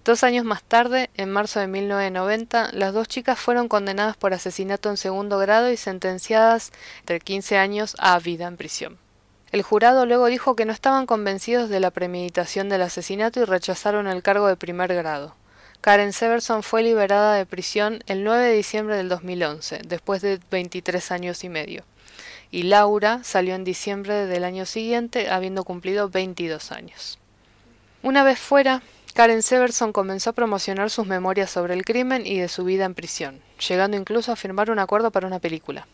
Dos 0.03 0.23
años 0.23 0.45
más 0.45 0.63
tarde, 0.63 1.11
en 1.15 1.31
marzo 1.31 1.59
de 1.59 1.67
1990, 1.67 2.71
las 2.73 2.91
dos 2.91 3.07
chicas 3.07 3.37
fueron 3.37 3.67
condenadas 3.67 4.17
por 4.17 4.33
asesinato 4.33 4.89
en 4.89 4.97
segundo 4.97 5.37
grado 5.37 5.71
y 5.71 5.77
sentenciadas 5.77 6.71
entre 7.01 7.19
15 7.19 7.57
años 7.57 7.95
a 7.99 8.17
vida 8.17 8.47
en 8.47 8.57
prisión. 8.57 8.97
El 9.51 9.61
jurado 9.61 10.07
luego 10.07 10.25
dijo 10.25 10.55
que 10.55 10.65
no 10.65 10.73
estaban 10.73 11.05
convencidos 11.05 11.69
de 11.69 11.79
la 11.79 11.91
premeditación 11.91 12.67
del 12.67 12.81
asesinato 12.81 13.41
y 13.41 13.45
rechazaron 13.45 14.07
el 14.07 14.23
cargo 14.23 14.47
de 14.47 14.55
primer 14.55 14.91
grado. 14.95 15.35
Karen 15.81 16.13
Severson 16.13 16.63
fue 16.63 16.81
liberada 16.81 17.35
de 17.35 17.45
prisión 17.45 18.01
el 18.07 18.23
9 18.23 18.43
de 18.43 18.55
diciembre 18.55 18.95
del 18.95 19.09
2011, 19.09 19.81
después 19.85 20.23
de 20.23 20.39
23 20.49 21.11
años 21.11 21.43
y 21.43 21.49
medio. 21.49 21.83
Y 22.49 22.63
Laura 22.63 23.23
salió 23.23 23.53
en 23.53 23.63
diciembre 23.63 24.25
del 24.25 24.45
año 24.45 24.65
siguiente, 24.65 25.29
habiendo 25.29 25.63
cumplido 25.63 26.09
22 26.09 26.71
años. 26.71 27.19
Una 28.03 28.23
vez 28.23 28.39
fuera, 28.39 28.81
Karen 29.13 29.43
Severson 29.43 29.91
comenzó 29.91 30.29
a 30.29 30.33
promocionar 30.33 30.89
sus 30.89 31.05
memorias 31.05 31.49
sobre 31.49 31.73
el 31.73 31.83
crimen 31.83 32.25
y 32.25 32.39
de 32.39 32.47
su 32.47 32.63
vida 32.63 32.85
en 32.85 32.93
prisión, 32.93 33.41
llegando 33.67 33.97
incluso 33.97 34.31
a 34.31 34.37
firmar 34.37 34.71
un 34.71 34.79
acuerdo 34.79 35.11
para 35.11 35.27
una 35.27 35.39
película. 35.39 35.85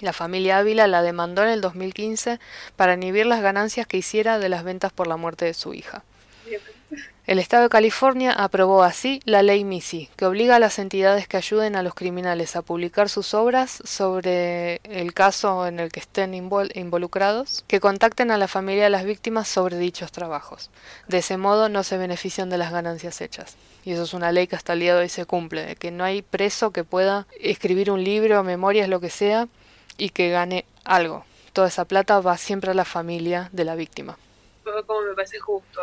La 0.00 0.12
familia 0.12 0.58
Ávila 0.58 0.88
la 0.88 1.02
demandó 1.02 1.44
en 1.44 1.50
el 1.50 1.60
2015 1.60 2.40
para 2.74 2.94
inhibir 2.94 3.26
las 3.26 3.40
ganancias 3.40 3.86
que 3.86 3.98
hiciera 3.98 4.40
de 4.40 4.48
las 4.48 4.64
ventas 4.64 4.92
por 4.92 5.06
la 5.06 5.16
muerte 5.16 5.44
de 5.44 5.54
su 5.54 5.74
hija. 5.74 6.02
El 7.26 7.38
Estado 7.38 7.62
de 7.62 7.68
California 7.70 8.32
aprobó 8.32 8.82
así 8.82 9.22
la 9.24 9.42
ley 9.42 9.64
Missy, 9.64 10.10
que 10.14 10.26
obliga 10.26 10.56
a 10.56 10.58
las 10.58 10.78
entidades 10.78 11.26
que 11.26 11.38
ayuden 11.38 11.74
a 11.74 11.82
los 11.82 11.94
criminales 11.94 12.54
a 12.54 12.60
publicar 12.60 13.08
sus 13.08 13.32
obras 13.32 13.80
sobre 13.86 14.82
el 14.84 15.14
caso 15.14 15.66
en 15.66 15.80
el 15.80 15.90
que 15.90 16.00
estén 16.00 16.34
invol- 16.34 16.70
involucrados, 16.74 17.64
que 17.66 17.80
contacten 17.80 18.30
a 18.30 18.36
la 18.36 18.46
familia 18.46 18.84
de 18.84 18.90
las 18.90 19.06
víctimas 19.06 19.48
sobre 19.48 19.78
dichos 19.78 20.12
trabajos. 20.12 20.68
De 21.08 21.16
ese 21.18 21.38
modo 21.38 21.70
no 21.70 21.82
se 21.82 21.96
benefician 21.96 22.50
de 22.50 22.58
las 22.58 22.70
ganancias 22.70 23.22
hechas. 23.22 23.56
Y 23.86 23.92
eso 23.92 24.02
es 24.02 24.12
una 24.12 24.30
ley 24.30 24.46
que 24.46 24.56
hasta 24.56 24.74
el 24.74 24.80
día 24.80 24.94
de 24.94 25.00
hoy 25.00 25.08
se 25.08 25.24
cumple, 25.24 25.64
de 25.64 25.76
que 25.76 25.90
no 25.90 26.04
hay 26.04 26.20
preso 26.20 26.72
que 26.72 26.84
pueda 26.84 27.26
escribir 27.40 27.90
un 27.90 28.04
libro, 28.04 28.44
memorias, 28.44 28.90
lo 28.90 29.00
que 29.00 29.08
sea, 29.08 29.48
y 29.96 30.10
que 30.10 30.28
gane 30.28 30.66
algo. 30.84 31.24
Toda 31.54 31.68
esa 31.68 31.86
plata 31.86 32.20
va 32.20 32.36
siempre 32.36 32.72
a 32.72 32.74
la 32.74 32.84
familia 32.84 33.48
de 33.52 33.64
la 33.64 33.76
víctima. 33.76 34.18
Como 34.86 35.00
me 35.00 35.14
parece 35.14 35.38
justo. 35.38 35.80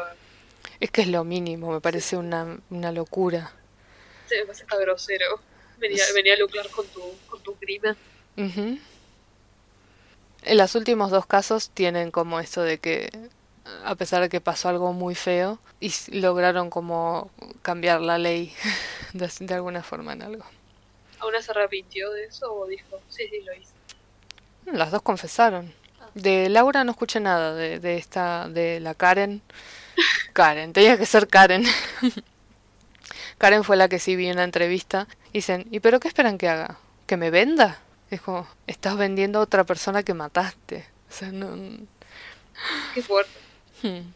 Es 0.82 0.90
que 0.90 1.02
es 1.02 1.08
lo 1.08 1.24
mínimo, 1.24 1.72
me 1.72 1.80
parece 1.80 2.18
una, 2.18 2.58
una 2.72 2.92
locura. 2.92 3.52
Sí, 4.28 4.36
me 4.40 4.46
parece 4.48 4.64
hasta 4.64 4.78
grosero. 4.78 5.40
Venía, 5.78 6.04
venía 6.14 6.34
a 6.34 6.38
lucrar 6.38 6.68
con 6.70 6.88
tu, 6.88 7.02
con 7.28 7.40
tu 7.42 7.56
crimen. 7.56 7.96
Ujú. 8.36 8.80
En 10.42 10.58
los 10.58 10.74
últimos 10.74 11.12
dos 11.12 11.28
casos 11.28 11.70
tienen 11.70 12.10
como 12.10 12.40
esto 12.40 12.64
de 12.64 12.80
que, 12.80 13.12
a 13.86 13.94
pesar 13.94 14.24
de 14.24 14.30
que 14.30 14.42
pasó 14.42 14.70
algo 14.70 14.92
muy 14.92 15.14
feo, 15.14 15.60
y 15.80 15.94
lograron 16.12 16.72
como 16.72 17.30
cambiar 17.62 18.02
la 18.02 18.18
ley 18.18 18.52
de, 19.14 19.30
de 19.40 19.54
alguna 19.54 19.84
forma 19.84 20.14
en 20.14 20.24
algo. 20.24 20.46
¿Aún 21.20 21.34
se 21.40 21.52
arrepintió 21.52 22.10
de 22.12 22.24
eso 22.26 22.52
o 22.52 22.66
dijo, 22.66 23.00
sí, 23.08 23.28
sí, 23.30 23.42
lo 23.44 23.54
hice? 23.54 23.74
Las 24.66 24.90
dos 24.90 25.04
confesaron. 25.04 25.72
De 26.16 26.50
Laura 26.50 26.84
no 26.84 26.92
escuché 26.92 27.20
nada, 27.20 27.54
de, 27.54 27.80
de 27.80 27.98
esta, 27.98 28.50
de 28.50 28.80
la 28.80 28.96
Karen. 28.96 29.44
Karen, 30.34 30.74
tenía 30.74 30.98
que 30.98 31.06
ser 31.06 31.28
Karen. 31.28 31.64
Karen 33.38 33.64
fue 33.64 33.78
la 33.78 33.90
que 33.90 34.00
sí 34.00 34.16
vi 34.16 34.28
en 34.28 34.34
una 34.34 34.44
entrevista. 34.44 35.08
Dicen, 35.34 35.68
¿y 35.72 35.80
pero 35.80 36.00
qué 36.00 36.08
esperan 36.08 36.38
que 36.38 36.50
haga? 36.50 36.78
¿Que 37.08 37.18
me 37.18 37.32
venda? 37.32 37.80
Es 38.10 38.22
como, 38.22 38.48
estás 38.68 38.98
vendiendo 38.98 39.40
a 39.40 39.44
otra 39.44 39.64
persona 39.64 40.04
que 40.04 40.14
mataste. 40.14 40.86
O 41.10 41.14
sea, 41.14 41.32
no... 41.32 41.56
Qué 42.94 43.02
fuerte. 43.02 43.32
hmm. 43.84 44.14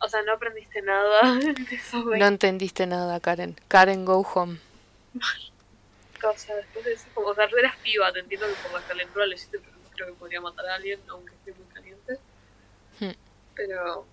O 0.00 0.08
sea, 0.08 0.22
no 0.22 0.32
aprendiste 0.32 0.82
nada 0.82 1.34
de 1.38 1.76
esos 1.76 2.04
No 2.04 2.10
20 2.10 2.26
entendiste 2.26 2.86
nada, 2.86 3.20
Karen. 3.20 3.56
Karen, 3.68 4.04
go 4.04 4.26
home. 4.34 4.58
cosas. 6.24 6.56
Después 6.56 6.84
de 6.84 6.92
eso, 6.92 7.06
como, 7.14 7.28
o 7.28 7.34
sea, 7.34 7.44
eras 7.44 7.76
piba, 7.82 8.12
te 8.12 8.20
entiendo 8.20 8.46
que 8.46 8.54
por 8.54 8.80
la 8.80 8.86
calentura 8.86 9.26
lo 9.26 9.34
hiciste, 9.34 9.58
pero 9.58 9.72
no 9.72 9.90
creo 9.90 10.06
que 10.08 10.12
podría 10.14 10.40
matar 10.40 10.66
a 10.66 10.74
alguien, 10.76 11.00
aunque 11.08 11.32
esté 11.34 11.52
muy 11.52 11.66
caliente. 11.72 12.18
Hmm. 13.00 13.16
Pero... 13.54 14.06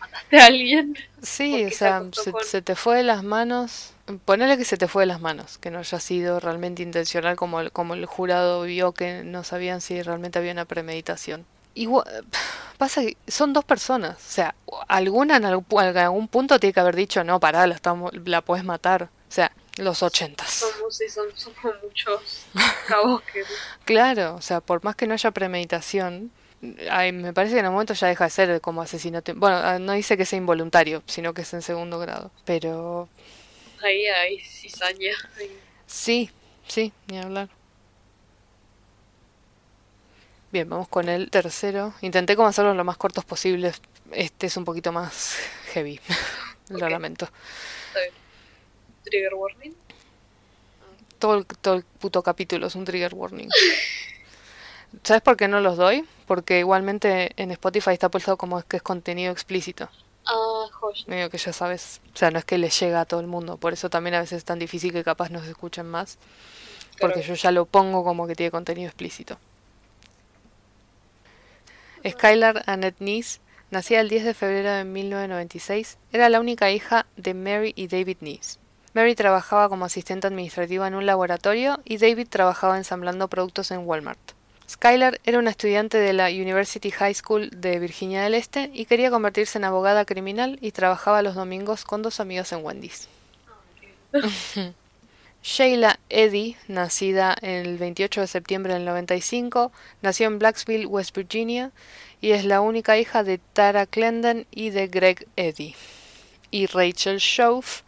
¿Mataste 0.00 0.38
a 0.40 0.46
alguien? 0.46 0.94
Sí, 1.22 1.64
o 1.66 1.70
se 1.70 1.76
sea, 1.76 2.04
se, 2.12 2.32
con- 2.32 2.44
se 2.44 2.62
te 2.62 2.76
fue 2.76 2.96
de 2.98 3.02
las 3.02 3.22
manos. 3.24 3.94
Ponele 4.24 4.56
que 4.56 4.64
se 4.64 4.76
te 4.78 4.88
fue 4.88 5.02
de 5.02 5.06
las 5.06 5.20
manos, 5.20 5.58
que 5.58 5.70
no 5.70 5.78
haya 5.80 6.00
sido 6.00 6.40
realmente 6.40 6.82
intencional, 6.82 7.36
como 7.36 7.60
el, 7.60 7.72
como 7.72 7.94
el 7.94 8.06
jurado 8.06 8.62
vio 8.62 8.92
que 8.92 9.22
no 9.24 9.44
sabían 9.44 9.80
si 9.80 10.00
realmente 10.02 10.38
había 10.38 10.52
una 10.52 10.64
premeditación. 10.64 11.46
Igual, 11.74 12.04
pasa 12.78 13.02
que 13.02 13.16
son 13.26 13.52
dos 13.52 13.64
personas, 13.64 14.16
o 14.16 14.30
sea, 14.30 14.54
alguna 14.88 15.36
en 15.36 15.44
algún, 15.44 15.66
en 15.82 15.96
algún 15.98 16.28
punto 16.28 16.58
tiene 16.58 16.72
que 16.72 16.80
haber 16.80 16.96
dicho, 16.96 17.22
no, 17.24 17.40
pará, 17.40 17.66
la, 17.66 17.74
estamos, 17.74 18.12
la 18.26 18.40
puedes 18.42 18.64
matar. 18.64 19.04
O 19.28 19.32
sea, 19.32 19.52
los 19.76 20.02
ochentas. 20.02 20.50
Somos, 20.50 20.96
sí, 20.96 21.08
son, 21.08 21.26
muchos 21.82 22.46
cabos 22.86 23.22
que... 23.22 23.42
Claro, 23.84 24.34
o 24.36 24.40
sea, 24.42 24.60
por 24.60 24.82
más 24.84 24.96
que 24.96 25.06
no 25.06 25.14
haya 25.14 25.30
premeditación, 25.30 26.30
ay, 26.90 27.12
me 27.12 27.32
parece 27.32 27.54
que 27.54 27.60
en 27.60 27.66
el 27.66 27.72
momento 27.72 27.94
ya 27.94 28.08
deja 28.08 28.24
de 28.24 28.30
ser 28.30 28.60
como 28.60 28.82
asesinato. 28.82 29.34
Bueno, 29.34 29.56
ah, 29.56 29.78
no 29.78 29.92
dice 29.92 30.16
que 30.16 30.24
sea 30.24 30.36
involuntario, 30.38 31.02
sino 31.06 31.34
que 31.34 31.42
es 31.42 31.52
en 31.54 31.62
segundo 31.62 31.98
grado. 31.98 32.30
Pero 32.44 33.08
Ahí 33.82 34.06
hay 34.06 34.40
cizaña. 34.40 35.12
ahí. 35.38 35.56
sí, 35.86 36.30
sí, 36.66 36.92
ni 37.06 37.18
hablar. 37.18 37.48
Bien, 40.50 40.68
vamos 40.68 40.88
con 40.88 41.08
el 41.08 41.30
tercero. 41.30 41.92
Intenté 42.00 42.34
como 42.34 42.48
hacerlo 42.48 42.72
lo 42.74 42.84
más 42.84 42.96
cortos 42.96 43.24
posibles. 43.24 43.80
Este 44.12 44.46
es 44.46 44.56
un 44.56 44.64
poquito 44.64 44.92
más 44.92 45.36
heavy. 45.74 46.00
Lo 46.70 46.88
lamento. 46.88 47.26
Está 47.26 48.00
bien. 48.00 48.12
Trigger 49.04 49.34
warning. 49.34 49.74
Todo 51.18 51.34
el, 51.38 51.46
todo 51.46 51.74
el 51.74 51.82
puto 51.84 52.22
capítulo 52.22 52.66
es 52.66 52.74
un 52.74 52.84
trigger 52.84 53.14
warning. 53.14 53.48
¿Sabes 55.02 55.22
por 55.22 55.36
qué 55.36 55.48
no 55.48 55.60
los 55.60 55.76
doy? 55.76 56.04
Porque 56.28 56.60
igualmente 56.60 57.32
en 57.36 57.50
Spotify 57.50 57.90
está 57.90 58.08
puesto 58.10 58.36
como 58.36 58.62
que 58.62 58.76
es 58.76 58.82
contenido 58.82 59.32
explícito. 59.32 59.88
Ah, 60.26 60.66
joya. 60.70 61.02
Medio 61.08 61.30
que 61.30 61.38
ya 61.38 61.52
sabes. 61.52 62.00
O 62.14 62.16
sea, 62.16 62.30
no 62.30 62.38
es 62.38 62.44
que 62.44 62.58
le 62.58 62.68
llega 62.70 63.00
a 63.00 63.04
todo 63.06 63.18
el 63.20 63.26
mundo. 63.26 63.56
Por 63.56 63.72
eso 63.72 63.90
también 63.90 64.14
a 64.14 64.20
veces 64.20 64.38
es 64.38 64.44
tan 64.44 64.58
difícil 64.60 64.92
que 64.92 65.02
capaz 65.02 65.30
nos 65.30 65.46
escuchen 65.46 65.86
más. 65.86 66.18
Porque 67.00 67.20
Claro. 67.20 67.28
yo 67.28 67.34
ya 67.34 67.50
lo 67.50 67.64
pongo 67.64 68.04
como 68.04 68.26
que 68.26 68.34
tiene 68.36 68.50
contenido 68.50 68.86
explícito. 68.88 69.38
Skylar 72.08 72.62
Annette 72.66 73.00
Neese, 73.00 73.40
nacida 73.70 74.00
el 74.00 74.08
10 74.08 74.24
de 74.24 74.34
febrero 74.34 74.70
de 74.70 74.84
1996, 74.84 75.98
era 76.12 76.28
la 76.28 76.40
única 76.40 76.70
hija 76.70 77.06
de 77.16 77.34
Mary 77.34 77.72
y 77.76 77.88
David 77.88 78.18
Neese. 78.20 78.58
Mary 78.94 79.14
trabajaba 79.14 79.68
como 79.68 79.84
asistente 79.84 80.26
administrativa 80.26 80.86
en 80.86 80.94
un 80.94 81.06
laboratorio 81.06 81.80
y 81.84 81.98
David 81.98 82.28
trabajaba 82.28 82.76
ensamblando 82.78 83.28
productos 83.28 83.70
en 83.70 83.86
Walmart. 83.86 84.18
Skylar 84.68 85.18
era 85.24 85.38
una 85.38 85.50
estudiante 85.50 85.96
de 85.98 86.12
la 86.12 86.28
University 86.28 86.90
High 86.90 87.14
School 87.14 87.50
de 87.56 87.78
Virginia 87.78 88.22
del 88.22 88.34
Este 88.34 88.70
y 88.74 88.84
quería 88.84 89.10
convertirse 89.10 89.56
en 89.56 89.64
abogada 89.64 90.04
criminal 90.04 90.58
y 90.60 90.72
trabajaba 90.72 91.22
los 91.22 91.34
domingos 91.34 91.84
con 91.84 92.02
dos 92.02 92.20
amigas 92.20 92.52
en 92.52 92.64
Wendy's. 92.64 93.08
Sheila 95.42 95.98
Eddy, 96.10 96.56
nacida 96.66 97.34
el 97.40 97.78
28 97.78 98.22
de 98.22 98.26
septiembre 98.26 98.74
del 98.74 98.84
95, 98.84 99.72
nació 100.02 100.26
en 100.26 100.38
Blacksville, 100.38 100.86
West 100.86 101.16
Virginia, 101.16 101.70
y 102.20 102.32
es 102.32 102.44
la 102.44 102.60
única 102.60 102.98
hija 102.98 103.22
de 103.22 103.38
Tara 103.38 103.86
Clendon 103.86 104.46
y 104.50 104.70
de 104.70 104.88
Greg 104.88 105.26
Eddy. 105.36 105.74
Y 106.50 106.66
Rachel 106.66 107.18
Shove 107.18 107.82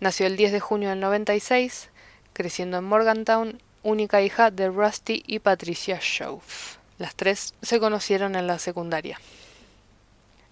nació 0.00 0.26
el 0.26 0.36
10 0.36 0.52
de 0.52 0.60
junio 0.60 0.90
del 0.90 1.00
96, 1.00 1.88
creciendo 2.32 2.76
en 2.78 2.84
Morgantown, 2.84 3.62
única 3.86 4.20
hija 4.20 4.50
de 4.50 4.68
Rusty 4.68 5.22
y 5.26 5.38
Patricia 5.38 5.98
Shove. 6.02 6.78
Las 6.98 7.14
tres 7.14 7.54
se 7.62 7.78
conocieron 7.78 8.34
en 8.34 8.48
la 8.48 8.58
secundaria. 8.58 9.20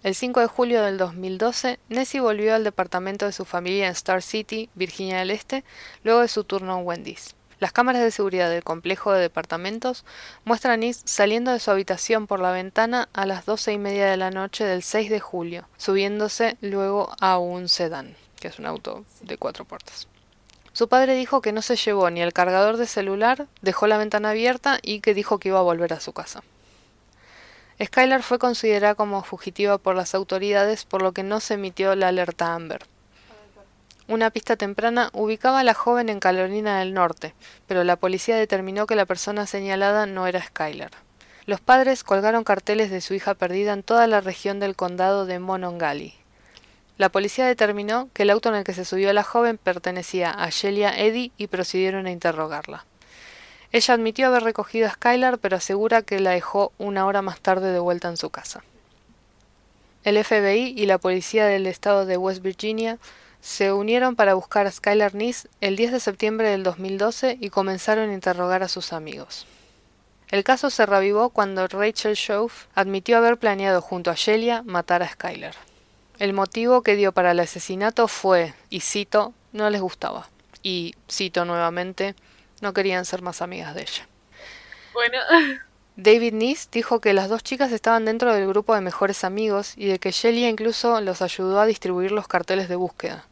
El 0.04 0.14
5 0.14 0.40
de 0.40 0.46
julio 0.46 0.82
del 0.82 0.98
2012, 0.98 1.80
Nessie 1.88 2.20
volvió 2.20 2.54
al 2.54 2.62
departamento 2.62 3.26
de 3.26 3.32
su 3.32 3.44
familia 3.44 3.86
en 3.86 3.92
Star 3.92 4.22
City, 4.22 4.68
Virginia 4.74 5.18
del 5.18 5.30
Este, 5.30 5.64
luego 6.04 6.20
de 6.20 6.28
su 6.28 6.44
turno 6.44 6.78
en 6.78 6.86
Wendy's. 6.86 7.34
Las 7.58 7.72
cámaras 7.72 8.02
de 8.02 8.10
seguridad 8.10 8.50
del 8.50 8.62
complejo 8.62 9.12
de 9.12 9.20
departamentos 9.20 10.04
muestran 10.44 10.74
a 10.74 10.76
Nis 10.76 11.02
saliendo 11.04 11.50
de 11.50 11.60
su 11.60 11.70
habitación 11.70 12.26
por 12.26 12.38
la 12.38 12.52
ventana 12.52 13.08
a 13.14 13.26
las 13.26 13.46
doce 13.46 13.72
y 13.72 13.78
media 13.78 14.06
de 14.06 14.16
la 14.16 14.30
noche 14.30 14.64
del 14.64 14.82
6 14.82 15.10
de 15.10 15.20
julio, 15.20 15.66
subiéndose 15.76 16.56
luego 16.60 17.10
a 17.20 17.38
un 17.38 17.68
sedán, 17.68 18.14
que 18.38 18.48
es 18.48 18.58
un 18.58 18.66
auto 18.66 19.04
de 19.22 19.38
cuatro 19.38 19.64
puertas. 19.64 20.06
Su 20.74 20.88
padre 20.88 21.14
dijo 21.14 21.40
que 21.40 21.52
no 21.52 21.62
se 21.62 21.76
llevó 21.76 22.10
ni 22.10 22.20
el 22.20 22.32
cargador 22.32 22.78
de 22.78 22.88
celular, 22.88 23.46
dejó 23.62 23.86
la 23.86 23.96
ventana 23.96 24.30
abierta 24.30 24.80
y 24.82 24.98
que 24.98 25.14
dijo 25.14 25.38
que 25.38 25.50
iba 25.50 25.60
a 25.60 25.62
volver 25.62 25.92
a 25.92 26.00
su 26.00 26.12
casa. 26.12 26.42
Skylar 27.80 28.24
fue 28.24 28.40
considerada 28.40 28.96
como 28.96 29.22
fugitiva 29.22 29.78
por 29.78 29.94
las 29.94 30.16
autoridades, 30.16 30.84
por 30.84 31.00
lo 31.00 31.12
que 31.12 31.22
no 31.22 31.38
se 31.38 31.54
emitió 31.54 31.94
la 31.94 32.08
alerta 32.08 32.54
Amber. 32.54 32.86
Una 34.08 34.30
pista 34.30 34.56
temprana 34.56 35.10
ubicaba 35.12 35.60
a 35.60 35.64
la 35.64 35.74
joven 35.74 36.08
en 36.08 36.18
Carolina 36.18 36.80
del 36.80 36.92
Norte, 36.92 37.34
pero 37.68 37.84
la 37.84 37.94
policía 37.94 38.34
determinó 38.36 38.86
que 38.86 38.96
la 38.96 39.06
persona 39.06 39.46
señalada 39.46 40.06
no 40.06 40.26
era 40.26 40.42
Skylar. 40.42 40.90
Los 41.46 41.60
padres 41.60 42.02
colgaron 42.02 42.42
carteles 42.42 42.90
de 42.90 43.00
su 43.00 43.14
hija 43.14 43.34
perdida 43.34 43.74
en 43.74 43.84
toda 43.84 44.08
la 44.08 44.20
región 44.20 44.58
del 44.58 44.74
condado 44.74 45.24
de 45.24 45.38
Monongalie. 45.38 46.23
La 46.96 47.08
policía 47.08 47.46
determinó 47.46 48.08
que 48.12 48.22
el 48.22 48.30
auto 48.30 48.48
en 48.50 48.54
el 48.54 48.64
que 48.64 48.72
se 48.72 48.84
subió 48.84 49.12
la 49.12 49.24
joven 49.24 49.58
pertenecía 49.58 50.30
a 50.30 50.48
Shelia 50.50 50.96
Eddy 50.96 51.32
y 51.36 51.48
procedieron 51.48 52.06
a 52.06 52.12
interrogarla. 52.12 52.84
Ella 53.72 53.94
admitió 53.94 54.28
haber 54.28 54.44
recogido 54.44 54.86
a 54.86 54.92
Skylar, 54.92 55.38
pero 55.38 55.56
asegura 55.56 56.02
que 56.02 56.20
la 56.20 56.30
dejó 56.30 56.72
una 56.78 57.06
hora 57.06 57.22
más 57.22 57.40
tarde 57.40 57.72
de 57.72 57.80
vuelta 57.80 58.08
en 58.08 58.16
su 58.16 58.30
casa. 58.30 58.62
El 60.04 60.22
FBI 60.22 60.74
y 60.76 60.86
la 60.86 60.98
policía 60.98 61.46
del 61.46 61.66
estado 61.66 62.06
de 62.06 62.16
West 62.16 62.42
Virginia 62.42 62.98
se 63.40 63.72
unieron 63.72 64.14
para 64.14 64.34
buscar 64.34 64.68
a 64.68 64.70
Skylar 64.70 65.16
Neese 65.16 65.48
el 65.60 65.74
10 65.74 65.92
de 65.92 66.00
septiembre 66.00 66.50
del 66.50 66.62
2012 66.62 67.38
y 67.40 67.50
comenzaron 67.50 68.10
a 68.10 68.14
interrogar 68.14 68.62
a 68.62 68.68
sus 68.68 68.92
amigos. 68.92 69.46
El 70.28 70.44
caso 70.44 70.70
se 70.70 70.86
revivó 70.86 71.30
cuando 71.30 71.66
Rachel 71.66 72.14
Shove 72.14 72.68
admitió 72.74 73.18
haber 73.18 73.38
planeado 73.38 73.80
junto 73.80 74.12
a 74.12 74.14
Shelia 74.14 74.62
matar 74.62 75.02
a 75.02 75.08
Skylar. 75.08 75.54
El 76.18 76.32
motivo 76.32 76.82
que 76.82 76.94
dio 76.94 77.12
para 77.12 77.32
el 77.32 77.40
asesinato 77.40 78.06
fue, 78.06 78.54
y 78.70 78.80
cito, 78.80 79.34
no 79.52 79.68
les 79.70 79.80
gustaba. 79.80 80.28
Y 80.62 80.94
cito 81.10 81.44
nuevamente, 81.44 82.14
no 82.60 82.72
querían 82.72 83.04
ser 83.04 83.20
más 83.20 83.42
amigas 83.42 83.74
de 83.74 83.82
ella. 83.82 84.08
Bueno, 84.92 85.18
David 85.96 86.34
Neese 86.34 86.68
dijo 86.72 87.00
que 87.00 87.14
las 87.14 87.28
dos 87.28 87.42
chicas 87.42 87.72
estaban 87.72 88.04
dentro 88.04 88.32
del 88.32 88.46
grupo 88.46 88.74
de 88.74 88.80
mejores 88.80 89.24
amigos 89.24 89.74
y 89.76 89.86
de 89.86 89.98
que 89.98 90.12
Shelia 90.12 90.48
incluso 90.48 91.00
los 91.00 91.20
ayudó 91.20 91.60
a 91.60 91.66
distribuir 91.66 92.12
los 92.12 92.28
carteles 92.28 92.68
de 92.68 92.76
búsqueda. 92.76 93.26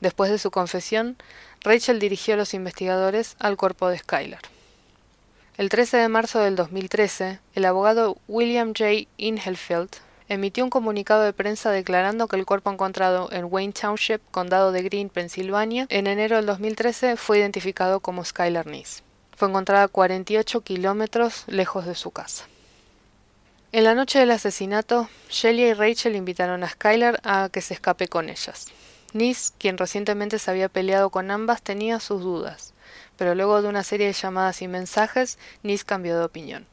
Después 0.00 0.30
de 0.30 0.38
su 0.38 0.50
confesión, 0.50 1.16
Rachel 1.62 1.98
dirigió 1.98 2.34
a 2.34 2.36
los 2.38 2.52
investigadores 2.54 3.36
al 3.38 3.56
cuerpo 3.56 3.88
de 3.88 3.98
Skylar. 3.98 4.42
El 5.56 5.68
13 5.68 5.98
de 5.98 6.08
marzo 6.08 6.40
del 6.40 6.56
2013, 6.56 7.38
el 7.54 7.64
abogado 7.64 8.18
William 8.28 8.74
J. 8.76 9.08
Inhelfield 9.18 9.90
emitió 10.28 10.64
un 10.64 10.70
comunicado 10.70 11.22
de 11.22 11.32
prensa 11.32 11.70
declarando 11.70 12.28
que 12.28 12.36
el 12.36 12.46
cuerpo 12.46 12.70
encontrado 12.70 13.30
en 13.32 13.46
Wayne 13.50 13.72
Township, 13.72 14.20
condado 14.30 14.72
de 14.72 14.82
Greene, 14.82 15.10
Pensilvania, 15.10 15.86
en 15.90 16.06
enero 16.06 16.36
del 16.36 16.46
2013 16.46 17.16
fue 17.16 17.38
identificado 17.38 18.00
como 18.00 18.24
Skylar 18.24 18.66
Neese. 18.66 19.02
Fue 19.36 19.48
encontrada 19.48 19.88
48 19.88 20.60
kilómetros 20.62 21.44
lejos 21.48 21.86
de 21.86 21.94
su 21.94 22.10
casa. 22.10 22.46
En 23.72 23.82
la 23.84 23.94
noche 23.94 24.20
del 24.20 24.30
asesinato, 24.30 25.08
Shelia 25.28 25.68
y 25.68 25.74
Rachel 25.74 26.14
invitaron 26.14 26.62
a 26.62 26.68
Skylar 26.68 27.20
a 27.24 27.48
que 27.50 27.60
se 27.60 27.74
escape 27.74 28.06
con 28.06 28.28
ellas. 28.28 28.68
Nis, 29.12 29.52
quien 29.58 29.78
recientemente 29.78 30.38
se 30.38 30.50
había 30.50 30.68
peleado 30.68 31.10
con 31.10 31.30
ambas, 31.30 31.62
tenía 31.62 31.98
sus 31.98 32.22
dudas, 32.22 32.72
pero 33.16 33.34
luego 33.34 33.62
de 33.62 33.68
una 33.68 33.82
serie 33.82 34.06
de 34.06 34.12
llamadas 34.12 34.62
y 34.62 34.68
mensajes, 34.68 35.38
Nis 35.62 35.84
cambió 35.84 36.16
de 36.16 36.24
opinión. 36.24 36.66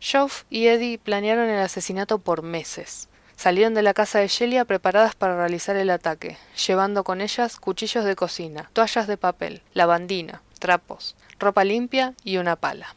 Shove 0.00 0.44
y 0.50 0.66
Eddie 0.66 0.98
planearon 0.98 1.48
el 1.48 1.60
asesinato 1.60 2.18
por 2.18 2.42
meses. 2.42 3.08
Salieron 3.36 3.74
de 3.74 3.82
la 3.82 3.94
casa 3.94 4.18
de 4.18 4.28
Shelia 4.28 4.64
preparadas 4.64 5.14
para 5.14 5.36
realizar 5.36 5.76
el 5.76 5.90
ataque, 5.90 6.38
llevando 6.66 7.04
con 7.04 7.20
ellas 7.20 7.56
cuchillos 7.58 8.04
de 8.04 8.16
cocina, 8.16 8.70
toallas 8.72 9.06
de 9.06 9.18
papel, 9.18 9.62
lavandina, 9.74 10.42
trapos, 10.58 11.16
ropa 11.38 11.64
limpia 11.64 12.14
y 12.24 12.38
una 12.38 12.56
pala. 12.56 12.94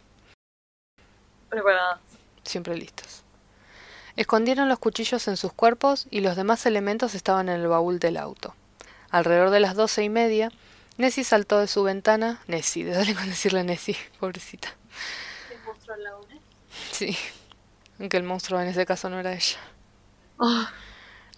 preparada. 1.49 1.99
Siempre 2.43 2.75
listas. 2.77 3.23
Escondieron 4.15 4.69
los 4.69 4.79
cuchillos 4.79 5.27
en 5.27 5.37
sus 5.37 5.53
cuerpos 5.53 6.07
y 6.09 6.21
los 6.21 6.35
demás 6.35 6.65
elementos 6.65 7.15
estaban 7.15 7.49
en 7.49 7.61
el 7.61 7.67
baúl 7.67 7.99
del 7.99 8.17
auto. 8.17 8.55
Alrededor 9.11 9.49
de 9.49 9.59
las 9.59 9.75
doce 9.75 10.03
y 10.03 10.09
media, 10.09 10.51
Nessie 10.97 11.23
saltó 11.23 11.59
de 11.59 11.67
su 11.67 11.83
ventana. 11.83 12.41
Nessie, 12.47 12.85
dale 12.91 13.15
con 13.15 13.25
decirle 13.27 13.63
Nessie, 13.63 13.97
pobrecita. 14.19 14.69
¿El 15.51 15.61
monstruo 15.63 15.95
al 15.95 16.03
lado, 16.03 16.27
eh? 16.31 16.38
Sí, 16.91 17.17
aunque 17.99 18.17
el 18.17 18.23
monstruo 18.23 18.59
en 18.61 18.67
ese 18.67 18.85
caso 18.85 19.09
no 19.09 19.19
era 19.19 19.33
ella. 19.33 19.57
Oh, 20.37 20.65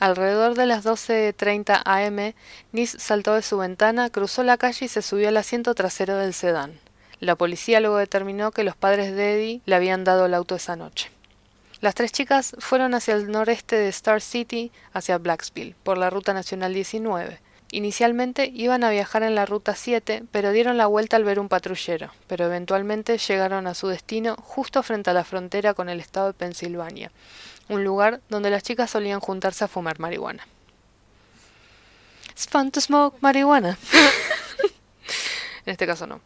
Alrededor 0.02 0.56
de 0.56 0.66
las 0.66 0.84
12.30 0.84 1.84
am, 1.86 2.34
Nis 2.72 2.96
saltó 2.98 3.36
de 3.36 3.44
su 3.44 3.60
ventana, 3.60 4.10
cruzó 4.10 4.42
la 4.42 4.58
calle 4.58 4.86
y 4.86 4.88
se 4.88 5.04
subió 5.04 5.30
al 5.30 5.38
asiento 5.38 5.76
trasero 5.76 6.18
del 6.18 6.34
sedán. 6.34 6.80
La 7.20 7.36
policía 7.36 7.80
luego 7.80 7.98
determinó 7.98 8.52
que 8.52 8.64
los 8.64 8.76
padres 8.76 9.16
de 9.16 9.36
Eddie 9.36 9.62
le 9.66 9.76
habían 9.76 10.04
dado 10.04 10.26
el 10.26 10.34
auto 10.34 10.56
esa 10.56 10.76
noche. 10.76 11.12
Las 11.82 11.94
tres 11.94 12.12
chicas 12.12 12.56
fueron 12.58 12.96
hacia 12.96 13.14
el 13.14 13.30
noreste 13.30 13.76
de 13.76 13.90
Star 13.90 14.22
City, 14.22 14.72
hacia 14.92 15.20
Blacksville, 15.20 15.76
por 15.84 16.00
la 16.00 16.10
Ruta 16.10 16.34
Nacional 16.34 16.74
19. 16.74 17.40
Inicialmente 17.74 18.52
iban 18.54 18.84
a 18.84 18.90
viajar 18.90 19.24
en 19.24 19.34
la 19.34 19.46
Ruta 19.46 19.76
7, 19.76 20.24
pero 20.30 20.52
dieron 20.52 20.78
la 20.78 20.88
vuelta 20.88 21.16
al 21.16 21.24
ver 21.24 21.40
un 21.40 21.48
patrullero, 21.48 22.12
pero 22.28 22.46
eventualmente 22.46 23.18
llegaron 23.18 23.66
a 23.66 23.74
su 23.74 23.88
destino 23.88 24.36
justo 24.36 24.84
frente 24.84 25.10
a 25.10 25.14
la 25.14 25.24
frontera 25.24 25.74
con 25.74 25.88
el 25.88 26.02
estado 26.02 26.28
de 26.28 26.34
Pensilvania, 26.34 27.12
un 27.70 27.86
lugar 27.86 28.20
donde 28.28 28.50
las 28.50 28.64
chicas 28.64 28.92
solían 28.92 29.22
juntarse 29.22 29.64
a 29.64 29.70
fumar 29.70 30.00
marihuana. 30.00 30.46
It's 32.30 32.46
fun 32.46 32.72
to 32.72 32.82
smoke 32.82 33.18
marihuana. 33.22 33.78
En 35.64 35.74
este 35.74 35.86
caso 35.86 36.08
no. 36.08 36.22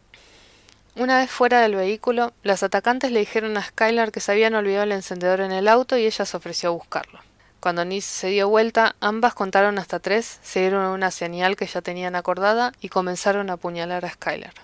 Una 0.96 1.18
vez 1.18 1.30
fuera 1.30 1.60
del 1.60 1.74
vehículo, 1.74 2.32
las 2.42 2.62
atacantes 2.62 3.12
le 3.12 3.20
dijeron 3.20 3.54
a 3.58 3.62
Skylar 3.62 4.10
que 4.10 4.20
se 4.20 4.32
habían 4.32 4.54
olvidado 4.54 4.84
el 4.84 4.92
encendedor 4.92 5.42
en 5.42 5.52
el 5.52 5.68
auto 5.68 5.98
y 5.98 6.06
ella 6.06 6.24
se 6.24 6.36
ofreció 6.36 6.70
a 6.70 6.72
buscarlo. 6.72 7.25
Cuando 7.60 7.84
Nis 7.84 8.04
se 8.04 8.28
dio 8.28 8.48
vuelta, 8.48 8.96
ambas 9.00 9.34
contaron 9.34 9.78
hasta 9.78 9.98
tres, 9.98 10.38
se 10.42 10.60
dieron 10.60 10.86
una 10.86 11.10
señal 11.10 11.56
que 11.56 11.66
ya 11.66 11.80
tenían 11.80 12.14
acordada 12.14 12.72
y 12.80 12.88
comenzaron 12.88 13.50
a 13.50 13.54
apuñalar 13.54 14.04
a 14.04 14.10
Skylar. 14.10 14.54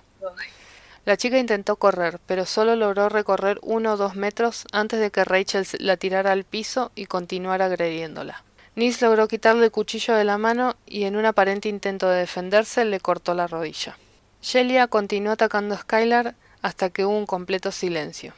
La 1.05 1.17
chica 1.17 1.39
intentó 1.39 1.77
correr, 1.77 2.21
pero 2.27 2.47
solo 2.47 2.77
logró 2.77 3.09
recorrer 3.09 3.59
uno 3.63 3.95
o 3.95 3.97
dos 3.97 4.15
metros 4.15 4.67
antes 4.71 5.01
de 5.01 5.11
que 5.11 5.25
Rachel 5.25 5.67
la 5.81 5.97
tirara 5.97 6.31
al 6.31 6.45
piso 6.45 6.93
y 6.95 7.07
continuara 7.07 7.67
agrediéndola. 7.67 8.45
Nis 8.77 9.03
logró 9.03 9.27
quitarle 9.27 9.67
el 9.67 9.71
cuchillo 9.73 10.15
de 10.15 10.25
la 10.25 10.39
mano 10.39 10.77
y 10.87 11.05
en 11.05 11.17
un 11.17 11.27
aparente 11.27 11.69
intento 11.69 12.09
de 12.09 12.21
defenderse 12.21 12.85
le 12.85 13.01
cortó 13.01 13.35
la 13.35 13.49
rodilla. 13.49 13.99
Shelia 14.43 14.87
continuó 14.87 15.33
atacando 15.33 15.75
a 15.75 15.79
Skylar 15.79 16.35
hasta 16.63 16.91
que 16.91 17.05
hubo 17.05 17.19
un 17.19 17.27
completo 17.27 17.73
silencio. 17.73 18.33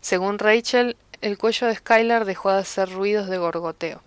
Según 0.00 0.38
Rachel, 0.38 0.96
el 1.22 1.38
cuello 1.38 1.68
de 1.68 1.76
Skylar 1.76 2.24
dejó 2.24 2.50
de 2.50 2.58
hacer 2.58 2.90
ruidos 2.90 3.28
de 3.28 3.38
gorgoteo. 3.38 4.02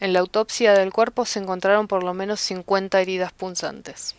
En 0.00 0.12
la 0.12 0.18
autopsia 0.18 0.72
del 0.74 0.92
cuerpo 0.92 1.24
se 1.24 1.38
encontraron 1.38 1.86
por 1.86 2.02
lo 2.02 2.14
menos 2.14 2.40
50 2.40 3.00
heridas 3.00 3.32
punzantes. 3.32 4.16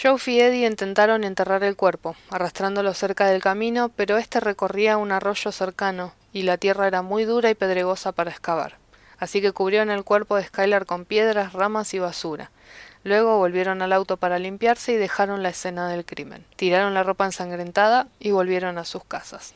Joe 0.00 0.18
y 0.26 0.40
Eddie 0.40 0.66
intentaron 0.66 1.24
enterrar 1.24 1.64
el 1.64 1.74
cuerpo, 1.74 2.14
arrastrándolo 2.28 2.92
cerca 2.92 3.26
del 3.26 3.40
camino, 3.40 3.88
pero 3.88 4.18
este 4.18 4.40
recorría 4.40 4.98
un 4.98 5.10
arroyo 5.10 5.50
cercano 5.52 6.12
y 6.34 6.42
la 6.42 6.58
tierra 6.58 6.86
era 6.86 7.00
muy 7.00 7.24
dura 7.24 7.48
y 7.48 7.54
pedregosa 7.54 8.12
para 8.12 8.30
excavar. 8.30 8.76
Así 9.18 9.40
que 9.40 9.52
cubrieron 9.52 9.90
el 9.90 10.04
cuerpo 10.04 10.36
de 10.36 10.44
Skylar 10.44 10.84
con 10.84 11.06
piedras, 11.06 11.54
ramas 11.54 11.94
y 11.94 11.98
basura. 11.98 12.50
Luego 13.04 13.38
volvieron 13.38 13.80
al 13.80 13.94
auto 13.94 14.18
para 14.18 14.38
limpiarse 14.38 14.92
y 14.92 14.96
dejaron 14.96 15.42
la 15.42 15.48
escena 15.48 15.88
del 15.88 16.04
crimen. 16.04 16.44
Tiraron 16.56 16.92
la 16.92 17.04
ropa 17.04 17.24
ensangrentada 17.24 18.06
y 18.20 18.32
volvieron 18.32 18.76
a 18.76 18.84
sus 18.84 19.02
casas. 19.02 19.54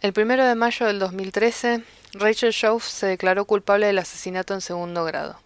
El 0.00 0.12
primero 0.12 0.44
de 0.44 0.54
mayo 0.54 0.86
del 0.86 0.98
2013, 0.98 1.82
Rachel 2.12 2.52
Shove 2.52 2.82
se 2.82 3.06
declaró 3.06 3.44
culpable 3.44 3.86
del 3.86 3.98
asesinato 3.98 4.52
en 4.52 4.60
segundo 4.60 5.04
grado. 5.04 5.38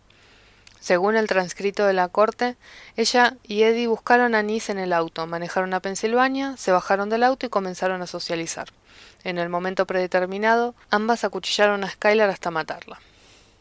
Según 0.80 1.16
el 1.16 1.26
transcrito 1.26 1.86
de 1.86 1.92
la 1.92 2.08
corte, 2.08 2.56
ella 2.96 3.36
y 3.42 3.62
Eddie 3.62 3.88
buscaron 3.88 4.34
a 4.34 4.42
Nice 4.42 4.72
en 4.72 4.78
el 4.78 4.92
auto, 4.92 5.26
manejaron 5.26 5.74
a 5.74 5.80
Pensilvania, 5.80 6.56
se 6.56 6.72
bajaron 6.72 7.08
del 7.08 7.24
auto 7.24 7.46
y 7.46 7.50
comenzaron 7.50 8.02
a 8.02 8.06
socializar. 8.06 8.68
En 9.24 9.38
el 9.38 9.48
momento 9.48 9.86
predeterminado, 9.86 10.74
ambas 10.90 11.24
acuchillaron 11.24 11.84
a 11.84 11.90
Skylar 11.90 12.30
hasta 12.30 12.50
matarla. 12.50 13.00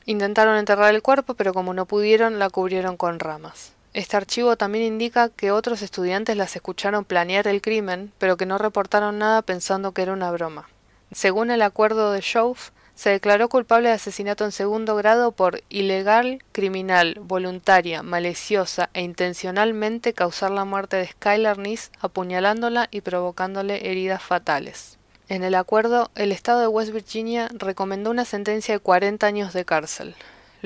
Intentaron 0.05 0.57
enterrar 0.57 0.93
el 0.93 1.01
cuerpo, 1.01 1.33
pero 1.33 1.53
como 1.53 1.73
no 1.73 1.85
pudieron, 1.85 2.39
la 2.39 2.49
cubrieron 2.49 2.97
con 2.97 3.19
ramas. 3.19 3.73
Este 3.97 4.15
archivo 4.15 4.57
también 4.57 4.85
indica 4.85 5.29
que 5.29 5.49
otros 5.49 5.81
estudiantes 5.81 6.37
las 6.37 6.55
escucharon 6.55 7.03
planear 7.03 7.47
el 7.47 7.63
crimen, 7.63 8.11
pero 8.19 8.37
que 8.37 8.45
no 8.45 8.59
reportaron 8.59 9.17
nada 9.17 9.41
pensando 9.41 9.91
que 9.91 10.03
era 10.03 10.13
una 10.13 10.29
broma. 10.29 10.69
Según 11.11 11.49
el 11.49 11.63
acuerdo 11.63 12.11
de 12.11 12.21
Shove, 12.21 12.69
se 12.93 13.09
declaró 13.09 13.49
culpable 13.49 13.89
de 13.89 13.95
asesinato 13.95 14.45
en 14.45 14.51
segundo 14.51 14.95
grado 14.97 15.31
por 15.31 15.63
ilegal, 15.69 16.43
criminal, 16.51 17.17
voluntaria, 17.23 18.03
maliciosa 18.03 18.91
e 18.93 19.01
intencionalmente 19.01 20.13
causar 20.13 20.51
la 20.51 20.63
muerte 20.63 20.97
de 20.97 21.07
Skylar 21.07 21.57
Nice 21.57 21.89
apuñalándola 21.99 22.89
y 22.91 23.01
provocándole 23.01 23.89
heridas 23.89 24.21
fatales. 24.21 24.99
En 25.27 25.43
el 25.43 25.55
acuerdo, 25.55 26.11
el 26.13 26.31
Estado 26.31 26.59
de 26.59 26.67
West 26.67 26.93
Virginia 26.93 27.49
recomendó 27.51 28.11
una 28.11 28.25
sentencia 28.25 28.75
de 28.75 28.79
40 28.79 29.25
años 29.25 29.53
de 29.53 29.65
cárcel. 29.65 30.15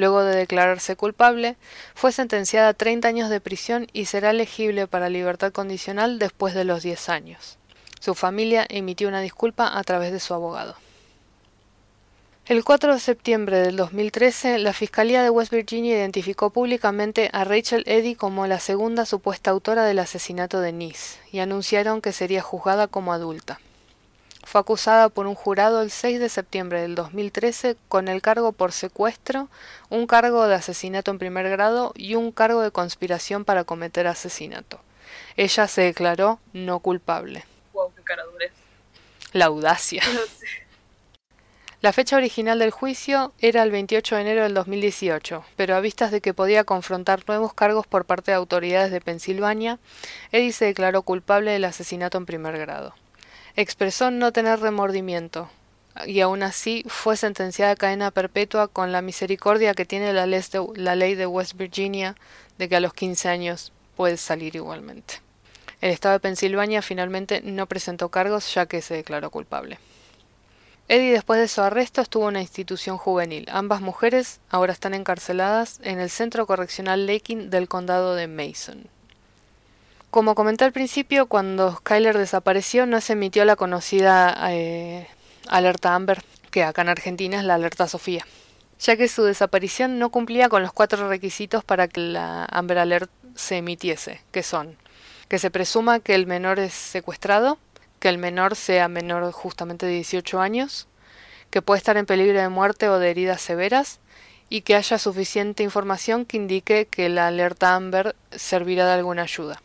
Luego 0.02 0.24
de 0.24 0.36
declararse 0.36 0.96
culpable, 0.96 1.58
fue 1.94 2.12
sentenciada 2.12 2.70
a 2.70 2.74
30 2.74 3.08
años 3.08 3.30
de 3.30 3.40
prisión 3.40 3.86
y 3.94 4.06
será 4.06 4.32
elegible 4.32 4.88
para 4.88 5.10
libertad 5.10 5.52
condicional 5.52 6.18
después 6.18 6.56
de 6.56 6.64
los 6.64 6.82
10 6.82 7.10
años. 7.10 7.60
Su 8.00 8.16
familia 8.16 8.66
emitió 8.68 9.08
una 9.08 9.22
disculpa 9.22 9.78
a 9.78 9.84
través 9.84 10.12
de 10.12 10.20
su 10.20 10.34
abogado. 10.34 10.76
El 12.48 12.64
4 12.64 12.96
de 12.96 13.00
septiembre 13.00 13.60
del 13.60 13.76
2013, 13.76 14.58
la 14.58 14.74
Fiscalía 14.74 15.22
de 15.22 15.30
West 15.30 15.54
Virginia 15.54 15.96
identificó 15.96 16.50
públicamente 16.50 17.30
a 17.32 17.44
Rachel 17.44 17.84
Eddy 17.86 18.16
como 18.16 18.48
la 18.48 18.60
segunda 18.60 19.06
supuesta 19.06 19.52
autora 19.52 19.84
del 19.84 20.00
asesinato 20.00 20.62
de 20.62 20.72
Nice 20.74 21.20
y 21.32 21.42
anunciaron 21.42 22.02
que 22.02 22.12
sería 22.12 22.42
juzgada 22.42 22.88
como 22.88 23.14
adulta. 23.14 23.60
Fue 24.44 24.62
acusada 24.62 25.10
por 25.10 25.28
un 25.28 25.36
jurado 25.36 25.82
el 25.82 25.92
6 25.92 26.20
de 26.20 26.30
septiembre 26.30 26.82
del 26.82 26.96
2013 26.96 27.78
con 27.88 28.08
el 28.08 28.22
cargo 28.22 28.52
por 28.52 28.72
secuestro, 28.72 29.48
un 29.90 30.08
cargo 30.08 30.48
de 30.48 30.56
asesinato 30.56 31.12
en 31.12 31.20
primer 31.20 31.50
grado 31.50 31.94
y 31.96 32.16
un 32.16 32.32
cargo 32.32 32.62
de 32.62 32.72
conspiración 32.72 33.46
para 33.46 33.64
cometer 33.64 34.08
asesinato. 34.08 34.80
Ella 35.38 35.68
se 35.68 35.82
declaró 35.82 36.40
no 36.54 36.80
culpable. 36.80 37.46
Wow, 37.74 37.94
qué 37.96 38.52
La 39.34 39.46
audacia. 39.46 40.04
La 41.82 41.94
fecha 41.94 42.16
original 42.16 42.60
del 42.60 42.70
juicio 42.70 43.34
era 43.40 43.64
el 43.64 43.72
28 43.72 44.14
de 44.14 44.22
enero 44.22 44.44
del 44.44 44.54
2018, 44.54 45.44
pero 45.56 45.76
a 45.76 45.80
vistas 45.80 46.12
de 46.12 46.22
que 46.22 46.32
podía 46.32 46.64
confrontar 46.64 47.24
nuevos 47.28 47.56
cargos 47.56 47.88
por 47.88 48.06
parte 48.06 48.30
de 48.30 48.38
autoridades 48.38 48.92
de 48.92 49.02
Pensilvania, 49.02 49.80
Eddie 50.32 50.52
se 50.52 50.66
declaró 50.66 51.02
culpable 51.02 51.50
del 51.50 51.66
asesinato 51.66 52.20
en 52.20 52.28
primer 52.28 52.60
grado. 52.60 52.94
Expresó 53.56 54.12
no 54.12 54.32
tener 54.32 54.60
remordimiento, 54.60 55.50
y 56.06 56.22
aún 56.22 56.44
así 56.44 56.84
fue 56.88 57.18
sentenciada 57.18 57.74
a 57.74 57.76
cadena 57.76 58.12
perpetua 58.12 58.68
con 58.68 58.92
la 58.92 59.02
misericordia 59.02 59.74
que 59.74 59.86
tiene 59.86 60.14
la 60.14 60.26
ley, 60.26 61.16
de, 61.16 61.26
West 61.28 61.56
Virginia 61.56 62.16
de 62.58 62.70
que 62.70 62.76
a 62.78 62.80
los 62.80 62.94
15 62.94 63.30
años 63.30 63.74
puede 63.96 64.18
salir 64.18 64.56
igualmente. 64.56 65.16
El 65.82 65.92
estado 65.92 66.14
de 66.14 66.20
Pensilvania 66.20 66.82
finalmente 66.82 67.42
no 67.42 67.66
presentó 67.66 68.10
cargos 68.10 68.54
ya 68.54 68.68
que 68.68 68.82
se 68.82 68.96
declaró 68.96 69.32
culpable. 69.32 69.80
Eddie 70.88 71.14
después 71.14 71.40
de 71.40 71.48
su 71.48 71.62
arresto 71.62 72.02
estuvo 72.02 72.24
en 72.24 72.30
una 72.30 72.42
institución 72.42 72.98
juvenil. 72.98 73.48
Ambas 73.52 73.82
mujeres 73.82 74.40
ahora 74.50 74.74
están 74.74 74.94
encarceladas 74.94 75.80
en 75.84 76.00
el 76.00 76.10
Centro 76.10 76.46
Correccional 76.46 77.08
Lakin 77.08 77.50
del 77.50 77.68
condado 77.68 78.14
de 78.16 78.28
Mason. 78.28 78.88
Como 80.12 80.36
comenté 80.36 80.66
al 80.66 80.74
principio, 80.74 81.28
cuando 81.28 81.78
Skyler 81.78 82.18
desapareció 82.18 82.86
no 82.86 83.00
se 83.00 83.14
emitió 83.14 83.46
la 83.46 83.56
conocida 83.56 84.38
eh, 84.52 85.08
alerta 85.48 85.96
Amber, 85.96 86.22
que 86.52 86.66
acá 86.66 86.82
en 86.82 86.90
Argentina 86.90 87.40
es 87.40 87.46
la 87.46 87.54
alerta 87.54 87.88
Sofía, 87.88 88.28
ya 88.78 88.98
que 88.98 89.08
su 89.08 89.24
desaparición 89.24 90.00
no 90.00 90.10
cumplía 90.10 90.50
con 90.50 90.64
los 90.64 90.74
cuatro 90.74 91.08
requisitos 91.08 91.64
para 91.64 91.88
que 91.88 92.02
la 92.02 92.44
Amber 92.44 92.80
Alert 92.80 93.10
se 93.36 93.58
emitiese, 93.58 94.22
que 94.34 94.44
son 94.44 94.76
que 95.30 95.40
se 95.40 95.50
presuma 95.50 96.02
que 96.02 96.14
el 96.14 96.28
menor 96.28 96.60
es 96.60 96.74
secuestrado, 96.74 97.58
que 98.02 98.10
el 98.10 98.18
menor 98.18 98.58
sea 98.58 98.90
menor 98.90 99.32
justamente 99.32 99.86
de 99.86 99.94
18 99.94 100.42
años, 100.42 100.90
que 101.52 101.62
puede 101.62 101.78
estar 101.78 101.96
en 101.96 102.06
peligro 102.06 102.38
de 102.38 102.50
muerte 102.50 102.90
o 102.90 103.00
de 103.00 103.12
heridas 103.12 103.40
severas 103.40 104.02
y 104.50 104.64
que 104.64 104.76
haya 104.76 104.98
suficiente 104.98 105.64
información 105.64 106.26
que 106.26 106.36
indique 106.36 106.86
que 106.86 107.08
la 107.08 107.28
alerta 107.28 107.76
Amber 107.76 108.18
servirá 108.32 108.86
de 108.88 108.92
alguna 108.92 109.22
ayuda. 109.22 109.62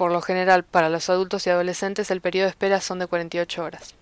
Por 0.00 0.12
lo 0.12 0.22
general, 0.22 0.64
para 0.64 0.88
los 0.88 1.10
adultos 1.10 1.46
y 1.46 1.50
adolescentes 1.50 2.10
el 2.10 2.22
periodo 2.22 2.46
de 2.46 2.52
espera 2.52 2.80
son 2.80 3.00
de 3.00 3.06
48 3.06 3.62
horas. 3.62 3.94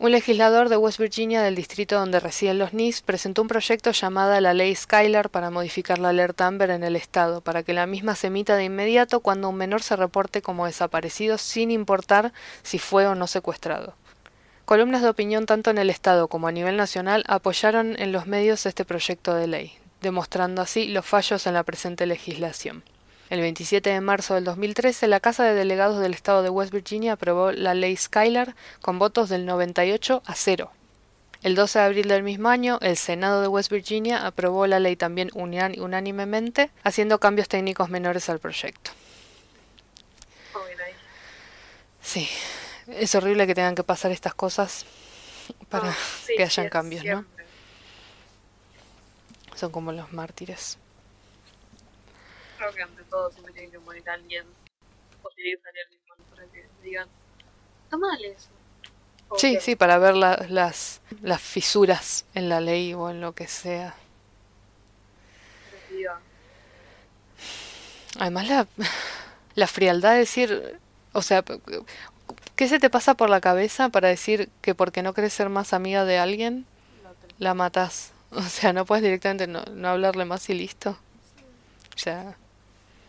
Un 0.00 0.10
legislador 0.10 0.68
de 0.68 0.76
West 0.76 0.98
Virginia 0.98 1.42
del 1.42 1.54
distrito 1.54 1.96
donde 1.96 2.18
residen 2.18 2.58
los 2.58 2.72
NIS 2.72 3.02
presentó 3.02 3.42
un 3.42 3.46
proyecto 3.46 3.92
llamado 3.92 4.40
la 4.40 4.54
Ley 4.54 4.74
Skylar 4.74 5.30
para 5.30 5.50
modificar 5.50 6.00
la 6.00 6.08
alerta 6.08 6.48
Amber 6.48 6.70
en 6.70 6.82
el 6.82 6.96
estado, 6.96 7.40
para 7.40 7.62
que 7.62 7.72
la 7.72 7.86
misma 7.86 8.16
se 8.16 8.26
emita 8.26 8.56
de 8.56 8.64
inmediato 8.64 9.20
cuando 9.20 9.48
un 9.48 9.54
menor 9.54 9.80
se 9.80 9.94
reporte 9.94 10.42
como 10.42 10.66
desaparecido 10.66 11.38
sin 11.38 11.70
importar 11.70 12.32
si 12.64 12.80
fue 12.80 13.06
o 13.06 13.14
no 13.14 13.28
secuestrado. 13.28 13.94
Columnas 14.64 15.02
de 15.02 15.08
opinión 15.08 15.46
tanto 15.46 15.70
en 15.70 15.78
el 15.78 15.88
estado 15.88 16.26
como 16.26 16.48
a 16.48 16.52
nivel 16.52 16.76
nacional 16.76 17.22
apoyaron 17.28 17.94
en 18.00 18.10
los 18.10 18.26
medios 18.26 18.66
este 18.66 18.84
proyecto 18.84 19.36
de 19.36 19.46
ley, 19.46 19.78
demostrando 20.02 20.62
así 20.62 20.88
los 20.88 21.06
fallos 21.06 21.46
en 21.46 21.54
la 21.54 21.62
presente 21.62 22.06
legislación. 22.06 22.82
El 23.30 23.42
27 23.42 23.90
de 23.90 24.00
marzo 24.00 24.34
del 24.34 24.44
2013, 24.44 25.06
la 25.06 25.20
Casa 25.20 25.44
de 25.44 25.54
Delegados 25.54 26.00
del 26.00 26.14
Estado 26.14 26.42
de 26.42 26.48
West 26.48 26.72
Virginia 26.72 27.12
aprobó 27.12 27.52
la 27.52 27.74
ley 27.74 27.94
Skylar 27.94 28.54
con 28.80 28.98
votos 28.98 29.28
del 29.28 29.44
98 29.44 30.22
a 30.24 30.34
0. 30.34 30.72
El 31.42 31.54
12 31.54 31.78
de 31.78 31.84
abril 31.84 32.08
del 32.08 32.22
mismo 32.22 32.48
año, 32.48 32.78
el 32.80 32.96
Senado 32.96 33.42
de 33.42 33.48
West 33.48 33.70
Virginia 33.70 34.26
aprobó 34.26 34.66
la 34.66 34.80
ley 34.80 34.96
también 34.96 35.30
unánimemente, 35.34 36.70
haciendo 36.82 37.20
cambios 37.20 37.48
técnicos 37.48 37.90
menores 37.90 38.30
al 38.30 38.38
proyecto. 38.38 38.92
Sí, 42.00 42.26
es 42.86 43.14
horrible 43.14 43.46
que 43.46 43.54
tengan 43.54 43.74
que 43.74 43.84
pasar 43.84 44.10
estas 44.10 44.32
cosas 44.32 44.86
para 45.68 45.90
ah, 45.90 45.96
que 46.34 46.42
hayan 46.42 46.70
cambios, 46.70 47.04
¿no? 47.04 47.26
Son 49.54 49.70
como 49.70 49.92
los 49.92 50.12
mártires 50.14 50.78
creo 52.58 52.72
que 52.72 52.82
ante 52.82 53.02
todo 53.04 53.30
siempre 53.30 53.54
tiene 53.54 53.70
que 53.70 53.78
morir 53.78 54.08
alguien 54.10 54.44
o 55.22 55.28
tiene 55.30 55.56
que 55.56 55.62
salir 55.62 55.82
alguien 55.84 56.00
para 56.30 56.44
que 56.46 56.66
digan, 56.82 57.08
está 57.84 57.96
mal 57.96 58.24
eso. 58.24 58.48
sí, 59.36 59.58
sí, 59.60 59.76
para 59.76 59.98
ver 59.98 60.16
las, 60.16 61.00
las 61.22 61.40
fisuras 61.40 62.24
en 62.34 62.48
la 62.48 62.60
ley 62.60 62.92
o 62.94 63.08
en 63.10 63.20
lo 63.20 63.32
que 63.32 63.46
sea. 63.46 63.94
Además 68.18 68.48
la, 68.48 68.66
la 69.54 69.66
frialdad 69.66 70.12
de 70.12 70.18
decir, 70.18 70.80
o 71.12 71.22
sea, 71.22 71.44
¿qué 72.56 72.68
se 72.68 72.78
te 72.80 72.90
pasa 72.90 73.14
por 73.14 73.30
la 73.30 73.40
cabeza 73.40 73.88
para 73.90 74.08
decir 74.08 74.48
que 74.60 74.74
porque 74.74 75.02
no 75.02 75.14
querés 75.14 75.32
ser 75.32 75.48
más 75.48 75.72
amiga 75.72 76.04
de 76.04 76.18
alguien, 76.18 76.66
la 77.38 77.54
matas? 77.54 78.12
O 78.30 78.42
sea, 78.42 78.74
no 78.74 78.84
puedes 78.84 79.02
directamente 79.02 79.46
no, 79.46 79.62
no 79.72 79.88
hablarle 79.88 80.26
más 80.26 80.50
y 80.50 80.54
listo. 80.54 80.98
O 81.96 81.98
sea, 81.98 82.36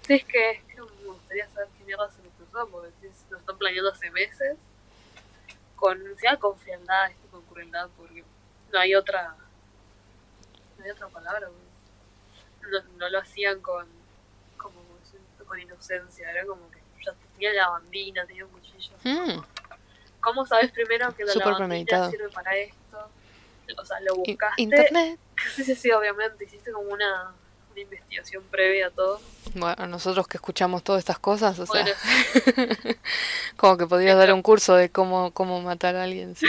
Sí, 0.10 0.16
es 0.16 0.26
que, 0.26 0.50
es 0.50 0.64
que 0.64 0.82
me 0.82 1.06
gustaría 1.06 1.48
saber 1.50 1.68
qué 1.78 1.84
mierda 1.84 2.10
se 2.10 2.20
me 2.24 2.30
cruzó, 2.30 2.68
porque 2.70 3.12
lo 3.30 3.38
están 3.38 3.58
planeando 3.60 3.92
hace 3.92 4.10
meses, 4.10 4.58
con, 5.76 6.02
sea 6.18 6.38
con 6.38 6.58
frialdad, 6.58 7.12
con 7.30 7.44
crueldad, 7.44 7.88
porque 7.96 8.24
no 8.74 8.80
hay 8.80 8.96
otra, 8.96 9.36
no 10.80 10.84
hay 10.84 10.90
otra 10.90 11.10
palabra, 11.10 11.50
no, 12.62 12.82
no 12.98 13.10
lo 13.10 13.20
hacían 13.20 13.62
con, 13.62 13.88
como, 14.58 14.82
con 15.46 15.60
inocencia, 15.60 16.32
era 16.32 16.44
como 16.48 16.72
que 16.72 16.80
ya 17.06 17.14
tenía 17.34 17.54
la 17.54 17.70
bandina, 17.70 18.26
tenía 18.26 18.46
un 18.46 18.52
cuchillo. 18.52 18.96
mm, 19.04 19.44
¿Cómo 20.22 20.44
sabes 20.48 20.72
primero 20.72 21.16
que 21.16 21.24
la 21.24 21.34
Súper 21.34 21.46
lavandina 21.50 21.68
premeditado. 21.68 22.10
sirve 22.10 22.30
para 22.30 22.58
esto? 22.58 23.10
O 23.78 23.86
sea, 23.86 24.00
lo 24.00 24.16
buscaste. 24.16 24.60
internet. 24.60 25.20
Sí, 25.56 25.64
sí, 25.64 25.76
sí, 25.76 25.92
obviamente. 25.92 26.46
Hiciste 26.46 26.72
como 26.72 26.90
una, 26.90 27.32
una 27.72 27.82
investigación 27.82 28.44
previa 28.50 28.88
a 28.88 28.92
todo. 28.92 29.20
Bueno, 29.56 29.88
nosotros 29.88 30.28
que 30.28 30.38
escuchamos 30.38 30.84
todas 30.84 31.00
estas 31.00 31.20
cosas, 31.20 31.58
o 31.60 31.66
sea, 31.66 31.86
como 33.58 33.78
que 33.78 33.88
podrías 33.88 34.18
dar 34.18 34.34
un 34.34 34.42
curso 34.42 34.76
de 34.76 34.90
cómo, 34.90 35.32
cómo 35.32 35.62
matar 35.62 35.96
a 35.96 36.04
alguien, 36.04 36.36
sí. 36.36 36.46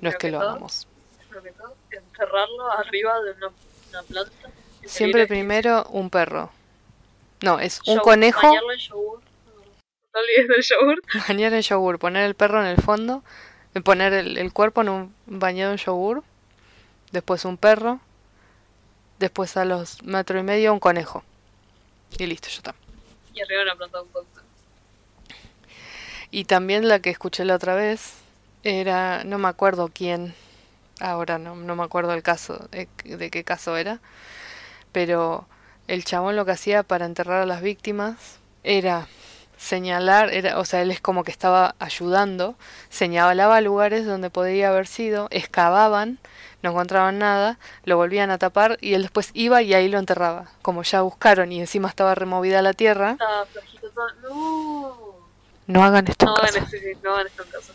No 0.00 0.08
es 0.08 0.16
que 0.16 0.30
lo 0.30 0.38
todo- 0.38 0.50
hagamos. 0.50 0.86
Lo 1.30 1.42
que 1.42 1.52
todo, 1.52 1.74
enterrarlo 1.90 2.72
arriba 2.72 3.20
de 3.22 3.32
una, 3.32 3.48
una 3.90 4.02
planta. 4.02 4.50
Siempre 4.84 5.26
primero 5.26 5.84
un 5.90 6.10
perro. 6.10 6.50
No, 7.42 7.58
es 7.60 7.80
un 7.86 7.98
conejo, 7.98 8.46
bañarlo 8.48 8.72
en 8.72 8.78
yogur. 8.78 9.20
No 10.12 10.20
olvides 10.20 10.48
del 10.48 10.62
yogur. 10.62 11.02
bañar 11.28 11.52
en 11.54 11.62
yogur, 11.62 11.98
poner 11.98 12.24
el 12.24 12.34
perro 12.34 12.60
en 12.60 12.66
el 12.66 12.80
fondo, 12.82 13.22
eh, 13.74 13.80
poner 13.80 14.12
el, 14.12 14.36
el 14.38 14.52
cuerpo 14.52 14.80
en 14.82 14.88
un 14.88 15.14
bañado 15.26 15.72
en 15.72 15.78
yogur, 15.78 16.24
después 17.12 17.44
un 17.44 17.56
perro, 17.56 18.00
después 19.20 19.56
a 19.56 19.64
los 19.64 20.02
metro 20.02 20.40
y 20.40 20.42
medio 20.42 20.72
un 20.72 20.80
conejo. 20.80 21.22
Y 22.18 22.26
listo, 22.26 22.48
ya 22.48 22.56
está. 22.56 22.74
Y 23.32 23.40
arriba 23.40 23.62
una 23.62 23.76
planta 23.76 23.98
de 23.98 24.04
un. 24.04 24.10
Y 26.32 26.44
también 26.44 26.88
la 26.88 27.00
que 27.00 27.10
escuché 27.10 27.44
la 27.44 27.54
otra 27.54 27.74
vez 27.74 28.14
era, 28.64 29.24
no 29.24 29.38
me 29.38 29.48
acuerdo 29.48 29.90
quién, 29.92 30.34
ahora 31.00 31.38
no, 31.38 31.54
no 31.54 31.76
me 31.76 31.82
acuerdo 31.82 32.12
el 32.14 32.22
caso, 32.22 32.68
de, 32.70 32.88
de 33.04 33.30
qué 33.30 33.44
caso 33.44 33.76
era, 33.76 34.00
pero 34.92 35.46
el 35.88 36.04
chabón 36.04 36.36
lo 36.36 36.44
que 36.44 36.52
hacía 36.52 36.82
para 36.82 37.06
enterrar 37.06 37.42
a 37.42 37.46
las 37.46 37.62
víctimas 37.62 38.38
era 38.62 39.08
señalar, 39.56 40.32
era, 40.32 40.58
o 40.58 40.64
sea, 40.64 40.82
él 40.82 40.90
es 40.90 41.00
como 41.00 41.24
que 41.24 41.32
estaba 41.32 41.74
ayudando, 41.80 42.54
señalaba 42.90 43.60
lugares 43.60 44.06
donde 44.06 44.30
podría 44.30 44.68
haber 44.68 44.86
sido, 44.86 45.26
excavaban, 45.30 46.18
no 46.62 46.70
encontraban 46.70 47.18
nada, 47.18 47.58
lo 47.84 47.96
volvían 47.96 48.30
a 48.30 48.38
tapar 48.38 48.76
y 48.80 48.94
él 48.94 49.02
después 49.02 49.30
iba 49.34 49.62
y 49.62 49.74
ahí 49.74 49.88
lo 49.88 49.98
enterraba. 49.98 50.50
Como 50.62 50.82
ya 50.82 51.02
buscaron 51.02 51.52
y 51.52 51.60
encima 51.60 51.88
estaba 51.88 52.14
removida 52.14 52.62
la 52.62 52.72
tierra, 52.72 53.12
Estaba 53.12 53.46
flojito 53.46 53.90
todo. 53.90 54.10
No. 54.22 55.76
no 55.80 55.84
hagan 55.84 56.06
esto 56.08 56.26
en 56.26 56.30
No 56.30 56.34
casa. 56.36 56.48
hagan 56.48 56.64
esto, 56.64 56.76
sí, 56.78 56.92
no 57.02 57.12
hagan 57.14 57.26
esto 57.26 57.42
en 57.44 57.50
casa. 57.50 57.72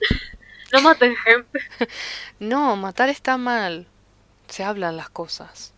no 0.72 0.80
maten 0.82 1.16
gente. 1.16 1.60
No, 2.40 2.76
matar 2.76 3.08
está 3.08 3.36
mal. 3.36 3.86
Se 4.48 4.62
hablan 4.62 4.96
las 4.96 5.10
cosas. 5.10 5.72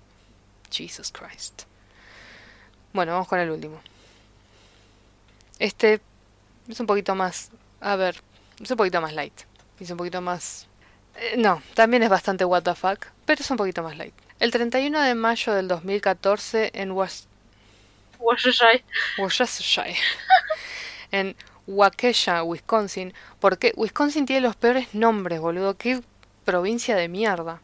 Jesus 0.70 1.11
Christ. 1.11 1.62
Bueno, 2.92 3.12
vamos 3.12 3.29
con 3.29 3.38
el 3.38 3.51
último. 3.51 3.81
Este 5.59 6.01
es 6.68 6.81
un 6.81 6.87
poquito 6.87 7.14
más... 7.14 7.51
A 7.81 7.96
ver, 7.96 8.20
es 8.61 8.70
un 8.70 8.77
poquito 8.77 9.01
más 9.01 9.14
light. 9.14 9.33
Es 9.79 9.90
un 9.90 9.96
poquito 9.96 10.20
más... 10.20 10.66
eh, 11.16 11.35
no, 11.37 11.62
también 11.75 12.03
es 12.03 12.09
bastante 12.11 12.44
what 12.44 12.62
the 12.62 12.75
fuck, 12.75 13.07
pero 13.25 13.40
es 13.40 13.51
un 13.51 13.57
poquito 13.57 13.83
más 13.83 13.96
light. 13.96 14.14
El 14.38 14.51
31 14.51 15.01
de 15.03 15.14
mayo 15.14 15.53
del 15.55 15.68
2014 15.68 16.70
en 16.75 16.92
Was- 16.92 17.27
Worcestershire. 18.18 18.85
Worcestershire, 19.18 19.96
en 21.11 21.37
Waukesha, 21.66 22.42
Wisconsin. 22.42 23.12
Porque 23.38 23.73
Wisconsin 23.77 24.27
tiene 24.27 24.40
los 24.42 24.57
peores 24.57 24.94
nombres, 24.94 25.40
boludo. 25.40 25.77
Qué 25.77 26.01
provincia 26.44 26.96
de 26.96 27.09
mierda. 27.09 27.61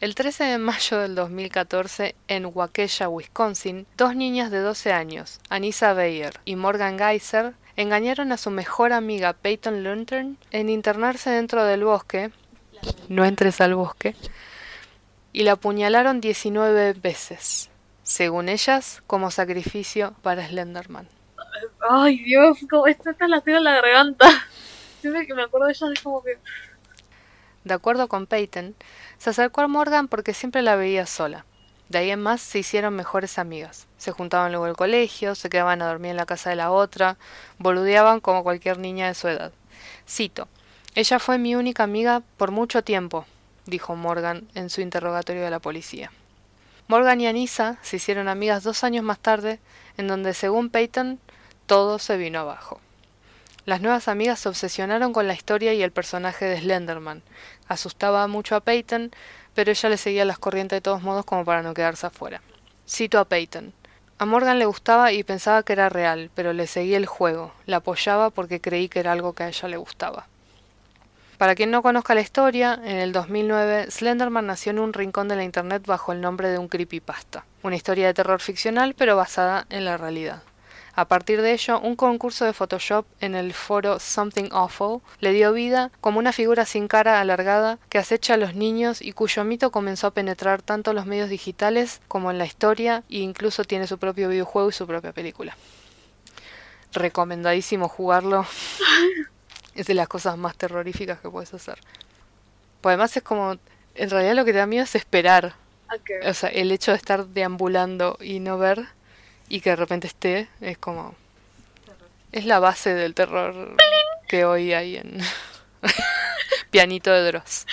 El 0.00 0.14
13 0.14 0.44
de 0.44 0.58
mayo 0.58 0.98
del 0.98 1.14
2014, 1.16 2.14
en 2.28 2.46
Waukesha, 2.54 3.08
Wisconsin, 3.08 3.86
dos 3.96 4.14
niñas 4.14 4.50
de 4.52 4.60
12 4.60 4.92
años, 4.92 5.40
Anissa 5.48 5.92
Bayer 5.92 6.38
y 6.44 6.54
Morgan 6.54 6.98
Geyser, 6.98 7.54
engañaron 7.78 8.32
a 8.32 8.36
su 8.36 8.50
mejor 8.50 8.92
amiga 8.92 9.32
Peyton 9.34 9.84
Lantern 9.84 10.36
en 10.50 10.68
internarse 10.68 11.30
dentro 11.30 11.64
del 11.64 11.84
bosque. 11.84 12.32
No 13.08 13.24
entres 13.24 13.60
al 13.60 13.76
bosque. 13.76 14.16
Y 15.32 15.44
la 15.44 15.52
apuñalaron 15.52 16.20
19 16.20 16.94
veces, 16.94 17.70
según 18.02 18.48
ellas, 18.48 19.00
como 19.06 19.30
sacrificio 19.30 20.14
para 20.22 20.44
Slenderman. 20.48 21.06
Ay, 21.88 22.18
Dios, 22.24 22.58
como 22.68 22.88
esta 22.88 23.12
está 23.12 23.28
la 23.28 23.42
tira 23.42 23.58
en 23.58 23.64
la 23.64 23.80
garganta. 23.80 24.28
Siempre 25.00 25.24
que 25.24 25.34
me 25.34 25.42
acuerdo 25.42 25.66
de 25.68 25.72
ella 25.74 25.86
es 25.94 26.02
como 26.02 26.22
que. 26.24 26.36
De 27.62 27.74
acuerdo 27.74 28.08
con 28.08 28.26
Peyton, 28.26 28.74
se 29.18 29.30
acercó 29.30 29.60
a 29.60 29.68
Morgan 29.68 30.08
porque 30.08 30.34
siempre 30.34 30.62
la 30.62 30.74
veía 30.74 31.06
sola. 31.06 31.44
De 31.88 31.98
ahí 31.98 32.10
en 32.10 32.20
más 32.20 32.40
se 32.40 32.58
hicieron 32.58 32.94
mejores 32.94 33.38
amigas. 33.38 33.86
Se 33.96 34.12
juntaban 34.12 34.52
luego 34.52 34.66
al 34.66 34.76
colegio, 34.76 35.34
se 35.34 35.48
quedaban 35.48 35.80
a 35.80 35.88
dormir 35.88 36.10
en 36.10 36.16
la 36.18 36.26
casa 36.26 36.50
de 36.50 36.56
la 36.56 36.70
otra, 36.70 37.16
boludeaban 37.58 38.20
como 38.20 38.42
cualquier 38.42 38.78
niña 38.78 39.08
de 39.08 39.14
su 39.14 39.28
edad. 39.28 39.52
Cito, 40.06 40.48
ella 40.94 41.18
fue 41.18 41.38
mi 41.38 41.54
única 41.54 41.84
amiga 41.84 42.22
por 42.36 42.50
mucho 42.50 42.84
tiempo, 42.84 43.24
dijo 43.66 43.96
Morgan 43.96 44.48
en 44.54 44.68
su 44.68 44.80
interrogatorio 44.80 45.42
de 45.42 45.50
la 45.50 45.60
policía. 45.60 46.12
Morgan 46.88 47.20
y 47.20 47.26
Anissa 47.26 47.78
se 47.82 47.96
hicieron 47.96 48.28
amigas 48.28 48.64
dos 48.64 48.84
años 48.84 49.04
más 49.04 49.18
tarde, 49.18 49.60
en 49.96 50.08
donde 50.08 50.34
según 50.34 50.70
Peyton 50.70 51.20
todo 51.66 51.98
se 51.98 52.16
vino 52.16 52.40
abajo. 52.40 52.80
Las 53.66 53.82
nuevas 53.82 54.08
amigas 54.08 54.40
se 54.40 54.48
obsesionaron 54.48 55.12
con 55.12 55.26
la 55.26 55.34
historia 55.34 55.74
y 55.74 55.82
el 55.82 55.92
personaje 55.92 56.46
de 56.46 56.58
Slenderman. 56.58 57.22
Asustaba 57.68 58.26
mucho 58.26 58.56
a 58.56 58.60
Peyton, 58.60 59.10
pero 59.58 59.72
ella 59.72 59.88
le 59.88 59.96
seguía 59.96 60.24
las 60.24 60.38
corrientes 60.38 60.76
de 60.76 60.80
todos 60.80 61.02
modos 61.02 61.24
como 61.24 61.44
para 61.44 61.62
no 61.62 61.74
quedarse 61.74 62.06
afuera. 62.06 62.40
Cito 62.88 63.18
a 63.18 63.24
Peyton. 63.24 63.72
A 64.18 64.24
Morgan 64.24 64.60
le 64.60 64.66
gustaba 64.66 65.10
y 65.10 65.24
pensaba 65.24 65.64
que 65.64 65.72
era 65.72 65.88
real, 65.88 66.30
pero 66.36 66.52
le 66.52 66.68
seguía 66.68 66.96
el 66.96 67.06
juego, 67.06 67.52
la 67.66 67.78
apoyaba 67.78 68.30
porque 68.30 68.60
creí 68.60 68.88
que 68.88 69.00
era 69.00 69.10
algo 69.10 69.32
que 69.32 69.42
a 69.42 69.48
ella 69.48 69.66
le 69.66 69.76
gustaba. 69.76 70.28
Para 71.38 71.56
quien 71.56 71.72
no 71.72 71.82
conozca 71.82 72.14
la 72.14 72.20
historia, 72.20 72.80
en 72.84 72.98
el 72.98 73.10
2009 73.10 73.90
Slenderman 73.90 74.46
nació 74.46 74.70
en 74.70 74.78
un 74.78 74.92
rincón 74.92 75.26
de 75.26 75.34
la 75.34 75.42
internet 75.42 75.84
bajo 75.84 76.12
el 76.12 76.20
nombre 76.20 76.50
de 76.50 76.58
un 76.58 76.68
creepypasta, 76.68 77.44
una 77.64 77.74
historia 77.74 78.06
de 78.06 78.14
terror 78.14 78.40
ficcional 78.40 78.94
pero 78.96 79.16
basada 79.16 79.66
en 79.70 79.84
la 79.84 79.96
realidad. 79.96 80.44
A 80.98 81.04
partir 81.04 81.42
de 81.42 81.52
ello, 81.52 81.78
un 81.78 81.94
concurso 81.94 82.44
de 82.44 82.52
Photoshop 82.52 83.06
en 83.20 83.36
el 83.36 83.52
foro 83.52 84.00
Something 84.00 84.48
Awful 84.50 85.00
le 85.20 85.32
dio 85.32 85.52
vida 85.52 85.92
como 86.00 86.18
una 86.18 86.32
figura 86.32 86.64
sin 86.64 86.88
cara 86.88 87.20
alargada 87.20 87.78
que 87.88 87.98
acecha 87.98 88.34
a 88.34 88.36
los 88.36 88.56
niños 88.56 89.00
y 89.00 89.12
cuyo 89.12 89.44
mito 89.44 89.70
comenzó 89.70 90.08
a 90.08 90.10
penetrar 90.10 90.60
tanto 90.60 90.90
en 90.90 90.96
los 90.96 91.06
medios 91.06 91.30
digitales 91.30 92.00
como 92.08 92.32
en 92.32 92.38
la 92.38 92.46
historia 92.46 93.04
e 93.08 93.18
incluso 93.18 93.62
tiene 93.62 93.86
su 93.86 93.98
propio 93.98 94.28
videojuego 94.28 94.70
y 94.70 94.72
su 94.72 94.88
propia 94.88 95.12
película. 95.12 95.56
Recomendadísimo 96.92 97.86
jugarlo. 97.88 98.44
es 99.76 99.86
de 99.86 99.94
las 99.94 100.08
cosas 100.08 100.36
más 100.36 100.56
terroríficas 100.56 101.20
que 101.20 101.30
puedes 101.30 101.54
hacer. 101.54 101.78
Pues 102.80 102.94
además 102.94 103.16
es 103.16 103.22
como, 103.22 103.56
en 103.94 104.10
realidad 104.10 104.34
lo 104.34 104.44
que 104.44 104.50
te 104.50 104.58
da 104.58 104.66
miedo 104.66 104.82
es 104.82 104.96
esperar. 104.96 105.54
O 106.28 106.34
sea, 106.34 106.48
el 106.48 106.72
hecho 106.72 106.90
de 106.90 106.96
estar 106.96 107.24
deambulando 107.28 108.18
y 108.20 108.40
no 108.40 108.58
ver 108.58 108.97
y 109.48 109.60
que 109.60 109.70
de 109.70 109.76
repente 109.76 110.06
esté 110.06 110.48
es 110.60 110.78
como... 110.78 111.14
Es 112.32 112.44
la 112.44 112.58
base 112.58 112.94
del 112.94 113.14
terror 113.14 113.76
que 114.28 114.44
hoy 114.44 114.74
hay 114.74 114.96
en 114.96 115.18
Pianito 116.70 117.10
de 117.10 117.24
Dross. 117.26 117.66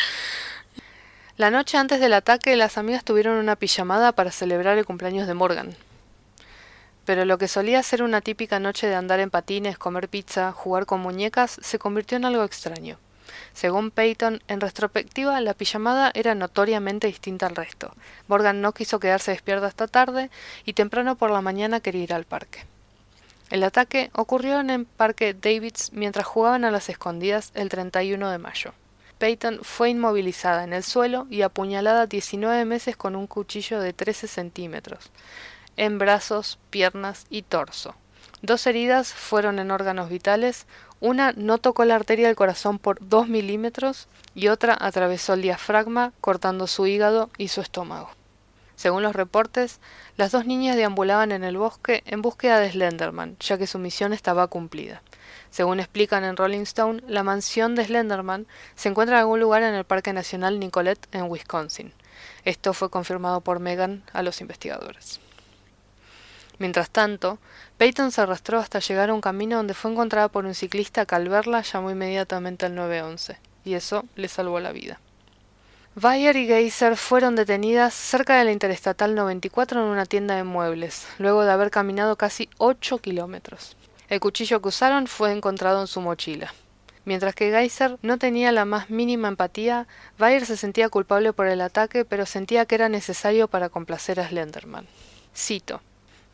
La 1.38 1.52
noche 1.52 1.78
antes 1.78 2.00
del 2.00 2.14
ataque, 2.14 2.56
las 2.56 2.78
amigas 2.78 3.04
tuvieron 3.04 3.36
una 3.36 3.58
pijamada 3.58 4.14
para 4.14 4.32
celebrar 4.32 4.78
el 4.78 4.86
cumpleaños 4.86 5.28
de 5.28 5.34
Morgan. 5.34 5.76
Pero 7.04 7.26
lo 7.26 7.38
que 7.38 7.50
solía 7.50 7.84
ser 7.84 8.04
una 8.04 8.22
típica 8.22 8.60
noche 8.60 8.88
de 8.88 8.96
andar 8.96 9.20
en 9.20 9.30
patines, 9.30 9.78
comer 9.78 10.08
pizza, 10.08 10.54
jugar 10.54 10.86
con 10.86 11.02
muñecas, 11.02 11.60
se 11.62 11.78
convirtió 11.78 12.16
en 12.16 12.24
algo 12.24 12.46
extraño. 12.46 12.98
Según 13.56 13.90
Peyton, 13.90 14.44
en 14.50 14.60
retrospectiva, 14.60 15.40
la 15.40 15.54
pijamada 15.54 16.12
era 16.14 16.36
notoriamente 16.36 17.08
distinta 17.08 17.48
al 17.48 17.56
resto. 17.56 17.94
Morgan 18.28 18.60
no 18.60 18.74
quiso 18.74 19.00
quedarse 19.00 19.32
despierta 19.32 19.66
hasta 19.66 19.88
tarde 19.88 20.30
y 20.66 20.74
temprano 20.74 21.16
por 21.16 21.32
la 21.32 21.42
mañana 21.42 21.80
quería 21.80 22.04
ir 22.04 22.14
al 22.14 22.26
parque. 22.26 22.66
El 23.50 23.64
ataque 23.64 24.12
ocurrió 24.14 24.60
en 24.60 24.70
el 24.70 24.86
parque 24.86 25.34
Davids 25.34 25.92
mientras 25.94 26.26
jugaban 26.26 26.66
a 26.66 26.72
las 26.72 26.90
escondidas 26.90 27.52
el 27.56 27.70
31 27.70 28.30
de 28.30 28.38
mayo. 28.40 28.74
Peyton 29.20 29.60
fue 29.62 29.90
inmovilizada 29.90 30.66
en 30.66 30.74
el 30.74 30.84
suelo 30.84 31.26
y 31.30 31.42
apuñalada 31.42 32.08
19 32.08 32.66
meses 32.66 32.98
con 32.98 33.16
un 33.16 33.26
cuchillo 33.26 33.80
de 33.80 33.94
13 33.94 34.28
centímetros. 34.28 35.12
en 35.78 35.98
brazos, 35.98 36.58
piernas 36.70 37.26
y 37.30 37.42
torso. 37.42 37.96
Dos 38.42 38.68
heridas 38.68 39.14
fueron 39.14 39.60
en 39.60 39.72
órganos 39.72 40.10
vitales, 40.10 40.68
una 41.06 41.34
no 41.34 41.60
tocó 41.60 41.86
la 41.86 41.94
arteria 41.94 42.26
del 42.26 42.36
corazón 42.36 42.80
por 42.80 42.98
2 43.00 43.28
milímetros 43.28 44.08
y 44.34 44.48
otra 44.48 44.76
atravesó 44.80 45.36
el 45.36 45.44
diafragma 45.44 46.14
cortando 46.20 46.66
su 46.66 46.88
hígado 46.88 47.30
y 47.38 47.50
su 47.50 47.62
estómago. 47.62 48.10
Según 48.76 49.04
los 49.04 49.16
reportes, 49.16 49.80
las 50.18 50.32
dos 50.32 50.48
niñas 50.48 50.78
deambulaban 50.78 51.32
en 51.32 51.44
el 51.44 51.58
bosque 51.58 52.02
en 52.08 52.24
búsqueda 52.24 52.60
de 52.60 52.72
Slenderman, 52.72 53.38
ya 53.40 53.60
que 53.60 53.68
su 53.68 53.78
misión 53.78 54.14
estaba 54.14 54.48
cumplida. 54.48 55.04
Según 55.52 55.80
explican 55.80 56.24
en 56.24 56.38
Rolling 56.38 56.62
Stone, 56.62 57.04
la 57.08 57.22
mansión 57.22 57.76
de 57.76 57.86
Slenderman 57.86 58.48
se 58.74 58.90
encuentra 58.90 59.18
en 59.18 59.22
algún 59.22 59.40
lugar 59.40 59.62
en 59.62 59.76
el 59.76 59.86
Parque 59.86 60.12
Nacional 60.12 60.60
Nicolette 60.60 61.08
en 61.12 61.30
Wisconsin. 61.30 61.94
Esto 62.46 62.74
fue 62.74 62.90
confirmado 62.90 63.42
por 63.42 63.60
Megan 63.60 64.02
a 64.12 64.24
los 64.24 64.42
investigadores. 64.42 65.20
Mientras 66.58 66.90
tanto, 66.90 67.40
Peyton 67.78 68.12
se 68.12 68.22
arrastró 68.22 68.60
hasta 68.60 68.80
llegar 68.80 69.10
a 69.10 69.14
un 69.14 69.22
camino 69.22 69.58
donde 69.58 69.74
fue 69.74 69.92
encontrada 69.92 70.30
por 70.30 70.46
un 70.46 70.56
ciclista 70.56 71.06
que 71.06 71.16
al 71.16 71.28
verla 71.28 71.62
llamó 71.62 71.92
inmediatamente 71.92 72.66
al 72.66 72.76
911, 72.76 73.38
y 73.66 73.74
eso 73.74 74.06
le 74.16 74.28
salvó 74.28 74.60
la 74.60 74.72
vida. 74.72 75.00
Bayer 75.96 76.36
y 76.36 76.48
Geyser 76.48 76.98
fueron 76.98 77.36
detenidas 77.36 77.94
cerca 77.94 78.38
de 78.38 78.44
la 78.44 78.52
Interestatal 78.52 79.16
94 79.16 79.82
en 79.82 79.88
una 79.88 80.06
tienda 80.06 80.36
de 80.36 80.44
muebles, 80.44 81.08
luego 81.20 81.46
de 81.46 81.52
haber 81.52 81.72
caminado 81.72 82.18
casi 82.18 82.50
8 82.58 82.98
kilómetros. 82.98 83.78
El 84.10 84.20
cuchillo 84.20 84.62
que 84.62 84.68
usaron 84.68 85.08
fue 85.08 85.32
encontrado 85.32 85.82
en 85.82 85.88
su 85.88 86.02
mochila. 86.02 86.54
Mientras 87.06 87.36
que 87.36 87.52
Geyser 87.52 87.98
no 88.02 88.18
tenía 88.18 88.52
la 88.52 88.66
más 88.66 88.90
mínima 88.90 89.28
empatía, 89.28 89.88
Bayer 90.18 90.46
se 90.46 90.58
sentía 90.58 90.90
culpable 90.90 91.34
por 91.34 91.48
el 91.48 91.62
ataque, 91.62 92.04
pero 92.04 92.26
sentía 92.26 92.66
que 92.66 92.76
era 92.76 92.90
necesario 92.90 93.48
para 93.48 93.70
complacer 93.70 94.20
a 94.20 94.28
Slenderman. 94.28 94.88
Cito: 95.36 95.82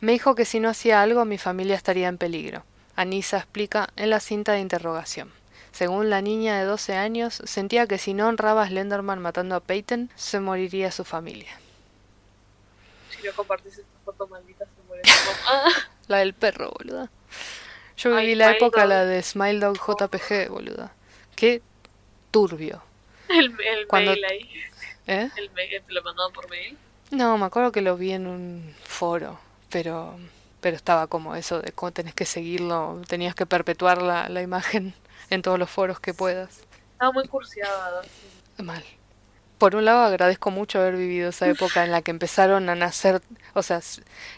me 0.02 0.10
dijo 0.10 0.34
que 0.34 0.44
si 0.44 0.58
no 0.58 0.68
hacía 0.68 1.00
algo 1.00 1.24
mi 1.24 1.38
familia 1.38 1.76
estaría 1.76 2.08
en 2.08 2.18
peligro. 2.18 2.64
Anisa 2.96 3.36
explica 3.36 3.88
en 3.94 4.10
la 4.10 4.18
cinta 4.18 4.52
de 4.52 4.58
interrogación. 4.58 5.32
Según 5.70 6.10
la 6.10 6.20
niña 6.20 6.58
de 6.58 6.64
12 6.64 6.96
años, 6.96 7.40
sentía 7.44 7.86
que 7.86 7.98
si 7.98 8.12
no 8.12 8.26
honraba 8.26 8.64
a 8.64 8.66
Slenderman 8.66 9.20
matando 9.20 9.54
a 9.54 9.60
Peyton, 9.60 10.10
se 10.16 10.40
moriría 10.40 10.90
su 10.90 11.04
familia. 11.04 11.56
Si 13.10 13.24
no 13.24 13.32
compartís 13.32 13.78
esta 13.78 13.98
foto 14.04 14.26
maldita, 14.26 14.64
se 14.64 14.82
muere 14.88 15.02
La 16.08 16.18
del 16.18 16.34
perro, 16.34 16.72
boluda. 16.76 17.08
Yo 17.96 18.16
viví 18.16 18.34
la 18.34 18.56
época, 18.56 18.84
la 18.86 19.04
de 19.04 19.22
Smile 19.22 19.60
Dog 19.60 19.78
JPG, 19.78 20.48
boluda. 20.48 20.92
Qué 21.36 21.62
turbio. 22.32 22.82
El, 23.28 23.50
mail 23.52 24.24
ahí. 24.24 24.50
¿Eh? 25.06 25.30
El 25.36 25.50
mail, 25.52 25.80
¿Te 25.86 25.92
lo 25.92 26.02
mandaban 26.02 26.32
por 26.32 26.50
mail? 26.50 26.76
No, 27.12 27.38
me 27.38 27.46
acuerdo 27.46 27.70
que 27.70 27.82
lo 27.82 27.96
vi 27.96 28.10
en 28.10 28.26
un 28.26 28.74
foro 28.82 29.38
pero, 29.72 30.16
pero 30.60 30.76
estaba 30.76 31.06
como 31.08 31.34
eso 31.34 31.60
de 31.60 31.72
cómo 31.72 31.92
tenés 31.92 32.14
que 32.14 32.26
seguirlo, 32.26 33.00
tenías 33.08 33.34
que 33.34 33.46
perpetuar 33.46 34.02
la, 34.02 34.28
la 34.28 34.42
imagen 34.42 34.94
en 35.30 35.42
todos 35.42 35.58
los 35.58 35.70
foros 35.70 35.98
que 35.98 36.14
puedas. 36.14 36.60
Estaba 36.92 37.12
muy 37.12 37.26
cursiada. 37.26 38.02
Mal. 38.58 38.84
Por 39.58 39.76
un 39.76 39.84
lado 39.84 40.02
agradezco 40.02 40.50
mucho 40.50 40.80
haber 40.80 40.96
vivido 40.96 41.30
esa 41.30 41.48
época 41.48 41.84
en 41.84 41.92
la 41.92 42.02
que 42.02 42.10
empezaron 42.10 42.68
a 42.68 42.74
nacer, 42.74 43.22
o 43.54 43.62
sea, 43.62 43.80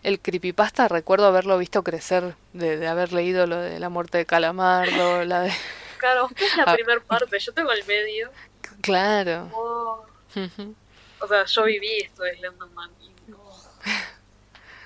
el 0.03 0.21
creepypasta 0.21 0.87
recuerdo 0.87 1.27
haberlo 1.27 1.57
visto 1.57 1.83
crecer, 1.83 2.37
de, 2.53 2.77
de 2.77 2.87
haber 2.87 3.13
leído 3.13 3.47
lo 3.47 3.57
de 3.57 3.81
la 3.81 3.89
muerte 3.89 4.19
de 4.19 4.27
Calamardo, 4.27 5.25
la 5.25 5.41
de... 5.41 5.53
Claro, 5.99 6.29
es 6.37 6.57
la 6.59 6.65
ah. 6.65 6.75
primera 6.75 7.01
parte, 7.01 7.39
yo 7.39 7.55
tengo 7.55 7.73
el 7.73 7.83
medio. 7.87 8.31
Claro. 8.83 9.51
O 10.35 11.27
sea, 11.27 11.47
yo 11.47 11.65
viví 11.65 12.01
esto 12.01 12.23
de 12.23 12.37
Slenderman 12.37 12.91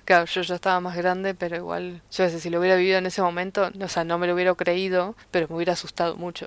Claro, 0.09 0.25
yo 0.25 0.41
ya 0.41 0.55
estaba 0.55 0.81
más 0.81 0.97
grande, 0.97 1.35
pero 1.35 1.57
igual, 1.57 2.01
yo 2.11 2.31
sé, 2.31 2.41
si 2.41 2.49
lo 2.49 2.61
hubiera 2.61 2.77
vivido 2.77 2.97
en 2.97 3.05
ese 3.05 3.21
momento, 3.21 3.71
o 3.79 3.89
sea, 3.89 4.05
no 4.05 4.17
me 4.17 4.27
lo 4.27 4.33
hubiera 4.33 4.55
creído, 4.55 5.15
pero 5.31 5.49
me 5.49 5.57
hubiera 5.57 5.75
asustado 5.75 6.17
mucho. 6.17 6.47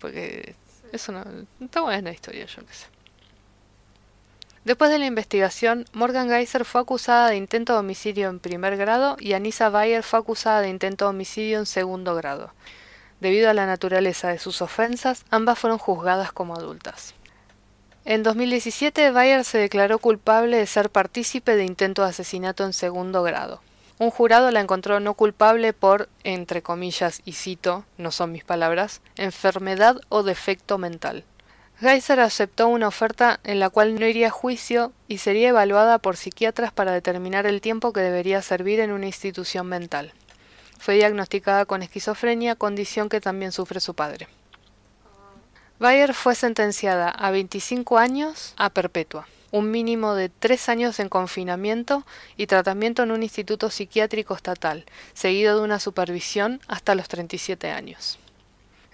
Porque 0.00 0.54
es 0.90 1.06
una, 1.10 1.22
está 1.60 1.82
buena 1.82 2.12
historia, 2.12 2.46
yo 2.46 2.64
qué 2.64 2.72
sé. 2.72 2.86
Después 4.64 4.90
de 4.90 4.98
la 4.98 5.04
investigación, 5.04 5.84
Morgan 5.92 6.30
Geyser 6.30 6.64
fue 6.64 6.80
acusada 6.80 7.28
de 7.28 7.36
intento 7.36 7.74
de 7.74 7.80
homicidio 7.80 8.30
en 8.30 8.40
primer 8.40 8.78
grado 8.78 9.18
y 9.20 9.34
Anissa 9.34 9.68
Bayer 9.68 10.02
fue 10.02 10.20
acusada 10.20 10.62
de 10.62 10.70
intento 10.70 11.04
de 11.04 11.10
homicidio 11.10 11.58
en 11.58 11.66
segundo 11.66 12.14
grado. 12.14 12.54
Debido 13.20 13.50
a 13.50 13.54
la 13.54 13.66
naturaleza 13.66 14.30
de 14.30 14.38
sus 14.38 14.62
ofensas, 14.62 15.26
ambas 15.28 15.58
fueron 15.58 15.76
juzgadas 15.76 16.32
como 16.32 16.54
adultas. 16.54 17.14
En 18.06 18.22
2017, 18.22 19.12
Bayer 19.12 19.44
se 19.44 19.56
declaró 19.56 19.98
culpable 19.98 20.58
de 20.58 20.66
ser 20.66 20.90
partícipe 20.90 21.56
de 21.56 21.64
intento 21.64 22.02
de 22.02 22.08
asesinato 22.08 22.62
en 22.64 22.74
segundo 22.74 23.22
grado. 23.22 23.62
Un 23.98 24.10
jurado 24.10 24.50
la 24.50 24.60
encontró 24.60 25.00
no 25.00 25.14
culpable 25.14 25.72
por, 25.72 26.10
entre 26.22 26.60
comillas, 26.60 27.22
y 27.24 27.32
cito, 27.32 27.86
no 27.96 28.10
son 28.10 28.30
mis 28.30 28.44
palabras, 28.44 29.00
enfermedad 29.16 29.96
o 30.10 30.22
defecto 30.22 30.76
mental. 30.76 31.24
Geiser 31.80 32.20
aceptó 32.20 32.68
una 32.68 32.88
oferta 32.88 33.40
en 33.42 33.58
la 33.58 33.70
cual 33.70 33.98
no 33.98 34.06
iría 34.06 34.26
a 34.26 34.30
juicio 34.30 34.92
y 35.08 35.18
sería 35.18 35.48
evaluada 35.48 35.96
por 35.98 36.18
psiquiatras 36.18 36.72
para 36.72 36.92
determinar 36.92 37.46
el 37.46 37.62
tiempo 37.62 37.94
que 37.94 38.00
debería 38.00 38.42
servir 38.42 38.80
en 38.80 38.92
una 38.92 39.06
institución 39.06 39.66
mental. 39.66 40.12
Fue 40.78 40.96
diagnosticada 40.96 41.64
con 41.64 41.82
esquizofrenia, 41.82 42.54
condición 42.54 43.08
que 43.08 43.22
también 43.22 43.50
sufre 43.50 43.80
su 43.80 43.94
padre. 43.94 44.28
Bayer 45.84 46.14
fue 46.14 46.34
sentenciada 46.34 47.10
a 47.10 47.30
25 47.30 47.98
años 47.98 48.54
a 48.56 48.70
perpetua, 48.70 49.28
un 49.50 49.70
mínimo 49.70 50.14
de 50.14 50.30
tres 50.30 50.70
años 50.70 50.98
en 50.98 51.10
confinamiento 51.10 52.06
y 52.38 52.46
tratamiento 52.46 53.02
en 53.02 53.10
un 53.10 53.22
instituto 53.22 53.68
psiquiátrico 53.68 54.34
estatal, 54.34 54.86
seguido 55.12 55.58
de 55.58 55.62
una 55.62 55.78
supervisión 55.78 56.58
hasta 56.68 56.94
los 56.94 57.06
37 57.08 57.70
años. 57.70 58.18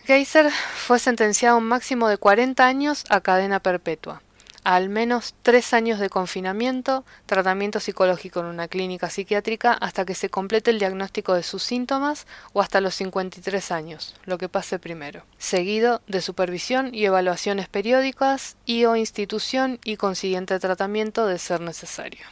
Geiser 0.04 0.50
fue 0.50 0.98
sentenciado 0.98 1.54
a 1.54 1.58
un 1.58 1.68
máximo 1.68 2.08
de 2.08 2.16
40 2.16 2.66
años 2.66 3.04
a 3.08 3.20
cadena 3.20 3.60
perpetua 3.60 4.20
al 4.64 4.88
menos 4.88 5.34
tres 5.42 5.72
años 5.72 5.98
de 5.98 6.10
confinamiento, 6.10 7.04
tratamiento 7.26 7.80
psicológico 7.80 8.40
en 8.40 8.46
una 8.46 8.68
clínica 8.68 9.10
psiquiátrica 9.10 9.72
hasta 9.72 10.04
que 10.04 10.14
se 10.14 10.28
complete 10.28 10.70
el 10.70 10.78
diagnóstico 10.78 11.34
de 11.34 11.42
sus 11.42 11.62
síntomas 11.62 12.26
o 12.52 12.60
hasta 12.60 12.80
los 12.80 12.94
53 12.96 13.70
años, 13.70 14.14
lo 14.24 14.38
que 14.38 14.48
pase 14.48 14.78
primero, 14.78 15.24
seguido 15.38 16.02
de 16.06 16.20
supervisión 16.20 16.94
y 16.94 17.04
evaluaciones 17.04 17.68
periódicas 17.68 18.56
y 18.66 18.84
o 18.84 18.96
institución 18.96 19.78
y 19.84 19.96
consiguiente 19.96 20.58
tratamiento 20.58 21.26
de 21.26 21.38
ser 21.38 21.60
necesario. 21.60 22.26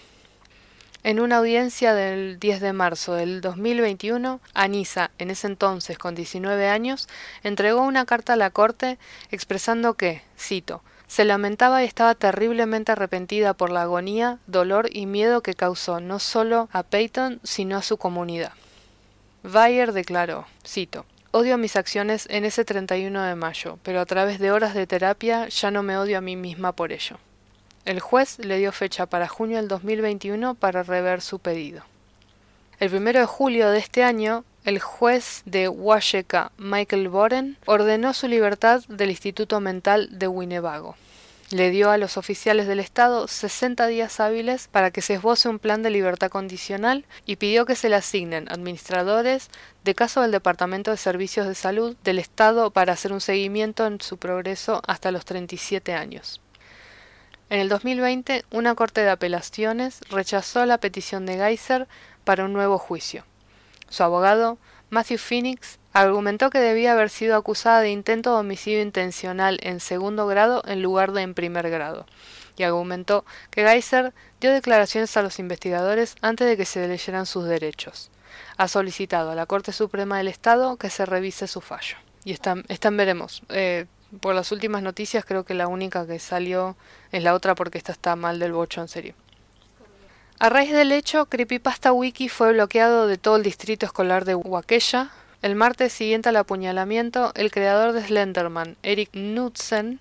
En 1.04 1.20
una 1.20 1.36
audiencia 1.36 1.94
del 1.94 2.40
10 2.40 2.60
de 2.60 2.72
marzo 2.72 3.14
del 3.14 3.40
2021, 3.40 4.40
Anisa, 4.52 5.12
en 5.18 5.30
ese 5.30 5.46
entonces 5.46 5.96
con 5.96 6.16
19 6.16 6.68
años, 6.68 7.08
entregó 7.44 7.82
una 7.82 8.04
carta 8.04 8.32
a 8.32 8.36
la 8.36 8.50
Corte 8.50 8.98
expresando 9.30 9.94
que, 9.94 10.22
cito, 10.36 10.82
se 11.08 11.24
lamentaba 11.24 11.82
y 11.82 11.86
estaba 11.86 12.14
terriblemente 12.14 12.92
arrepentida 12.92 13.54
por 13.54 13.70
la 13.70 13.82
agonía, 13.82 14.38
dolor 14.46 14.88
y 14.92 15.06
miedo 15.06 15.42
que 15.42 15.54
causó 15.54 16.00
no 16.00 16.20
solo 16.20 16.68
a 16.72 16.84
Peyton, 16.84 17.40
sino 17.42 17.78
a 17.78 17.82
su 17.82 17.96
comunidad. 17.96 18.52
Bayer 19.42 19.92
declaró, 19.92 20.46
cito, 20.64 21.04
Odio 21.30 21.58
mis 21.58 21.76
acciones 21.76 22.26
en 22.30 22.46
ese 22.46 22.64
31 22.64 23.22
de 23.22 23.34
mayo, 23.34 23.78
pero 23.82 24.00
a 24.00 24.06
través 24.06 24.38
de 24.38 24.50
horas 24.50 24.72
de 24.72 24.86
terapia 24.86 25.46
ya 25.48 25.70
no 25.70 25.82
me 25.82 25.98
odio 25.98 26.16
a 26.16 26.22
mí 26.22 26.36
misma 26.36 26.72
por 26.72 26.90
ello. 26.90 27.18
El 27.84 28.00
juez 28.00 28.38
le 28.38 28.56
dio 28.56 28.72
fecha 28.72 29.04
para 29.04 29.28
junio 29.28 29.58
del 29.58 29.68
2021 29.68 30.54
para 30.54 30.82
rever 30.82 31.20
su 31.20 31.38
pedido. 31.38 31.82
El 32.80 32.94
1 32.94 33.12
de 33.12 33.26
julio 33.26 33.70
de 33.70 33.78
este 33.78 34.04
año, 34.04 34.44
el 34.68 34.80
juez 34.80 35.40
de 35.46 35.66
Washeka, 35.70 36.52
Michael 36.58 37.08
Boren, 37.08 37.56
ordenó 37.64 38.12
su 38.12 38.28
libertad 38.28 38.82
del 38.88 39.08
Instituto 39.08 39.60
Mental 39.60 40.18
de 40.18 40.28
Winnebago. 40.28 40.94
Le 41.50 41.70
dio 41.70 41.90
a 41.90 41.96
los 41.96 42.18
oficiales 42.18 42.66
del 42.66 42.78
Estado 42.78 43.26
60 43.28 43.86
días 43.86 44.20
hábiles 44.20 44.68
para 44.68 44.90
que 44.90 45.00
se 45.00 45.14
esboce 45.14 45.48
un 45.48 45.58
plan 45.58 45.82
de 45.82 45.88
libertad 45.88 46.28
condicional 46.28 47.06
y 47.24 47.36
pidió 47.36 47.64
que 47.64 47.76
se 47.76 47.88
le 47.88 47.96
asignen 47.96 48.46
administradores 48.52 49.48
de 49.84 49.94
caso 49.94 50.20
del 50.20 50.32
Departamento 50.32 50.90
de 50.90 50.98
Servicios 50.98 51.46
de 51.46 51.54
Salud 51.54 51.96
del 52.04 52.18
Estado 52.18 52.70
para 52.70 52.92
hacer 52.92 53.14
un 53.14 53.22
seguimiento 53.22 53.86
en 53.86 54.02
su 54.02 54.18
progreso 54.18 54.82
hasta 54.86 55.10
los 55.12 55.24
37 55.24 55.94
años. 55.94 56.42
En 57.48 57.60
el 57.60 57.70
2020, 57.70 58.44
una 58.50 58.74
corte 58.74 59.00
de 59.00 59.08
apelaciones 59.08 60.00
rechazó 60.10 60.66
la 60.66 60.76
petición 60.76 61.24
de 61.24 61.38
Geyser 61.38 61.88
para 62.24 62.44
un 62.44 62.52
nuevo 62.52 62.76
juicio. 62.76 63.24
Su 63.88 64.02
abogado, 64.02 64.58
Matthew 64.90 65.18
Phoenix, 65.18 65.78
argumentó 65.92 66.50
que 66.50 66.58
debía 66.58 66.92
haber 66.92 67.10
sido 67.10 67.36
acusada 67.36 67.80
de 67.80 67.90
intento 67.90 68.32
de 68.32 68.40
homicidio 68.40 68.82
intencional 68.82 69.58
en 69.62 69.80
segundo 69.80 70.26
grado 70.26 70.62
en 70.66 70.82
lugar 70.82 71.12
de 71.12 71.22
en 71.22 71.34
primer 71.34 71.70
grado, 71.70 72.06
y 72.56 72.62
argumentó 72.62 73.24
que 73.50 73.66
Geyser 73.66 74.12
dio 74.40 74.52
declaraciones 74.52 75.16
a 75.16 75.22
los 75.22 75.38
investigadores 75.38 76.16
antes 76.20 76.46
de 76.46 76.56
que 76.56 76.64
se 76.64 76.86
leyeran 76.86 77.26
sus 77.26 77.44
derechos. 77.44 78.10
Ha 78.56 78.68
solicitado 78.68 79.30
a 79.30 79.34
la 79.34 79.46
Corte 79.46 79.72
Suprema 79.72 80.18
del 80.18 80.28
Estado 80.28 80.76
que 80.76 80.90
se 80.90 81.06
revise 81.06 81.46
su 81.46 81.60
fallo. 81.60 81.96
Y 82.24 82.32
están, 82.32 82.64
están 82.68 82.96
veremos. 82.96 83.42
Eh, 83.48 83.86
por 84.20 84.34
las 84.34 84.52
últimas 84.52 84.82
noticias 84.82 85.24
creo 85.24 85.44
que 85.44 85.54
la 85.54 85.68
única 85.68 86.06
que 86.06 86.18
salió 86.18 86.76
es 87.12 87.22
la 87.22 87.34
otra 87.34 87.54
porque 87.54 87.78
esta 87.78 87.92
está 87.92 88.16
mal 88.16 88.38
del 88.38 88.52
bocho 88.52 88.80
en 88.80 88.88
serio. 88.88 89.14
A 90.40 90.50
raíz 90.50 90.70
del 90.70 90.92
hecho, 90.92 91.26
Creepypasta 91.26 91.92
Wiki 91.92 92.28
fue 92.28 92.52
bloqueado 92.52 93.08
de 93.08 93.18
todo 93.18 93.34
el 93.34 93.42
distrito 93.42 93.86
escolar 93.86 94.24
de 94.24 94.36
Waukesha. 94.36 95.10
El 95.42 95.56
martes 95.56 95.92
siguiente 95.92 96.28
al 96.28 96.36
apuñalamiento, 96.36 97.32
el 97.34 97.50
creador 97.50 97.92
de 97.92 98.06
Slenderman, 98.06 98.76
Eric 98.84 99.10
Knudsen, 99.10 99.98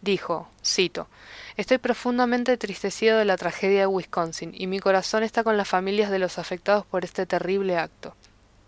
dijo, 0.00 0.48
cito, 0.64 1.08
Estoy 1.56 1.78
profundamente 1.78 2.52
entristecido 2.52 3.18
de 3.18 3.24
la 3.24 3.36
tragedia 3.36 3.80
de 3.80 3.86
Wisconsin 3.88 4.52
y 4.56 4.68
mi 4.68 4.78
corazón 4.78 5.24
está 5.24 5.42
con 5.42 5.56
las 5.56 5.66
familias 5.66 6.12
de 6.12 6.20
los 6.20 6.38
afectados 6.38 6.86
por 6.86 7.04
este 7.04 7.26
terrible 7.26 7.76
acto. 7.76 8.14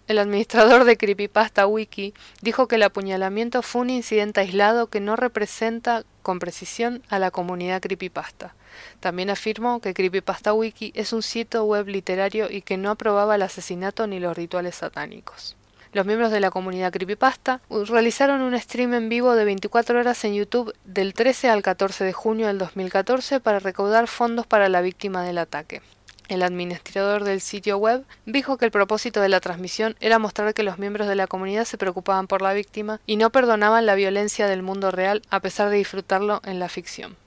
El 0.09 0.19
administrador 0.19 0.83
de 0.83 0.97
Creepypasta 0.97 1.69
Wiki 1.69 2.15
dijo 2.41 2.67
que 2.67 2.75
el 2.75 2.83
apuñalamiento 2.83 3.63
fue 3.63 3.83
un 3.83 3.91
incidente 3.91 4.41
aislado 4.41 4.89
que 4.89 4.99
no 4.99 5.15
representa 5.15 6.03
con 6.23 6.41
precisión 6.41 7.01
a 7.09 7.21
la 7.21 7.31
comunidad 7.31 7.81
creepypasta. 7.81 8.57
También 9.01 9.31
afirmó 9.31 9.81
que 9.81 9.95
Creepypasta 9.95 10.53
Wiki 10.53 10.93
es 10.95 11.13
un 11.13 11.23
sitio 11.23 11.65
web 11.65 11.89
literario 11.89 12.51
y 12.51 12.63
que 12.63 12.77
no 12.77 12.91
aprobaba 12.91 13.35
el 13.35 13.43
asesinato 13.43 14.07
ni 14.07 14.21
los 14.21 14.37
rituales 14.37 14.77
satánicos. 14.77 15.57
Los 15.93 16.07
miembros 16.07 16.31
de 16.31 16.41
la 16.41 16.51
comunidad 16.51 16.91
Creepypasta 16.91 17.61
realizaron 17.69 18.41
un 18.41 18.59
stream 18.59 18.95
en 18.95 19.11
vivo 19.11 19.35
de 19.35 19.45
24 19.45 19.99
horas 19.99 20.25
en 20.25 20.35
YouTube 20.35 20.75
del 20.85 21.13
13 21.13 21.51
al 21.51 21.63
14 21.63 22.05
de 22.05 22.15
junio 22.15 22.47
del 22.47 22.57
2014 22.57 23.41
para 23.41 23.59
recaudar 23.59 24.09
fondos 24.09 24.47
para 24.47 24.71
la 24.71 24.81
víctima 24.81 25.23
del 25.23 25.37
ataque. 25.37 25.83
El 26.29 26.43
administrador 26.43 27.25
del 27.25 27.43
sitio 27.43 27.77
web 27.77 28.07
dijo 28.25 28.57
que 28.57 28.65
el 28.65 28.71
propósito 28.71 29.21
de 29.21 29.29
la 29.29 29.41
transmisión 29.41 29.97
era 30.01 30.19
mostrar 30.19 30.55
que 30.55 30.63
los 30.63 30.79
miembros 30.79 31.09
de 31.09 31.15
la 31.15 31.27
comunidad 31.27 31.67
se 31.67 31.77
preocupaban 31.77 32.27
por 32.27 32.41
la 32.41 32.55
víctima 32.55 32.99
y 33.05 33.17
no 33.17 33.29
perdonaban 33.29 33.85
la 33.85 33.95
violencia 33.95 34.47
del 34.47 34.63
mundo 34.63 34.91
real 34.93 35.21
a 35.29 35.41
pesar 35.41 35.69
de 35.69 35.77
disfrutarlo 35.77 36.41
en 36.45 36.59
la 36.59 36.71
ficción. 36.71 37.19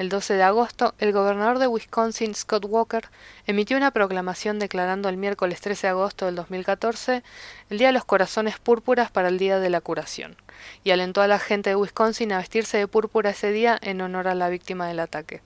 El 0.00 0.08
12 0.08 0.32
de 0.32 0.42
agosto, 0.42 0.94
el 0.98 1.12
gobernador 1.12 1.58
de 1.58 1.66
Wisconsin, 1.66 2.34
Scott 2.34 2.64
Walker, 2.66 3.10
emitió 3.46 3.76
una 3.76 3.90
proclamación 3.90 4.58
declarando 4.58 5.10
el 5.10 5.18
miércoles 5.18 5.60
13 5.60 5.88
de 5.88 5.90
agosto 5.90 6.24
del 6.24 6.36
2014 6.36 7.22
el 7.68 7.76
Día 7.76 7.88
de 7.88 7.92
los 7.92 8.06
Corazones 8.06 8.58
Púrpuras 8.58 9.10
para 9.10 9.28
el 9.28 9.36
Día 9.36 9.58
de 9.58 9.68
la 9.68 9.82
Curación, 9.82 10.36
y 10.84 10.92
alentó 10.92 11.20
a 11.20 11.26
la 11.26 11.38
gente 11.38 11.68
de 11.68 11.76
Wisconsin 11.76 12.32
a 12.32 12.38
vestirse 12.38 12.78
de 12.78 12.88
púrpura 12.88 13.28
ese 13.28 13.52
día 13.52 13.78
en 13.82 14.00
honor 14.00 14.26
a 14.28 14.34
la 14.34 14.48
víctima 14.48 14.88
del 14.88 15.00
ataque. 15.00 15.42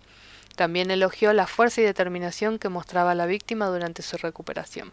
También 0.54 0.92
elogió 0.92 1.32
la 1.32 1.48
fuerza 1.48 1.80
y 1.80 1.84
determinación 1.84 2.60
que 2.60 2.68
mostraba 2.68 3.16
la 3.16 3.26
víctima 3.26 3.66
durante 3.66 4.02
su 4.02 4.18
recuperación. 4.18 4.92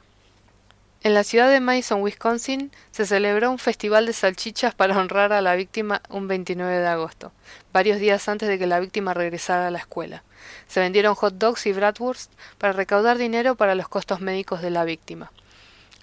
En 1.04 1.16
la 1.16 1.24
ciudad 1.24 1.50
de 1.50 1.60
Madison, 1.60 2.04
Wisconsin, 2.04 2.72
se 2.92 3.08
celebró 3.08 3.50
un 3.50 3.58
festival 3.58 4.06
de 4.06 4.14
salchichas 4.14 4.76
para 4.76 4.96
honrar 4.96 5.34
a 5.34 5.42
la 5.42 5.56
víctima 5.56 6.04
un 6.10 6.28
29 6.28 6.78
de 6.78 6.88
agosto, 6.88 7.32
varios 7.74 8.00
días 8.00 8.30
antes 8.30 8.48
de 8.48 8.60
que 8.60 8.68
la 8.68 8.80
víctima 8.80 9.16
regresara 9.16 9.68
a 9.68 9.72
la 9.72 9.80
escuela. 9.80 10.22
Se 10.68 10.80
vendieron 10.80 11.16
hot 11.16 11.34
dogs 11.40 11.66
y 11.66 11.74
bratwurst 11.74 12.32
para 12.60 12.74
recaudar 12.74 13.18
dinero 13.18 13.56
para 13.56 13.74
los 13.74 13.88
costos 13.90 14.22
médicos 14.22 14.62
de 14.62 14.70
la 14.70 14.84
víctima. 14.84 15.32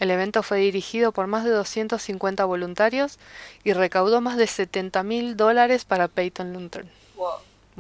El 0.01 0.11
evento 0.11 0.43
fue 0.43 0.59
dirigido 0.59 1.13
por 1.13 1.29
más 1.29 1.45
de 1.45 1.51
250 1.51 2.45
voluntarios 2.45 3.21
y 3.63 3.75
recaudó 3.75 4.21
más 4.21 4.37
de 4.37 4.49
70 4.49 5.05
mil 5.05 5.37
dólares 5.37 5.85
para 5.85 6.09
Peyton 6.09 6.53
Lantern. 6.53 6.91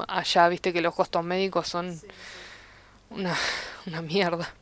Allá 0.07 0.49
viste 0.49 0.73
que 0.73 0.83
los 0.83 0.95
costos 0.95 1.25
médicos 1.25 1.67
son 1.67 2.01
una, 3.11 3.37
una 3.87 4.03
mierda. 4.03 4.55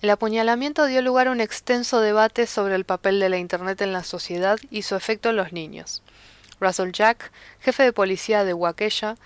El 0.00 0.10
apuñalamiento 0.10 0.86
dio 0.86 1.02
lugar 1.02 1.26
a 1.26 1.32
un 1.32 1.40
extenso 1.40 2.00
debate 2.00 2.46
sobre 2.46 2.76
el 2.76 2.84
papel 2.84 3.18
de 3.18 3.28
la 3.28 3.38
Internet 3.38 3.80
en 3.80 3.92
la 3.92 4.04
sociedad 4.04 4.56
y 4.70 4.82
su 4.82 4.94
efecto 4.94 5.30
en 5.30 5.36
los 5.36 5.52
niños. 5.52 6.04
Russell 6.60 6.92
Jack, 6.92 7.32
jefe 7.58 7.82
de 7.82 7.92
policía 7.92 8.44
de 8.44 8.54
Waukesha, 8.54 9.16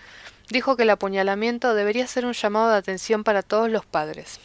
dijo 0.48 0.74
que 0.74 0.84
el 0.84 0.90
apuñalamiento 0.90 1.74
debería 1.74 2.06
ser 2.06 2.24
un 2.24 2.32
llamado 2.32 2.70
de 2.70 2.78
atención 2.78 3.22
para 3.22 3.42
todos 3.42 3.68
los 3.68 3.84
padres. 3.84 4.40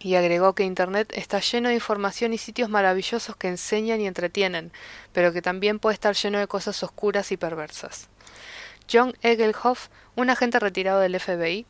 Y 0.00 0.16
agregó 0.16 0.56
que 0.56 0.64
Internet 0.64 1.12
está 1.14 1.38
lleno 1.38 1.68
de 1.68 1.76
información 1.76 2.32
y 2.32 2.38
sitios 2.38 2.68
maravillosos 2.68 3.36
que 3.36 3.46
enseñan 3.46 4.00
y 4.00 4.08
entretienen, 4.08 4.72
pero 5.12 5.32
que 5.32 5.40
también 5.40 5.78
puede 5.78 5.94
estar 5.94 6.16
lleno 6.16 6.40
de 6.40 6.48
cosas 6.48 6.82
oscuras 6.82 7.30
y 7.30 7.36
perversas. 7.36 8.08
John 8.92 9.14
Egelhoff, 9.22 9.86
un 10.16 10.30
agente 10.30 10.58
retirado 10.58 10.98
del 10.98 11.18
FBI, 11.18 11.64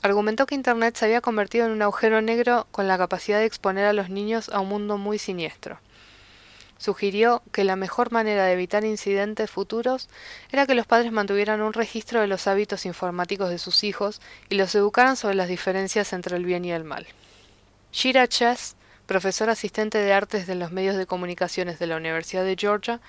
argumentó 0.00 0.46
que 0.46 0.54
Internet 0.54 0.96
se 0.96 1.04
había 1.04 1.20
convertido 1.20 1.66
en 1.66 1.72
un 1.72 1.82
agujero 1.82 2.22
negro 2.22 2.66
con 2.70 2.88
la 2.88 2.98
capacidad 2.98 3.38
de 3.38 3.44
exponer 3.44 3.84
a 3.84 3.92
los 3.92 4.08
niños 4.08 4.48
a 4.48 4.60
un 4.60 4.68
mundo 4.68 4.98
muy 4.98 5.18
siniestro. 5.18 5.78
Sugirió 6.78 7.42
que 7.52 7.62
la 7.62 7.76
mejor 7.76 8.10
manera 8.10 8.44
de 8.44 8.54
evitar 8.54 8.84
incidentes 8.84 9.48
futuros 9.48 10.08
era 10.50 10.66
que 10.66 10.74
los 10.74 10.84
padres 10.84 11.12
mantuvieran 11.12 11.62
un 11.62 11.72
registro 11.72 12.20
de 12.20 12.26
los 12.26 12.48
hábitos 12.48 12.86
informáticos 12.86 13.50
de 13.50 13.58
sus 13.58 13.84
hijos 13.84 14.20
y 14.48 14.56
los 14.56 14.74
educaran 14.74 15.16
sobre 15.16 15.36
las 15.36 15.46
diferencias 15.46 16.12
entre 16.12 16.36
el 16.36 16.44
bien 16.44 16.64
y 16.64 16.72
el 16.72 16.82
mal. 16.82 17.06
Shira 17.92 18.26
Chess, 18.26 18.74
profesor 19.06 19.48
asistente 19.48 19.98
de 19.98 20.12
artes 20.12 20.48
de 20.48 20.56
los 20.56 20.72
medios 20.72 20.96
de 20.96 21.06
comunicaciones 21.06 21.78
de 21.78 21.86
la 21.86 21.96
Universidad 21.96 22.44
de 22.44 22.56
Georgia, 22.58 23.00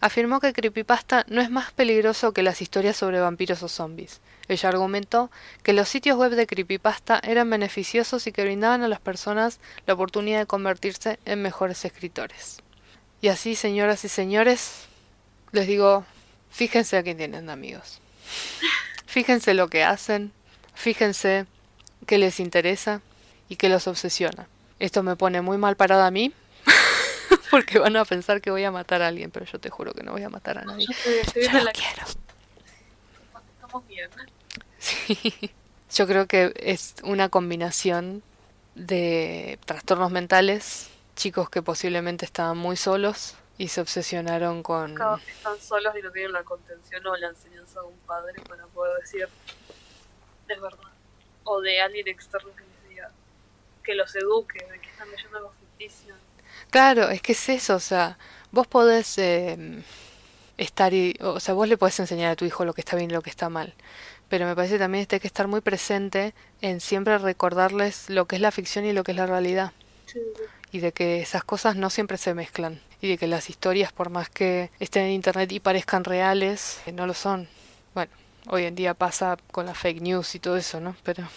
afirmó 0.00 0.38
que 0.38 0.52
Creepypasta 0.52 1.24
no 1.28 1.40
es 1.40 1.50
más 1.50 1.72
peligroso 1.72 2.32
que 2.32 2.44
las 2.44 2.62
historias 2.62 2.96
sobre 2.96 3.18
vampiros 3.18 3.60
o 3.64 3.68
zombies. 3.68 4.20
Ella 4.48 4.68
argumentó 4.68 5.30
que 5.62 5.72
los 5.72 5.88
sitios 5.88 6.16
web 6.16 6.32
de 6.32 6.46
Creepypasta 6.46 7.20
eran 7.22 7.50
beneficiosos 7.50 8.26
y 8.26 8.32
que 8.32 8.44
brindaban 8.44 8.82
a 8.82 8.88
las 8.88 9.00
personas 9.00 9.58
la 9.86 9.94
oportunidad 9.94 10.38
de 10.38 10.46
convertirse 10.46 11.18
en 11.24 11.42
mejores 11.42 11.84
escritores. 11.84 12.58
Y 13.20 13.28
así, 13.28 13.54
señoras 13.54 14.04
y 14.04 14.08
señores, 14.08 14.86
les 15.52 15.66
digo, 15.66 16.04
fíjense 16.50 16.96
a 16.96 17.02
quién 17.02 17.16
tienen 17.16 17.50
amigos. 17.50 18.00
Fíjense 19.06 19.54
lo 19.54 19.68
que 19.68 19.82
hacen, 19.82 20.32
fíjense 20.74 21.46
qué 22.06 22.18
les 22.18 22.38
interesa 22.38 23.00
y 23.48 23.56
qué 23.56 23.68
los 23.68 23.86
obsesiona. 23.86 24.48
Esto 24.78 25.02
me 25.02 25.16
pone 25.16 25.40
muy 25.40 25.56
mal 25.56 25.76
parada 25.76 26.06
a 26.06 26.10
mí, 26.10 26.32
porque 27.50 27.78
van 27.78 27.96
a 27.96 28.04
pensar 28.04 28.40
que 28.40 28.50
voy 28.50 28.64
a 28.64 28.70
matar 28.70 29.02
a 29.02 29.08
alguien, 29.08 29.30
pero 29.30 29.46
yo 29.46 29.58
te 29.58 29.70
juro 29.70 29.92
que 29.94 30.02
no 30.02 30.12
voy 30.12 30.22
a 30.22 30.28
matar 30.28 30.58
a 30.58 30.64
nadie. 30.64 30.86
Yo, 30.86 31.60
lo 31.60 31.70
quiero. 31.72 32.04
Estamos 33.54 33.88
bien. 33.88 34.10
Sí. 34.86 35.18
Yo 35.90 36.06
creo 36.06 36.26
que 36.26 36.52
es 36.56 36.94
una 37.02 37.28
combinación 37.28 38.22
de 38.74 39.58
trastornos 39.64 40.10
mentales, 40.10 40.90
chicos 41.14 41.48
que 41.48 41.62
posiblemente 41.62 42.24
estaban 42.24 42.58
muy 42.58 42.76
solos 42.76 43.34
y 43.56 43.68
se 43.68 43.80
obsesionaron 43.80 44.62
con... 44.62 44.92
están 44.92 45.58
solos 45.60 45.94
y 45.98 46.02
no 46.02 46.10
tienen 46.10 46.32
la 46.32 46.42
contención 46.42 47.06
o 47.06 47.16
la 47.16 47.28
enseñanza 47.28 47.80
de 47.80 47.86
un 47.86 47.98
padre 48.00 48.42
para 48.46 48.66
poder 48.66 49.00
decir, 49.00 49.28
es 50.48 50.60
verdad. 50.60 50.92
O 51.44 51.60
de 51.60 51.80
alguien 51.80 52.08
externo 52.08 52.50
que 52.54 52.64
les 52.64 52.90
diga, 52.90 53.10
que 53.82 53.94
los 53.94 54.14
eduque, 54.14 54.58
de 54.70 54.78
que 54.80 54.90
están 54.90 55.10
leyendo 55.10 55.38
algo 55.38 55.52
ficticio. 55.58 56.14
Claro, 56.70 57.08
es 57.08 57.22
que 57.22 57.32
es 57.32 57.48
eso, 57.48 57.76
o 57.76 57.80
sea, 57.80 58.18
vos 58.50 58.66
podés 58.66 59.16
eh, 59.18 59.82
estar 60.58 60.92
y, 60.92 61.16
o 61.20 61.40
sea, 61.40 61.54
vos 61.54 61.68
le 61.68 61.78
podés 61.78 61.98
enseñar 62.00 62.32
a 62.32 62.36
tu 62.36 62.44
hijo 62.44 62.64
lo 62.64 62.74
que 62.74 62.80
está 62.80 62.96
bien 62.96 63.10
y 63.10 63.14
lo 63.14 63.22
que 63.22 63.30
está 63.30 63.48
mal, 63.48 63.74
pero 64.28 64.46
me 64.46 64.56
parece 64.56 64.78
también 64.78 65.06
que 65.06 65.16
hay 65.16 65.20
que 65.20 65.26
estar 65.26 65.46
muy 65.46 65.60
presente 65.60 66.34
en 66.60 66.80
siempre 66.80 67.16
recordarles 67.18 68.10
lo 68.10 68.26
que 68.26 68.36
es 68.36 68.42
la 68.42 68.50
ficción 68.50 68.84
y 68.84 68.92
lo 68.92 69.04
que 69.04 69.12
es 69.12 69.16
la 69.16 69.26
realidad. 69.26 69.72
Y 70.72 70.80
de 70.80 70.92
que 70.92 71.20
esas 71.20 71.44
cosas 71.44 71.76
no 71.76 71.90
siempre 71.90 72.18
se 72.18 72.34
mezclan. 72.34 72.80
Y 73.00 73.08
de 73.08 73.18
que 73.18 73.26
las 73.26 73.50
historias, 73.50 73.92
por 73.92 74.10
más 74.10 74.28
que 74.28 74.70
estén 74.80 75.04
en 75.04 75.12
internet 75.12 75.52
y 75.52 75.60
parezcan 75.60 76.04
reales, 76.04 76.80
eh, 76.86 76.92
no 76.92 77.06
lo 77.06 77.14
son. 77.14 77.48
Bueno, 77.94 78.10
hoy 78.48 78.64
en 78.64 78.74
día 78.74 78.94
pasa 78.94 79.36
con 79.52 79.66
la 79.66 79.74
fake 79.74 80.00
news 80.00 80.34
y 80.34 80.40
todo 80.40 80.56
eso, 80.56 80.80
¿no? 80.80 80.96
Pero... 81.04 81.28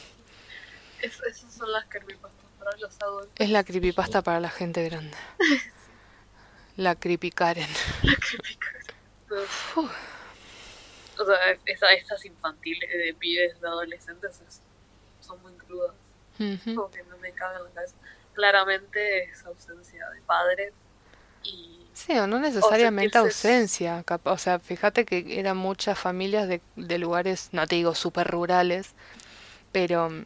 esas 1.02 1.54
son 1.54 1.72
las 1.72 1.86
creepypastas 1.86 2.46
para 2.58 2.78
los 2.78 3.02
adultos. 3.02 3.32
Es 3.36 3.50
la 3.50 3.64
creepypasta 3.64 4.22
para 4.22 4.40
la 4.40 4.50
gente 4.50 4.84
grande. 4.84 5.16
la 6.78 6.96
creepy 6.96 7.32
Karen. 7.32 7.70
La 8.04 8.16
creepy 8.16 8.56
Karen. 8.56 9.90
O 11.20 11.26
sea, 11.26 11.38
estas 11.66 12.26
infantiles 12.26 12.90
de 12.90 13.14
pibes, 13.14 13.60
de 13.60 13.68
adolescentes, 13.68 14.42
son 15.20 15.42
muy 15.42 15.54
crudas. 15.54 15.94
Como 16.38 16.90
que 16.90 17.04
no 17.04 17.18
me 17.18 17.32
cagan 17.34 17.64
la 17.64 17.70
cabeza. 17.72 17.96
Claramente 18.34 19.24
es 19.26 19.44
ausencia 19.46 20.10
de 20.10 20.22
padres 20.22 20.74
y... 21.44 21.86
Sí, 21.94 22.18
o 22.18 22.28
no 22.28 22.40
necesariamente 22.40 23.18
ausencia. 23.18 24.06
O 24.24 24.38
sea, 24.38 24.60
fíjate 24.60 25.04
que 25.04 25.40
eran 25.40 25.58
muchas 25.58 26.00
familias 26.00 26.48
de, 26.48 26.62
de 26.78 26.98
lugares, 26.98 27.50
no 27.52 27.68
te 27.68 27.76
digo 27.76 27.94
súper 27.94 28.28
rurales, 28.28 28.94
pero 29.74 30.10
mm, 30.10 30.24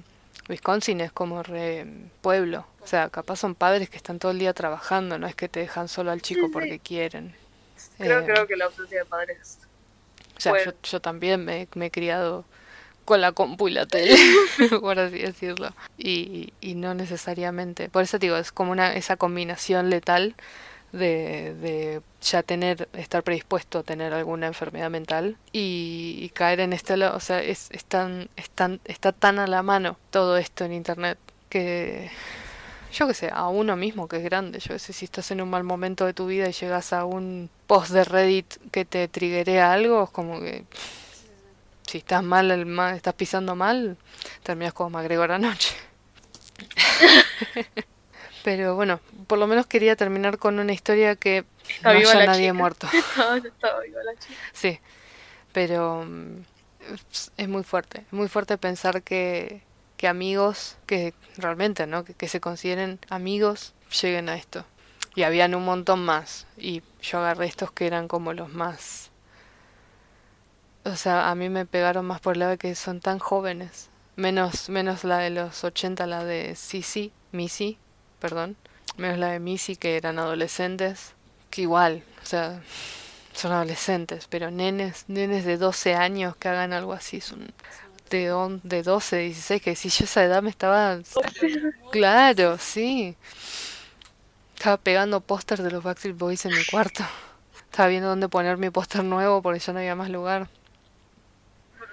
Wisconsin 0.49 1.01
es 1.01 1.11
como 1.11 1.41
re 1.41 1.87
pueblo. 2.21 2.67
O 2.81 2.87
sea, 2.87 3.09
capaz 3.09 3.37
son 3.37 3.55
padres 3.55 3.89
que 3.89 3.97
están 3.97 4.19
todo 4.19 4.31
el 4.31 4.39
día 4.39 4.53
trabajando, 4.53 5.17
no 5.17 5.25
es 5.25 5.35
que 5.35 5.49
te 5.49 5.61
dejan 5.61 5.87
solo 5.87 6.11
al 6.11 6.21
chico 6.21 6.51
porque 6.51 6.79
quieren. 6.79 7.35
Creo, 7.97 8.19
eh, 8.19 8.25
creo 8.25 8.45
que 8.45 8.55
la 8.55 8.65
ausencia 8.65 8.99
de 8.99 9.05
padres 9.05 9.59
sea, 10.43 10.73
yo, 10.83 11.01
también 11.01 11.45
me, 11.45 11.67
he 11.73 11.91
criado 11.91 12.45
con 13.05 13.21
la 13.21 13.31
compu 13.31 13.67
y 13.67 13.71
la 13.71 13.85
tele, 13.85 14.15
por 14.81 14.99
así 14.99 15.19
decirlo. 15.19 15.69
Y, 15.97 16.53
y 16.61 16.75
no 16.75 16.93
necesariamente. 16.93 17.89
Por 17.89 18.03
eso 18.03 18.19
digo, 18.19 18.37
es 18.37 18.51
como 18.51 18.71
una 18.71 18.93
esa 18.93 19.17
combinación 19.17 19.89
letal 19.89 20.35
de, 20.93 21.55
de 21.55 22.01
ya 22.21 22.43
tener, 22.43 22.87
estar 22.93 23.23
predispuesto 23.23 23.79
a 23.79 23.83
tener 23.83 24.13
alguna 24.13 24.47
enfermedad 24.47 24.89
mental 24.89 25.37
y, 25.51 26.19
y 26.21 26.29
caer 26.29 26.61
en 26.61 26.71
este 26.71 26.95
lado. 26.95 27.17
O 27.17 27.19
sea, 27.19 27.41
es, 27.41 27.69
es 27.71 27.83
tan, 27.85 28.29
es 28.37 28.49
tan, 28.49 28.79
está 28.85 29.11
tan 29.11 29.39
a 29.39 29.47
la 29.47 29.63
mano 29.63 29.97
todo 30.11 30.37
esto 30.37 30.63
en 30.63 30.73
internet 30.73 31.17
que, 31.49 32.09
yo 32.93 33.07
qué 33.07 33.13
sé, 33.13 33.29
a 33.33 33.47
uno 33.47 33.75
mismo 33.75 34.07
que 34.07 34.17
es 34.17 34.23
grande. 34.23 34.59
Yo 34.59 34.77
sé, 34.79 34.93
si 34.93 35.05
estás 35.05 35.31
en 35.31 35.41
un 35.41 35.49
mal 35.49 35.63
momento 35.63 36.05
de 36.05 36.13
tu 36.13 36.27
vida 36.27 36.47
y 36.49 36.53
llegas 36.53 36.93
a 36.93 37.05
un 37.05 37.49
post 37.67 37.91
de 37.91 38.03
Reddit 38.03 38.55
que 38.71 38.85
te 38.85 39.07
triguea 39.07 39.73
algo, 39.73 40.03
es 40.03 40.09
como 40.11 40.39
que 40.39 40.65
si 41.87 41.97
estás 41.99 42.23
mal, 42.23 42.49
el 42.51 42.65
mal 42.65 42.95
estás 42.95 43.13
pisando 43.15 43.55
mal, 43.55 43.97
terminas 44.43 44.73
como 44.73 44.91
MacGregor 44.91 45.31
anoche. 45.31 45.75
Pero 48.43 48.75
bueno, 48.75 48.99
por 49.27 49.39
lo 49.39 49.47
menos 49.47 49.67
quería 49.67 49.95
terminar 49.95 50.37
con 50.37 50.59
una 50.59 50.73
historia 50.73 51.15
que 51.15 51.45
Está 51.69 51.93
no 51.93 51.99
viva 51.99 52.11
haya 52.11 52.19
la 52.19 52.25
nadie 52.27 52.41
chica. 52.47 52.53
muerto. 52.53 52.87
No, 53.17 53.35
estaba 53.35 53.79
viva 53.81 54.03
la 54.03 54.13
chica. 54.19 54.33
Sí, 54.51 54.79
pero 55.53 56.03
mm, 56.05 56.41
es 57.37 57.47
muy 57.47 57.63
fuerte, 57.63 57.99
es 58.07 58.13
muy 58.13 58.27
fuerte 58.27 58.57
pensar 58.57 59.01
que, 59.01 59.61
que 60.03 60.09
amigos, 60.09 60.75
que 60.85 61.13
realmente, 61.37 61.87
¿no? 61.87 62.03
Que, 62.03 62.27
se 62.27 62.41
consideren 62.41 62.99
amigos, 63.09 63.73
lleguen 64.01 64.27
a 64.27 64.35
esto. 64.35 64.65
Y 65.15 65.23
habían 65.23 65.55
un 65.55 65.63
montón 65.63 66.03
más, 66.03 66.45
y 66.57 66.83
yo 67.01 67.19
agarré 67.19 67.45
estos 67.45 67.71
que 67.71 67.87
eran 67.87 68.09
como 68.09 68.33
los 68.33 68.51
más... 68.51 69.11
O 70.83 70.97
sea, 70.97 71.29
a 71.29 71.35
mí 71.35 71.47
me 71.47 71.65
pegaron 71.65 72.05
más 72.05 72.19
por 72.19 72.33
el 72.33 72.39
lado 72.39 72.51
de 72.51 72.57
que 72.57 72.75
son 72.75 72.99
tan 72.99 73.17
jóvenes. 73.17 73.91
Menos, 74.17 74.67
menos 74.67 75.05
la 75.05 75.19
de 75.19 75.29
los 75.29 75.63
80, 75.63 76.05
la 76.05 76.25
de 76.25 76.57
Sisi, 76.57 77.13
Missy, 77.31 77.77
perdón. 78.19 78.57
Menos 78.97 79.17
la 79.17 79.29
de 79.29 79.39
Missy, 79.39 79.77
que 79.77 79.95
eran 79.95 80.19
adolescentes. 80.19 81.13
Que 81.49 81.61
igual, 81.61 82.03
o 82.21 82.25
sea, 82.25 82.61
son 83.31 83.53
adolescentes, 83.53 84.27
pero 84.27 84.51
nenes, 84.51 85.05
nenes 85.07 85.45
de 85.45 85.55
12 85.55 85.95
años 85.95 86.35
que 86.35 86.49
hagan 86.49 86.73
algo 86.73 86.91
así, 86.91 87.21
son 87.21 87.53
de, 88.09 88.31
on- 88.31 88.61
de 88.63 88.83
12, 88.83 89.17
16, 89.17 89.61
que 89.61 89.75
si 89.75 89.89
yo 89.89 90.03
a 90.03 90.05
esa 90.05 90.23
edad 90.23 90.41
me 90.43 90.49
estaba... 90.49 90.99
Claro, 91.91 92.57
sí. 92.57 93.15
Estaba 94.55 94.77
pegando 94.77 95.21
pósters 95.21 95.63
de 95.63 95.71
los 95.71 95.83
Backstreet 95.83 96.17
Boys 96.17 96.45
en 96.45 96.53
mi 96.55 96.65
cuarto. 96.65 97.03
Estaba 97.69 97.89
viendo 97.89 98.09
dónde 98.09 98.29
poner 98.29 98.57
mi 98.57 98.69
póster 98.69 99.03
nuevo 99.03 99.41
porque 99.41 99.59
ya 99.59 99.73
no 99.73 99.79
había 99.79 99.95
más 99.95 100.09
lugar. 100.09 100.47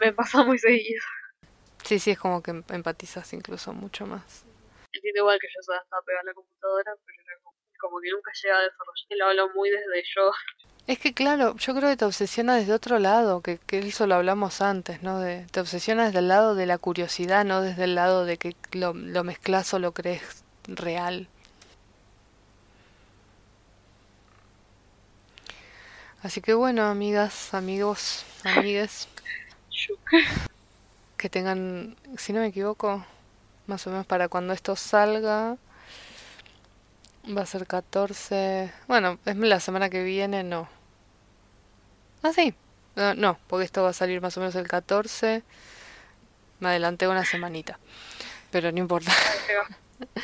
Me 0.01 0.13
pasa 0.13 0.43
muy 0.45 0.59
seguido. 0.59 1.03
Sí, 1.85 1.99
sí, 1.99 2.11
es 2.13 2.19
como 2.19 2.43
que 2.43 2.51
em- 2.53 2.65
empatizas 2.71 3.33
incluso 3.33 3.73
mucho 3.73 4.07
más. 4.07 4.45
Entiendo 4.93 5.21
igual 5.21 5.39
que 5.39 5.49
yo 5.49 5.61
estaba 5.61 6.03
pegada 6.03 6.23
a 6.23 6.25
la 6.25 6.35
computadora, 6.35 6.93
pero 7.07 7.23
era 7.23 7.35
como, 7.43 7.57
como 7.81 8.01
que 8.01 8.11
nunca 8.11 8.31
llega 8.43 8.57
a 8.59 8.63
desarrollar. 8.63 9.07
Y 9.11 9.17
lo 9.17 9.27
hablo 9.27 9.49
muy 9.55 9.71
desde 9.71 10.03
yo. 10.17 10.33
Es 10.91 10.99
que 10.99 11.14
claro, 11.14 11.57
yo 11.57 11.72
creo 11.72 11.88
que 11.88 11.97
te 11.97 12.05
obsesiona 12.05 12.57
desde 12.57 12.72
otro 12.72 12.99
lado, 12.99 13.43
que, 13.43 13.59
que 13.59 13.78
eso 13.78 14.09
lo 14.09 14.16
hablamos 14.16 14.61
antes, 14.61 15.05
¿no? 15.05 15.20
De, 15.20 15.47
te 15.53 15.61
obsesiona 15.61 16.07
desde 16.07 16.18
el 16.18 16.26
lado 16.26 16.57
de 16.57 16.66
la 16.66 16.78
curiosidad, 16.78 17.45
no 17.45 17.61
desde 17.62 17.84
el 17.84 17.95
lado 17.95 18.24
de 18.24 18.38
que 18.38 18.57
lo, 18.72 18.93
lo 18.93 19.22
mezclas 19.22 19.72
o 19.72 19.78
lo 19.78 19.93
crees 19.93 20.43
real. 20.66 21.28
Así 26.24 26.41
que 26.41 26.55
bueno, 26.55 26.86
amigas, 26.86 27.55
amigos, 27.55 28.24
amigues, 28.43 29.07
que 31.16 31.30
tengan, 31.30 31.95
si 32.16 32.32
no 32.32 32.41
me 32.41 32.49
equivoco, 32.49 33.05
más 33.68 33.86
o 33.86 33.91
menos 33.91 34.07
para 34.07 34.28
cuando 34.28 34.53
esto 34.53 34.74
salga, 34.74 35.57
va 37.28 37.43
a 37.43 37.47
ser 37.47 37.68
14, 37.68 38.72
bueno, 38.88 39.20
es 39.24 39.36
la 39.36 39.61
semana 39.61 39.88
que 39.88 40.03
viene, 40.03 40.43
no. 40.43 40.80
Ah, 42.23 42.33
sí. 42.33 42.55
No, 42.97 43.14
no, 43.14 43.39
porque 43.47 43.64
esto 43.64 43.83
va 43.83 43.91
a 43.91 43.93
salir 43.93 44.21
más 44.21 44.37
o 44.37 44.41
menos 44.41 44.55
el 44.57 44.68
14. 44.68 45.43
Me 46.61 46.68
adelanté 46.68 47.09
una 47.09 47.25
semanita. 47.25 47.79
Pero 48.51 48.73
no 48.73 48.79
importa, 48.79 49.12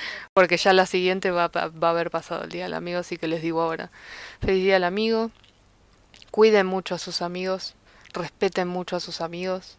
porque 0.32 0.57
ya 0.57 0.72
la 0.72 0.86
siguiente 0.86 1.30
va, 1.30 1.51
a- 1.53 1.88
haber 1.88 2.11
pasado 2.11 2.44
el 2.44 2.51
Día 2.51 2.64
del 2.64 2.74
Amigo, 2.74 2.99
así 2.99 3.16
que 3.16 3.28
les 3.28 3.42
digo 3.42 3.62
ahora. 3.62 3.90
Feliz 4.40 4.62
Día 4.64 4.74
del 4.74 4.84
Amigo. 4.84 5.30
Cuiden 6.30 6.66
mucho 6.66 6.94
a 6.94 6.99
sus 6.99 7.20
amigos. 7.20 7.74
Respeten 8.12 8.68
mucho 8.68 8.94
a 8.94 9.01
sus 9.01 9.20
amigos. 9.20 9.76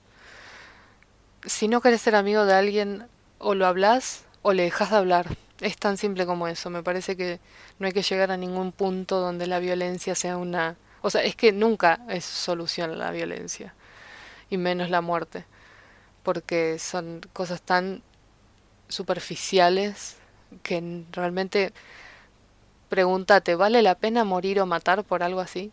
Si 1.45 1.67
no 1.67 1.81
querés 1.81 2.01
ser 2.01 2.15
amigo 2.15 2.45
de 2.45 2.53
alguien, 2.53 3.07
o 3.39 3.55
lo 3.55 3.65
hablas 3.67 4.25
o 4.41 4.53
le 4.53 4.63
dejas 4.63 4.91
de 4.91 4.97
hablar. 4.97 5.37
Es 5.61 5.77
tan 5.77 5.97
simple 5.97 6.25
como 6.25 6.47
eso. 6.47 6.69
Me 6.69 6.83
parece 6.83 7.15
que 7.17 7.39
no 7.79 7.87
hay 7.87 7.93
que 7.93 8.01
llegar 8.03 8.31
a 8.31 8.37
ningún 8.37 8.71
punto 8.71 9.19
donde 9.19 9.47
la 9.47 9.59
violencia 9.59 10.15
sea 10.15 10.37
una... 10.37 10.75
O 11.01 11.09
sea, 11.09 11.23
es 11.23 11.35
que 11.35 11.51
nunca 11.51 11.99
es 12.09 12.25
solución 12.25 12.97
la 12.97 13.11
violencia. 13.11 13.73
Y 14.49 14.57
menos 14.57 14.89
la 14.89 15.01
muerte. 15.01 15.45
Porque 16.23 16.79
son 16.79 17.21
cosas 17.33 17.61
tan 17.61 18.01
superficiales 18.87 20.17
que 20.63 21.03
realmente 21.11 21.73
pregúntate, 22.89 23.55
¿vale 23.55 23.81
la 23.81 23.95
pena 23.95 24.23
morir 24.23 24.59
o 24.61 24.65
matar 24.65 25.03
por 25.03 25.23
algo 25.23 25.41
así? 25.41 25.71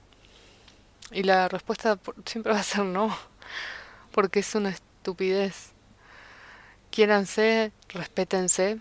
Y 1.12 1.22
la 1.22 1.49
respuesta 1.49 1.99
siempre 2.25 2.53
va 2.53 2.61
a 2.61 2.64
ser 2.64 2.85
no, 2.85 3.16
porque 4.11 4.41
es 4.41 4.55
una 4.55 4.70
estupidez. 4.70 5.72
Quiéranse, 6.91 7.72
respétense, 7.89 8.79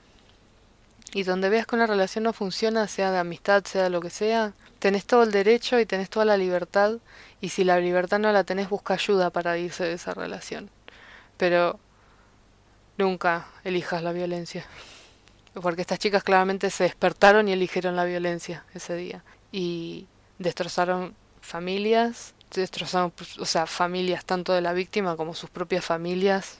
y 1.13 1.23
donde 1.23 1.49
veas 1.49 1.67
que 1.67 1.75
una 1.75 1.85
relación 1.85 2.23
no 2.23 2.33
funciona, 2.33 2.87
sea 2.87 3.11
de 3.11 3.19
amistad, 3.19 3.63
sea 3.65 3.89
lo 3.89 4.01
que 4.01 4.09
sea, 4.09 4.53
tenés 4.83 5.05
todo 5.05 5.23
el 5.23 5.31
derecho 5.31 5.79
y 5.79 5.85
tenés 5.85 6.09
toda 6.09 6.25
la 6.25 6.35
libertad, 6.35 6.97
y 7.39 7.49
si 7.49 7.63
la 7.63 7.79
libertad 7.79 8.19
no 8.19 8.33
la 8.33 8.43
tenés, 8.43 8.67
busca 8.67 8.95
ayuda 8.95 9.29
para 9.29 9.57
irse 9.57 9.85
de 9.85 9.93
esa 9.93 10.13
relación. 10.13 10.69
Pero 11.37 11.79
nunca 12.97 13.47
elijas 13.63 14.03
la 14.03 14.11
violencia. 14.11 14.65
Porque 15.53 15.79
estas 15.79 15.99
chicas 15.99 16.25
claramente 16.25 16.69
se 16.69 16.83
despertaron 16.83 17.47
y 17.47 17.53
eligieron 17.53 17.95
la 17.95 18.03
violencia 18.03 18.65
ese 18.73 18.95
día. 18.95 19.23
Y 19.53 20.05
destrozaron 20.37 21.15
familias, 21.39 22.35
destrozaron, 22.53 23.11
pues, 23.11 23.39
o 23.39 23.45
sea, 23.45 23.65
familias 23.65 24.25
tanto 24.25 24.51
de 24.51 24.59
la 24.59 24.73
víctima 24.73 25.15
como 25.15 25.33
sus 25.33 25.49
propias 25.49 25.85
familias. 25.85 26.59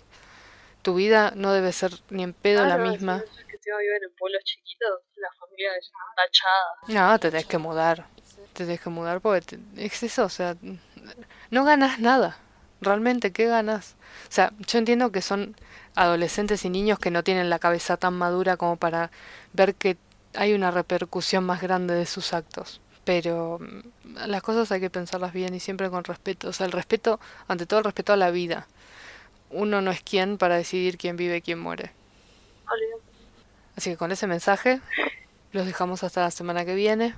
Tu 0.82 0.96
vida 0.96 1.34
no 1.36 1.52
debe 1.52 1.74
ser 1.74 1.92
ni 2.10 2.24
en 2.24 2.32
pedo 2.32 2.66
la 2.66 2.78
misma. 2.78 3.20
si 3.20 3.42
es 3.42 3.46
que 3.48 3.56
encima 3.58 3.78
viven 3.80 4.04
en 4.04 4.16
pueblos 4.16 4.42
chiquitos, 4.46 5.02
la 5.18 5.28
familia 5.38 5.72
tachada. 6.16 7.12
No, 7.12 7.20
te 7.20 7.30
tenés 7.30 7.48
que 7.48 7.58
mudar. 7.58 8.13
Te 8.54 8.78
que 8.78 8.90
mudar 8.90 9.20
porque 9.22 9.42
te- 9.58 9.86
es 9.86 10.04
eso, 10.04 10.26
o 10.26 10.30
sea, 10.30 10.56
no 11.52 11.64
ganas 11.66 12.00
nada. 12.00 12.38
Realmente, 12.82 13.32
¿qué 13.32 13.46
ganas? 13.48 13.96
O 14.30 14.32
sea, 14.32 14.52
yo 14.68 14.80
entiendo 14.80 15.12
que 15.12 15.22
son 15.22 15.56
adolescentes 15.96 16.66
y 16.66 16.70
niños 16.70 17.00
que 17.00 17.12
no 17.12 17.24
tienen 17.24 17.50
la 17.50 17.60
cabeza 17.60 17.98
tan 17.98 18.14
madura 18.16 18.58
como 18.58 18.76
para 18.78 19.12
ver 19.54 19.76
que 19.76 19.98
hay 20.36 20.54
una 20.54 20.72
repercusión 20.72 21.46
más 21.46 21.62
grande 21.62 21.96
de 21.96 22.06
sus 22.06 22.34
actos. 22.34 22.82
Pero 23.06 23.60
mm, 23.60 24.28
las 24.28 24.42
cosas 24.44 24.72
hay 24.72 24.82
que 24.82 24.90
pensarlas 24.90 25.34
bien 25.34 25.56
y 25.56 25.60
siempre 25.60 25.90
con 25.90 26.04
respeto. 26.04 26.50
O 26.50 26.54
sea, 26.54 26.66
el 26.66 26.72
respeto, 26.74 27.20
ante 27.48 27.66
todo 27.66 27.80
el 27.80 27.86
respeto 27.86 28.14
a 28.14 28.18
la 28.18 28.32
vida. 28.32 28.68
Uno 29.52 29.82
no 29.82 29.92
es 29.92 30.02
quien 30.04 30.38
para 30.38 30.58
decidir 30.58 30.98
quién 30.98 31.18
vive 31.18 31.38
y 31.38 31.42
quién 31.42 31.60
muere. 31.60 31.92
Así 33.76 33.90
que 33.92 33.98
con 33.98 34.12
ese 34.12 34.28
mensaje 34.28 34.82
los 35.54 35.66
dejamos 35.66 36.04
hasta 36.04 36.22
la 36.22 36.32
semana 36.32 36.66
que 36.66 36.76
viene. 36.76 37.16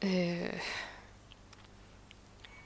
Eh, 0.00 0.60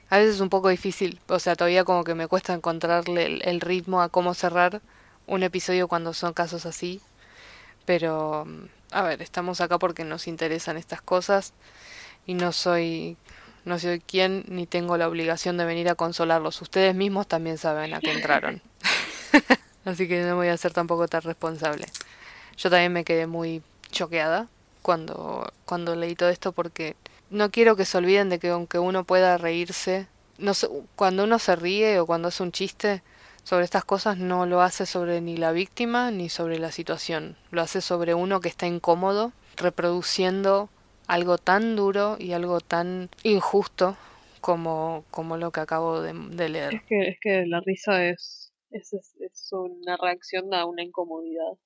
a 0.09 0.17
veces 0.17 0.35
es 0.35 0.41
un 0.41 0.49
poco 0.49 0.69
difícil, 0.69 1.19
o 1.27 1.39
sea, 1.39 1.55
todavía 1.55 1.83
como 1.83 2.03
que 2.03 2.15
me 2.15 2.27
cuesta 2.27 2.53
encontrarle 2.53 3.41
el, 3.43 3.61
ritmo 3.61 4.01
a 4.01 4.09
cómo 4.09 4.33
cerrar 4.33 4.81
un 5.27 5.43
episodio 5.43 5.87
cuando 5.87 6.13
son 6.13 6.33
casos 6.33 6.65
así. 6.65 6.99
Pero, 7.85 8.45
mm, 8.45 8.65
a 8.91 9.03
ver, 9.03 9.21
estamos 9.21 9.61
acá 9.61 9.77
porque 9.77 10.03
nos 10.03 10.27
interesan 10.27 10.77
estas 10.77 11.01
cosas 11.01 11.53
y 12.25 12.33
no 12.33 12.51
soy, 12.51 13.17
no 13.65 13.77
soy 13.77 13.99
quien 13.99 14.45
ni 14.47 14.65
tengo 14.65 14.97
la 14.97 15.07
obligación 15.07 15.57
de 15.57 15.65
venir 15.65 15.89
a 15.89 15.95
consolarlos. 15.95 16.61
Ustedes 16.61 16.95
mismos 16.95 17.27
también 17.27 17.57
saben 17.59 17.93
a 17.93 17.99
qué 17.99 18.11
entraron. 18.11 18.61
Así 19.85 20.07
que 20.07 20.23
no 20.23 20.35
voy 20.35 20.47
a 20.47 20.57
ser 20.57 20.73
tampoco 20.73 21.07
tan 21.07 21.21
responsable. 21.21 21.85
Yo 22.57 22.69
también 22.69 22.93
me 22.93 23.03
quedé 23.03 23.27
muy 23.27 23.61
choqueada 23.91 24.47
cuando, 24.81 25.51
cuando 25.65 25.95
leí 25.95 26.15
todo 26.15 26.29
esto 26.29 26.51
porque 26.51 26.95
no 27.29 27.51
quiero 27.51 27.75
que 27.75 27.85
se 27.85 27.97
olviden 27.97 28.29
de 28.29 28.39
que 28.39 28.49
aunque 28.49 28.79
uno 28.79 29.03
pueda 29.03 29.37
reírse, 29.37 30.07
no 30.37 30.53
cuando 30.95 31.23
uno 31.23 31.39
se 31.39 31.55
ríe 31.55 31.99
o 31.99 32.05
cuando 32.05 32.29
hace 32.29 32.43
un 32.43 32.51
chiste 32.51 33.01
sobre 33.43 33.65
estas 33.65 33.85
cosas 33.85 34.17
no 34.17 34.45
lo 34.45 34.61
hace 34.61 34.85
sobre 34.85 35.21
ni 35.21 35.37
la 35.37 35.51
víctima 35.51 36.11
ni 36.11 36.29
sobre 36.29 36.59
la 36.59 36.71
situación, 36.71 37.35
lo 37.51 37.61
hace 37.61 37.81
sobre 37.81 38.13
uno 38.13 38.41
que 38.41 38.49
está 38.49 38.67
incómodo 38.67 39.33
reproduciendo 39.57 40.69
algo 41.07 41.37
tan 41.37 41.75
duro 41.75 42.17
y 42.19 42.33
algo 42.33 42.61
tan 42.61 43.09
injusto 43.23 43.97
como, 44.41 45.03
como 45.11 45.37
lo 45.37 45.51
que 45.51 45.59
acabo 45.59 46.01
de, 46.01 46.13
de 46.13 46.49
leer. 46.49 46.75
Es 46.75 46.83
que, 46.83 47.07
es 47.09 47.17
que 47.19 47.45
la 47.45 47.61
risa 47.61 48.05
es, 48.05 48.53
es, 48.71 48.93
es, 48.93 49.49
una 49.51 49.97
reacción 49.97 50.53
a 50.53 50.65
una 50.65 50.83
incomodidad. 50.83 51.57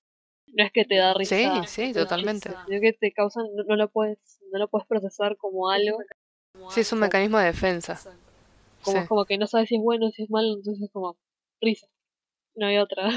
No 0.47 0.63
es 0.63 0.71
que 0.71 0.85
te 0.85 0.95
da 0.95 1.13
risa. 1.13 1.35
Sí, 1.35 1.47
sí, 1.67 1.93
totalmente. 1.93 2.49
risa, 2.49 2.65
Sino 2.67 2.81
que 2.81 2.93
te 2.93 3.11
causan, 3.11 3.45
no, 3.55 3.63
no 3.63 3.75
lo 3.75 3.89
puedes, 3.89 4.19
no 4.53 4.59
lo 4.59 4.67
puedes 4.69 4.87
procesar 4.87 5.35
como 5.35 5.69
algo, 5.69 5.97
Sí, 6.69 6.81
es 6.81 6.93
un 6.93 6.99
mecanismo 6.99 7.39
de 7.39 7.45
defensa. 7.45 7.99
como, 8.83 9.01
Sí. 9.01 9.07
como 9.07 9.25
que 9.25 9.37
no 9.39 9.47
sabes 9.47 9.69
si 9.69 9.75
es 9.75 9.81
bueno 9.81 10.07
o 10.07 10.11
si 10.11 10.23
es 10.23 10.29
malo, 10.29 10.53
entonces 10.53 10.83
es 10.83 10.91
como 10.91 11.17
risa. 11.59 11.87
No 12.55 12.67
hay 12.67 12.77
otra. 12.77 13.09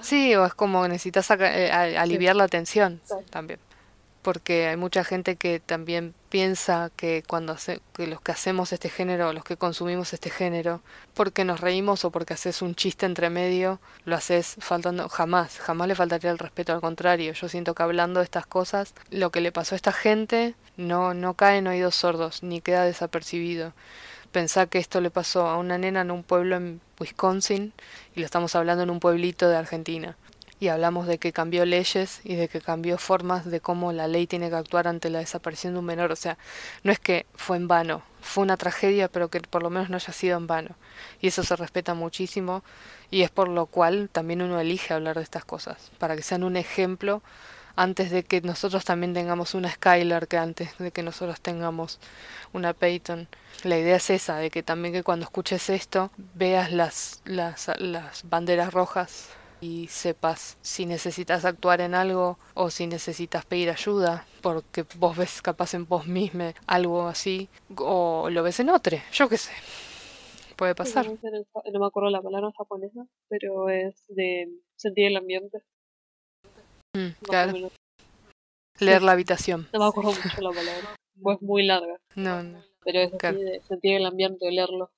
Sí, 0.00 0.34
o 0.36 0.44
es 0.44 0.54
como 0.54 0.86
necesitas 0.88 1.30
eh, 1.30 1.70
aliviar 1.70 2.34
la 2.36 2.48
tensión 2.48 3.00
también 3.30 3.60
porque 4.22 4.68
hay 4.68 4.76
mucha 4.76 5.04
gente 5.04 5.36
que 5.36 5.60
también 5.60 6.14
piensa 6.28 6.90
que 6.96 7.22
cuando 7.26 7.52
hace, 7.52 7.80
que 7.92 8.06
los 8.06 8.20
que 8.20 8.32
hacemos 8.32 8.72
este 8.72 8.88
género, 8.88 9.32
los 9.32 9.44
que 9.44 9.56
consumimos 9.56 10.12
este 10.12 10.30
género, 10.30 10.80
porque 11.14 11.44
nos 11.44 11.60
reímos 11.60 12.04
o 12.04 12.10
porque 12.10 12.34
haces 12.34 12.62
un 12.62 12.74
chiste 12.74 13.04
entre 13.04 13.30
medio, 13.30 13.80
lo 14.04 14.16
haces 14.16 14.56
faltando 14.60 15.08
jamás, 15.08 15.58
jamás 15.58 15.88
le 15.88 15.94
faltaría 15.94 16.30
el 16.30 16.38
respeto, 16.38 16.72
al 16.72 16.80
contrario, 16.80 17.32
yo 17.32 17.48
siento 17.48 17.74
que 17.74 17.82
hablando 17.82 18.20
de 18.20 18.24
estas 18.24 18.46
cosas, 18.46 18.94
lo 19.10 19.30
que 19.30 19.40
le 19.40 19.52
pasó 19.52 19.74
a 19.74 19.76
esta 19.76 19.92
gente 19.92 20.54
no 20.76 21.14
no 21.14 21.34
cae 21.34 21.58
en 21.58 21.66
oídos 21.66 21.96
sordos 21.96 22.42
ni 22.42 22.60
queda 22.60 22.84
desapercibido. 22.84 23.72
Pensá 24.32 24.66
que 24.66 24.78
esto 24.78 25.00
le 25.02 25.10
pasó 25.10 25.46
a 25.48 25.58
una 25.58 25.76
nena 25.76 26.00
en 26.00 26.10
un 26.10 26.22
pueblo 26.22 26.56
en 26.56 26.80
Wisconsin 26.98 27.74
y 28.16 28.20
lo 28.20 28.24
estamos 28.24 28.54
hablando 28.56 28.82
en 28.84 28.90
un 28.90 29.00
pueblito 29.00 29.48
de 29.48 29.56
Argentina 29.56 30.16
y 30.62 30.68
hablamos 30.68 31.08
de 31.08 31.18
que 31.18 31.32
cambió 31.32 31.64
leyes 31.64 32.20
y 32.22 32.36
de 32.36 32.46
que 32.46 32.60
cambió 32.60 32.96
formas 32.96 33.44
de 33.44 33.58
cómo 33.60 33.92
la 33.92 34.06
ley 34.06 34.28
tiene 34.28 34.48
que 34.48 34.54
actuar 34.54 34.86
ante 34.86 35.10
la 35.10 35.18
desaparición 35.18 35.72
de 35.72 35.80
un 35.80 35.84
menor. 35.84 36.12
O 36.12 36.16
sea, 36.16 36.38
no 36.84 36.92
es 36.92 37.00
que 37.00 37.26
fue 37.34 37.56
en 37.56 37.66
vano, 37.66 38.04
fue 38.20 38.44
una 38.44 38.56
tragedia, 38.56 39.08
pero 39.08 39.28
que 39.28 39.40
por 39.40 39.64
lo 39.64 39.70
menos 39.70 39.90
no 39.90 39.96
haya 39.96 40.12
sido 40.12 40.38
en 40.38 40.46
vano. 40.46 40.76
Y 41.20 41.26
eso 41.26 41.42
se 41.42 41.56
respeta 41.56 41.94
muchísimo 41.94 42.62
y 43.10 43.22
es 43.22 43.30
por 43.30 43.48
lo 43.48 43.66
cual 43.66 44.08
también 44.12 44.40
uno 44.40 44.60
elige 44.60 44.94
hablar 44.94 45.16
de 45.16 45.24
estas 45.24 45.44
cosas, 45.44 45.90
para 45.98 46.14
que 46.14 46.22
sean 46.22 46.44
un 46.44 46.56
ejemplo 46.56 47.24
antes 47.74 48.12
de 48.12 48.22
que 48.22 48.40
nosotros 48.40 48.84
también 48.84 49.14
tengamos 49.14 49.54
una 49.54 49.68
Skylar, 49.68 50.28
que 50.28 50.38
antes 50.38 50.78
de 50.78 50.92
que 50.92 51.02
nosotros 51.02 51.40
tengamos 51.40 51.98
una 52.52 52.72
Peyton. 52.72 53.26
La 53.64 53.78
idea 53.78 53.96
es 53.96 54.10
esa, 54.10 54.36
de 54.36 54.50
que 54.50 54.62
también 54.62 54.94
que 54.94 55.02
cuando 55.02 55.24
escuches 55.24 55.70
esto 55.70 56.12
veas 56.34 56.70
las, 56.70 57.20
las, 57.24 57.68
las 57.80 58.22
banderas 58.28 58.72
rojas 58.72 59.30
y 59.62 59.86
sepas 59.86 60.58
si 60.60 60.86
necesitas 60.86 61.44
actuar 61.44 61.80
en 61.80 61.94
algo 61.94 62.36
o 62.54 62.68
si 62.68 62.88
necesitas 62.88 63.46
pedir 63.46 63.70
ayuda 63.70 64.26
porque 64.42 64.84
vos 64.96 65.16
ves 65.16 65.40
capaz 65.40 65.74
en 65.74 65.86
vos 65.86 66.08
mismo 66.08 66.52
algo 66.66 67.06
así 67.06 67.48
o 67.76 68.28
lo 68.28 68.42
ves 68.42 68.58
en 68.58 68.70
otro, 68.70 68.98
yo 69.12 69.28
qué 69.28 69.38
sé. 69.38 69.52
Puede 70.56 70.74
pasar. 70.74 71.06
No, 71.06 71.80
me 71.80 71.86
acuerdo 71.86 72.10
la 72.10 72.20
palabra 72.20 72.50
japonesa, 72.56 73.06
pero 73.28 73.70
es 73.70 74.04
de 74.08 74.48
sentir 74.76 75.06
el 75.06 75.16
ambiente. 75.16 75.62
Mm, 76.94 77.10
claro. 77.22 77.70
Leer 78.80 79.02
la 79.02 79.12
habitación. 79.12 79.68
No 79.72 79.78
me 79.78 79.86
acuerdo 79.86 80.10
mucho 80.10 80.42
la 80.42 80.50
palabra. 80.50 80.96
Pues 81.20 81.40
muy 81.40 81.64
larga. 81.64 81.96
No, 82.16 82.42
no. 82.42 82.62
Pero 82.84 83.00
es 83.00 83.14
así 83.14 83.42
de 83.42 83.62
sentir 83.62 83.94
el 83.94 84.06
ambiente, 84.06 84.50
leerlo. 84.50 84.90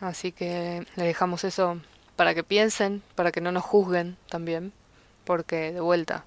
Así 0.00 0.32
que 0.32 0.86
le 0.96 1.04
dejamos 1.04 1.44
eso 1.44 1.80
para 2.16 2.34
que 2.34 2.44
piensen, 2.44 3.02
para 3.14 3.32
que 3.32 3.40
no 3.40 3.52
nos 3.52 3.64
juzguen 3.64 4.16
también, 4.28 4.72
porque 5.24 5.72
de 5.72 5.80
vuelta, 5.80 6.24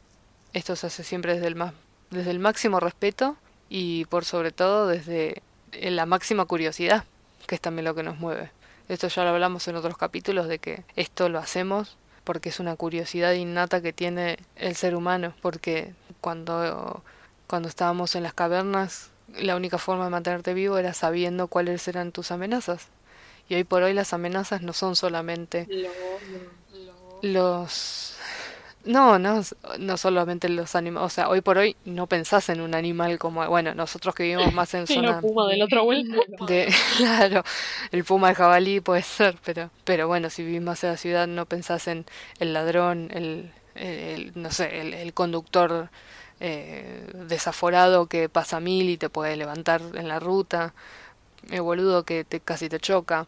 esto 0.53 0.75
se 0.75 0.87
hace 0.87 1.03
siempre 1.03 1.35
desde 1.35 1.47
el, 1.47 1.55
más, 1.55 1.73
desde 2.09 2.31
el 2.31 2.39
máximo 2.39 2.79
respeto 2.79 3.37
y 3.69 4.05
por 4.05 4.25
sobre 4.25 4.51
todo 4.51 4.87
desde 4.87 5.41
la 5.73 6.05
máxima 6.05 6.45
curiosidad, 6.45 7.05
que 7.45 7.55
es 7.55 7.61
también 7.61 7.85
lo 7.85 7.95
que 7.95 8.03
nos 8.03 8.17
mueve. 8.17 8.51
Esto 8.89 9.07
ya 9.07 9.23
lo 9.23 9.29
hablamos 9.29 9.67
en 9.67 9.75
otros 9.75 9.97
capítulos 9.97 10.47
de 10.47 10.59
que 10.59 10.83
esto 10.95 11.29
lo 11.29 11.39
hacemos 11.39 11.97
porque 12.23 12.49
es 12.49 12.59
una 12.59 12.75
curiosidad 12.75 13.33
innata 13.33 13.81
que 13.81 13.93
tiene 13.93 14.37
el 14.57 14.75
ser 14.75 14.95
humano, 14.95 15.33
porque 15.41 15.93
cuando, 16.19 17.01
cuando 17.47 17.69
estábamos 17.69 18.15
en 18.15 18.23
las 18.23 18.33
cavernas, 18.33 19.11
la 19.39 19.55
única 19.55 19.77
forma 19.77 20.03
de 20.03 20.09
mantenerte 20.09 20.53
vivo 20.53 20.77
era 20.77 20.93
sabiendo 20.93 21.47
cuáles 21.47 21.87
eran 21.87 22.11
tus 22.11 22.31
amenazas. 22.31 22.87
Y 23.49 23.55
hoy 23.55 23.63
por 23.63 23.83
hoy 23.83 23.93
las 23.93 24.13
amenazas 24.13 24.61
no 24.61 24.73
son 24.73 24.95
solamente 24.95 25.67
los... 27.21 28.13
No, 28.85 29.19
no, 29.19 29.41
no 29.79 29.97
solamente 29.97 30.47
los 30.47 30.73
animales, 30.73 31.05
o 31.05 31.09
sea, 31.09 31.27
hoy 31.27 31.41
por 31.41 31.57
hoy 31.57 31.75
no 31.83 32.07
pensás 32.07 32.47
en 32.47 32.61
un 32.61 32.73
animal 32.73 33.19
como, 33.19 33.45
bueno, 33.47 33.75
nosotros 33.75 34.15
que 34.15 34.23
vivimos 34.23 34.53
más 34.53 34.73
en 34.75 34.87
zona... 34.87 35.15
El 35.15 35.19
puma 35.19 35.45
del 35.47 35.61
otro 35.61 35.83
vuelta. 35.83 36.15
De, 36.47 36.73
claro, 36.97 37.43
el 37.91 38.05
puma 38.05 38.29
de 38.29 38.35
jabalí 38.35 38.79
puede 38.79 39.01
ser, 39.01 39.37
pero, 39.43 39.71
pero 39.83 40.07
bueno, 40.07 40.29
si 40.29 40.43
vivís 40.43 40.61
más 40.61 40.83
en 40.85 40.91
la 40.91 40.97
ciudad 40.97 41.27
no 41.27 41.45
pensás 41.45 41.89
en 41.89 42.05
el 42.39 42.53
ladrón, 42.53 43.09
el, 43.13 43.51
el 43.75 44.31
no 44.35 44.51
sé, 44.51 44.79
el, 44.79 44.93
el 44.93 45.13
conductor 45.13 45.89
eh, 46.39 47.11
desaforado 47.13 48.05
que 48.07 48.29
pasa 48.29 48.59
mil 48.59 48.89
y 48.89 48.97
te 48.97 49.09
puede 49.09 49.35
levantar 49.35 49.81
en 49.95 50.07
la 50.07 50.19
ruta 50.19 50.73
el 51.51 51.61
boludo 51.61 52.03
que 52.03 52.23
te, 52.23 52.39
casi 52.39 52.69
te 52.69 52.79
choca. 52.79 53.27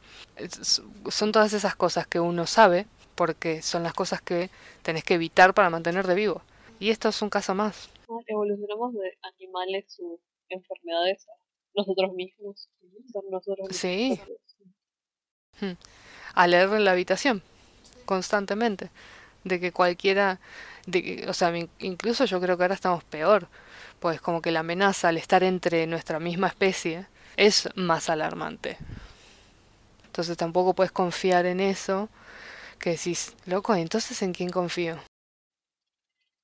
son 1.09 1.31
todas 1.31 1.53
esas 1.53 1.75
cosas 1.75 2.07
que 2.07 2.19
uno 2.19 2.45
sabe 2.45 2.85
porque 3.15 3.61
son 3.61 3.83
las 3.83 3.93
cosas 3.93 4.21
que 4.21 4.49
tenés 4.81 5.03
que 5.03 5.15
evitar 5.15 5.53
para 5.53 5.69
mantenerte 5.69 6.13
vivo. 6.13 6.41
Y 6.79 6.89
esto 6.89 7.09
es 7.09 7.21
un 7.21 7.29
caso 7.29 7.53
más. 7.53 7.89
Evolucionamos 8.27 8.93
de 8.93 9.17
animales 9.21 9.97
o 10.01 10.19
enfermedades 10.47 11.27
a 11.27 11.33
nosotros 11.75 12.13
mismos. 12.13 12.69
Nosotros 13.29 13.67
sí. 13.71 14.19
Hmm. 15.59 15.73
A 16.33 16.47
leer 16.47 16.69
en 16.69 16.85
la 16.85 16.91
habitación, 16.91 17.41
constantemente. 18.05 18.89
De 19.43 19.59
que 19.59 19.71
cualquiera, 19.73 20.39
de 20.85 21.25
o 21.27 21.33
sea, 21.33 21.53
incluso 21.79 22.23
yo 22.25 22.39
creo 22.39 22.55
que 22.55 22.63
ahora 22.63 22.75
estamos 22.75 23.03
peor. 23.03 23.47
Pues 23.99 24.21
como 24.21 24.41
que 24.41 24.51
la 24.51 24.61
amenaza 24.61 25.09
al 25.09 25.17
estar 25.17 25.43
entre 25.43 25.85
nuestra 25.87 26.19
misma 26.19 26.47
especie 26.47 27.07
es 27.39 27.69
más 27.75 28.09
alarmante. 28.09 28.77
Entonces 30.05 30.35
tampoco 30.35 30.73
puedes 30.73 30.91
confiar 30.91 31.45
en 31.45 31.61
eso, 31.61 32.09
que 32.79 32.91
decís, 32.91 33.33
loco, 33.45 33.73
entonces 33.73 34.21
¿en 34.21 34.33
quién 34.33 34.49
confío? 34.49 34.99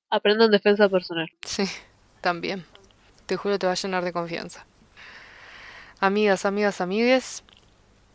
Aprendan 0.10 0.52
defensa 0.52 0.88
personal. 0.88 1.30
Sí, 1.46 1.66
también. 2.22 2.66
Te 3.26 3.36
juro 3.36 3.60
te 3.60 3.68
va 3.68 3.74
a 3.74 3.76
llenar 3.76 4.06
de 4.06 4.14
confianza. 4.14 4.66
Amigas, 6.00 6.46
amigas, 6.46 6.80
amigues, 6.80 7.43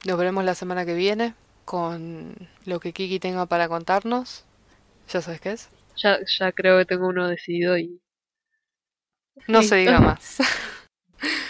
nos 0.06 0.18
veremos 0.18 0.44
la 0.44 0.54
semana 0.54 0.86
que 0.86 0.94
viene 0.94 1.34
con 1.66 2.34
lo 2.64 2.80
que 2.80 2.94
Kiki 2.94 3.20
tenga 3.20 3.44
para 3.44 3.68
contarnos. 3.68 4.44
¿Ya 5.10 5.20
sabes 5.20 5.42
qué 5.42 5.52
es? 5.52 5.68
Ya, 5.96 6.18
ya 6.38 6.52
creo 6.52 6.78
que 6.78 6.86
tengo 6.86 7.08
uno 7.08 7.28
decidido 7.28 7.76
y... 7.76 8.00
No 9.46 9.62
se 9.62 9.76
diga 9.76 10.00
más. 10.00 10.38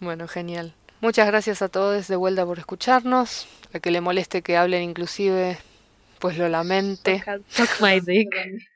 Bueno, 0.00 0.28
genial. 0.28 0.74
Muchas 1.00 1.26
gracias 1.26 1.60
a 1.62 1.68
todos 1.68 2.08
de 2.08 2.16
vuelta 2.16 2.46
por 2.46 2.58
escucharnos. 2.58 3.46
A 3.72 3.80
que 3.80 3.90
le 3.90 4.00
moleste 4.00 4.42
que 4.42 4.56
hablen 4.56 4.82
inclusive, 4.82 5.58
pues 6.18 6.38
lo 6.38 6.48
lamente. 6.48 7.22
Yo, 7.56 7.64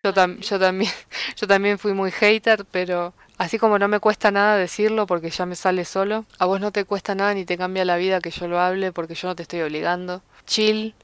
yo, 0.02 0.12
también, 0.58 0.92
yo 1.36 1.46
también 1.46 1.78
fui 1.78 1.94
muy 1.94 2.10
hater, 2.10 2.64
pero 2.70 3.14
así 3.38 3.58
como 3.58 3.78
no 3.78 3.88
me 3.88 4.00
cuesta 4.00 4.30
nada 4.30 4.56
decirlo 4.56 5.06
porque 5.06 5.30
ya 5.30 5.46
me 5.46 5.54
sale 5.54 5.84
solo, 5.84 6.26
a 6.38 6.46
vos 6.46 6.60
no 6.60 6.72
te 6.72 6.84
cuesta 6.84 7.14
nada 7.14 7.32
ni 7.32 7.44
te 7.44 7.56
cambia 7.56 7.84
la 7.84 7.96
vida 7.96 8.20
que 8.20 8.30
yo 8.30 8.48
lo 8.48 8.60
hable 8.60 8.92
porque 8.92 9.14
yo 9.14 9.28
no 9.28 9.36
te 9.36 9.44
estoy 9.44 9.62
obligando. 9.62 10.22
Chill, 10.46 10.94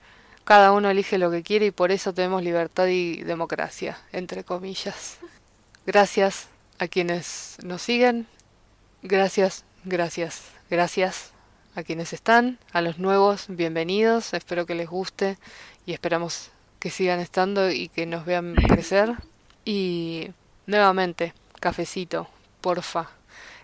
cada 0.45 0.73
uno 0.73 0.91
elige 0.91 1.17
lo 1.17 1.31
que 1.31 1.43
quiere 1.43 1.67
y 1.67 1.71
por 1.71 1.91
eso 1.91 2.13
tenemos 2.13 2.43
libertad 2.43 2.89
y 2.89 3.23
democracia, 3.23 3.99
entre 4.13 4.45
comillas. 4.45 5.19
Gracias 5.87 6.49
a 6.79 6.89
quienes 6.89 7.57
nos 7.63 7.81
siguen. 7.83 8.27
Gracias 9.03 9.65
Gracias, 9.87 10.45
gracias 10.71 11.33
a 11.75 11.83
quienes 11.83 12.15
están, 12.15 12.59
a 12.73 12.81
los 12.81 12.99
nuevos, 12.99 13.45
bienvenidos, 13.49 14.33
espero 14.33 14.65
que 14.65 14.75
les 14.75 14.89
guste 14.89 15.37
y 15.85 15.93
esperamos 15.93 16.51
que 16.79 16.89
sigan 16.89 17.21
estando 17.21 17.71
y 17.71 17.89
que 17.89 18.07
nos 18.07 18.25
vean 18.25 18.55
crecer. 18.55 19.13
Y 19.67 20.31
nuevamente, 20.67 21.35
cafecito, 21.61 22.29
porfa. 22.63 23.11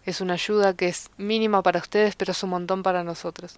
Es 0.05 0.21
una 0.21 0.35
ayuda 0.35 0.75
que 0.75 0.89
es 0.89 1.09
mínima 1.17 1.63
para 1.63 1.81
ustedes, 1.81 2.17
pero 2.17 2.33
es 2.33 2.43
un 2.43 2.51
montón 2.51 2.83
para 2.83 3.03
nosotros. 3.03 3.57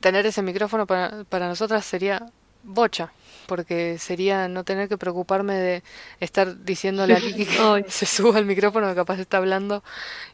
Tener 0.00 0.26
ese 0.26 0.42
micrófono 0.42 0.84
para, 0.84 1.22
para 1.28 1.46
nosotras 1.46 1.86
sería 1.86 2.26
bocha, 2.64 3.12
porque 3.46 3.98
sería 3.98 4.48
no 4.48 4.64
tener 4.64 4.88
que 4.88 4.98
preocuparme 4.98 5.54
de 5.54 5.82
estar 6.20 6.64
diciéndole 6.64 7.14
a 7.14 7.20
Kiki 7.20 7.46
que 7.84 7.90
se 7.90 8.06
suba 8.06 8.38
el 8.38 8.46
micrófono 8.46 8.88
que 8.88 8.94
capaz 8.94 9.18
está 9.18 9.38
hablando 9.38 9.82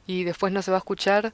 y 0.06 0.24
después 0.24 0.52
no 0.52 0.62
se 0.62 0.70
va 0.70 0.78
a 0.78 0.84
escuchar. 0.84 1.32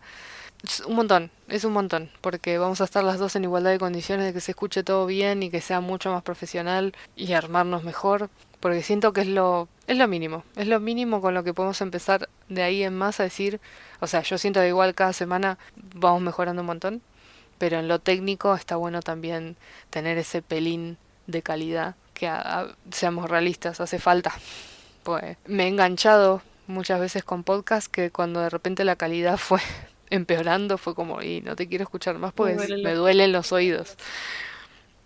Es 0.65 0.81
un 0.81 0.97
montón, 0.97 1.31
es 1.47 1.65
un 1.65 1.73
montón, 1.73 2.11
porque 2.21 2.59
vamos 2.59 2.81
a 2.81 2.85
estar 2.85 3.05
las 3.05 3.19
dos 3.19 3.37
en 3.37 3.45
igualdad 3.45 3.71
de 3.71 3.79
condiciones 3.79 4.27
de 4.27 4.33
que 4.33 4.41
se 4.41 4.53
escuche 4.53 4.83
todo 4.83 5.07
bien 5.07 5.43
y 5.45 5.51
que 5.51 5.61
sea 5.61 5.81
mucho 5.81 6.11
más 6.11 6.25
profesional 6.25 6.95
y 7.15 7.33
armarnos 7.35 7.85
mejor, 7.85 8.29
porque 8.59 8.83
siento 8.83 9.13
que 9.13 9.21
es 9.21 9.29
lo 9.29 9.69
es 9.87 9.97
lo 9.97 10.09
mínimo, 10.09 10.45
es 10.57 10.67
lo 10.67 10.81
mínimo 10.81 11.21
con 11.21 11.35
lo 11.35 11.45
que 11.45 11.55
podemos 11.55 11.81
empezar 11.81 12.29
de 12.49 12.63
ahí 12.63 12.83
en 12.83 12.97
más 12.97 13.21
a 13.21 13.23
decir, 13.23 13.61
o 14.01 14.07
sea, 14.09 14.23
yo 14.23 14.37
siento 14.37 14.61
que 14.61 14.69
igual 14.69 14.95
cada 14.95 15.13
semana 15.13 15.59
vamos 15.95 16.23
mejorando 16.23 16.63
un 16.63 16.67
montón, 16.67 17.03
pero 17.59 17.79
en 17.79 17.89
lo 17.89 17.99
técnico 17.99 18.55
está 18.55 18.77
bueno 18.77 19.01
también 19.01 19.57
tener 19.91 20.19
ese 20.19 20.43
pelín 20.43 20.99
de 21.29 21.43
calidad 21.43 21.95
que 22.15 22.29
seamos 22.91 23.31
realistas, 23.31 23.81
hace 23.81 24.01
falta. 24.01 24.33
Pues 25.05 25.37
me 25.47 25.65
he 25.65 25.69
enganchado 25.69 26.43
muchas 26.67 26.99
veces 26.99 27.23
con 27.23 27.45
podcast 27.45 27.91
que 27.91 28.11
cuando 28.11 28.41
de 28.41 28.51
repente 28.51 28.85
la 28.85 28.97
calidad 28.97 29.37
fue 29.39 29.61
empeorando 30.11 30.79
fue 30.79 30.95
como 30.95 31.23
y 31.23 31.43
no 31.43 31.55
te 31.55 31.69
quiero 31.69 31.85
escuchar 31.85 32.19
más 32.19 32.33
pues 32.33 32.69
me 32.69 32.95
duelen 32.95 33.31
los 33.31 33.53
oídos. 33.53 33.97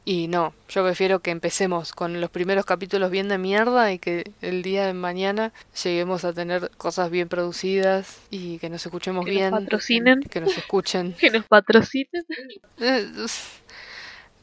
Y 0.05 0.27
no, 0.27 0.53
yo 0.69 0.83
prefiero 0.85 1.21
que 1.21 1.31
empecemos 1.31 1.93
con 1.93 2.21
los 2.21 2.29
primeros 2.29 2.65
capítulos 2.65 3.13
bien 3.13 3.29
de 3.29 3.39
mierda 3.39 3.93
y 3.93 4.01
que 4.01 4.33
el 4.41 4.63
día 4.63 4.85
de 4.85 4.95
mañana 4.95 5.53
lleguemos 5.81 6.25
a 6.25 6.33
tener 6.33 6.73
cosas 6.77 7.09
bien 7.09 7.29
producidas 7.29 8.19
y 8.29 8.59
que 8.59 8.69
nos 8.69 8.85
escuchemos 8.85 9.25
Que 9.25 9.31
bien. 9.31 9.51
nos 9.53 9.61
patrocinen. 9.63 10.21
Que 10.23 10.41
nos 10.41 10.59
escuchen. 10.59 11.15
Que 11.21 11.31
nos 11.31 11.45
patrocinen. 11.47 12.25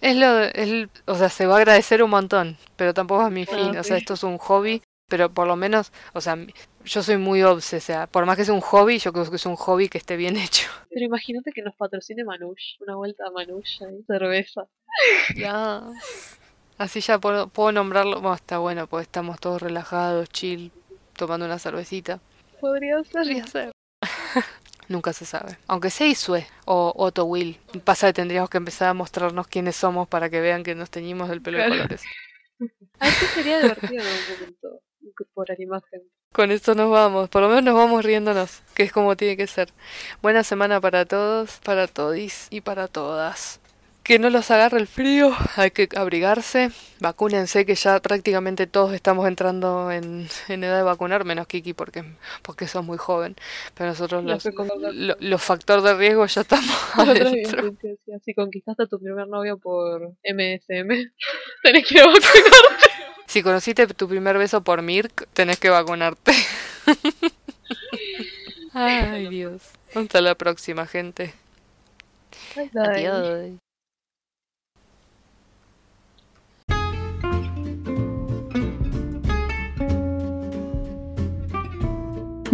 Es 0.02 0.16
lo, 0.16 0.40
es 0.44 0.88
o 1.06 1.16
sea, 1.16 1.30
se 1.30 1.46
va 1.46 1.56
a 1.56 1.58
agradecer 1.58 2.02
un 2.04 2.10
montón, 2.10 2.58
pero 2.76 2.94
tampoco 2.94 3.26
es 3.26 3.32
mi 3.32 3.44
Ah, 3.44 3.56
fin. 3.56 3.78
O 3.78 3.84
sea, 3.84 3.98
esto 3.98 4.14
es 4.14 4.24
un 4.24 4.38
hobby, 4.38 4.82
pero 5.10 5.30
por 5.34 5.46
lo 5.48 5.56
menos, 5.56 5.92
o 6.14 6.22
sea, 6.22 6.38
yo 6.86 7.04
soy 7.04 7.18
muy 7.18 7.44
obse, 7.44 7.78
o 7.78 7.82
sea, 7.82 8.08
por 8.08 8.26
más 8.26 8.38
que 8.38 8.46
sea 8.46 8.54
un 8.54 8.62
hobby, 8.62 8.98
yo 9.00 9.12
creo 9.12 9.30
que 9.30 9.36
es 9.36 9.46
un 9.46 9.56
hobby 9.58 9.90
que 9.90 9.98
esté 9.98 10.16
bien 10.16 10.38
hecho. 10.38 10.70
Pero 10.90 11.06
imagínate 11.06 11.52
que 11.52 11.62
nos 11.62 11.76
patrocine 11.76 12.24
Manush. 12.24 12.78
Una 12.82 12.96
vuelta 12.96 13.26
a 13.28 13.32
Manush 13.32 13.84
ahí. 13.84 14.04
Cerveza. 14.08 14.64
Ya. 15.36 15.82
Así 16.78 17.02
ya 17.02 17.20
puedo, 17.20 17.48
puedo 17.50 17.72
nombrarlo. 17.74 18.22
Bueno, 18.22 18.36
está 18.36 18.58
bueno, 18.60 18.88
pues 18.88 19.04
estamos 19.04 19.40
todos 19.40 19.62
relajados, 19.62 20.30
chill, 20.30 20.72
tomando 21.18 21.46
una 21.46 21.60
cervecita. 21.60 22.22
Podría 22.62 23.04
ser. 23.04 23.12
Podría 23.12 23.48
ser. 23.48 23.72
Nunca 24.90 25.14
se 25.14 25.26
sabe. 25.26 25.58
Aunque 25.68 25.92
sea 25.92 26.08
Isue 26.08 26.48
o 26.66 26.94
Otto 26.98 27.26
Will. 27.26 27.60
Pasa 27.84 28.08
que 28.08 28.14
tendríamos 28.14 28.50
que 28.50 28.58
empezar 28.58 28.90
a 28.90 28.94
mostrarnos 28.96 29.48
quiénes 29.48 29.76
somos 29.76 30.08
para 30.08 30.30
que 30.30 30.42
vean 30.42 30.64
que 30.64 30.74
nos 30.74 30.90
teñimos 30.90 31.30
el 31.30 31.42
pelo 31.42 31.60
de 31.60 31.70
colores. 31.70 32.02
Sería 33.36 33.62
divertido 33.62 34.02
en 34.02 34.08
algún 34.08 34.40
momento 34.40 34.82
incorporar 35.02 35.62
imagen. 35.62 36.02
Con 36.34 36.52
esto 36.52 36.76
nos 36.76 36.92
vamos, 36.92 37.30
por 37.30 37.42
lo 37.42 37.50
menos 37.50 37.64
nos 37.64 37.76
vamos 37.76 38.04
riéndonos, 38.04 38.62
que 38.76 38.84
es 38.84 38.92
como 38.92 39.16
tiene 39.16 39.38
que 39.38 39.48
ser. 39.48 39.72
Buena 40.22 40.44
semana 40.44 40.82
para 40.82 41.06
todos, 41.06 41.60
para 41.64 41.88
todis 41.88 42.48
y 42.50 42.62
para 42.62 42.88
todas. 42.88 43.60
Que 44.10 44.18
no 44.18 44.32
los 44.32 44.50
agarre 44.50 44.80
el 44.80 44.88
frío, 44.88 45.32
hay 45.56 45.70
que 45.70 45.88
abrigarse, 45.96 46.72
vacúnense 47.00 47.64
que 47.64 47.76
ya 47.76 48.00
prácticamente 48.00 48.66
todos 48.66 48.92
estamos 48.94 49.28
entrando 49.28 49.92
en, 49.92 50.28
en 50.48 50.64
edad 50.64 50.78
de 50.78 50.82
vacunar, 50.82 51.26
menos 51.26 51.46
Kiki 51.46 51.74
porque, 51.74 52.04
porque 52.42 52.68
sos 52.68 52.84
muy 52.84 52.98
joven. 52.98 53.36
Pero 53.76 53.92
nosotros 53.92 54.24
los, 54.24 54.44
lo- 54.96 55.16
los 55.20 55.44
factores 55.44 55.84
de 55.84 55.94
riesgo 55.94 56.26
ya 56.26 56.42
estamos 56.42 56.68
adentro. 56.96 57.72
si 58.26 58.34
conquistaste 58.34 58.82
a 58.82 58.88
tu 58.88 59.00
primer 59.00 59.28
novio 59.28 59.60
por 59.60 60.02
MSM, 60.24 61.12
tenés 61.64 61.88
que 61.88 62.00
vacunar. 62.02 62.32
Si 63.28 63.44
conociste 63.44 63.86
tu 63.86 64.10
primer 64.10 64.40
beso 64.40 64.64
por 64.64 64.82
Mirk, 64.82 65.28
tenés 65.34 65.60
que 65.60 65.70
vacunarte. 65.70 66.32
Ay 68.74 69.28
Dios. 69.30 69.62
Hasta 69.94 70.20
la 70.22 70.34
próxima, 70.34 70.88
gente. 70.88 71.36
Bye, 72.56 72.72
bye. 72.74 72.84
Adiós. 73.08 73.60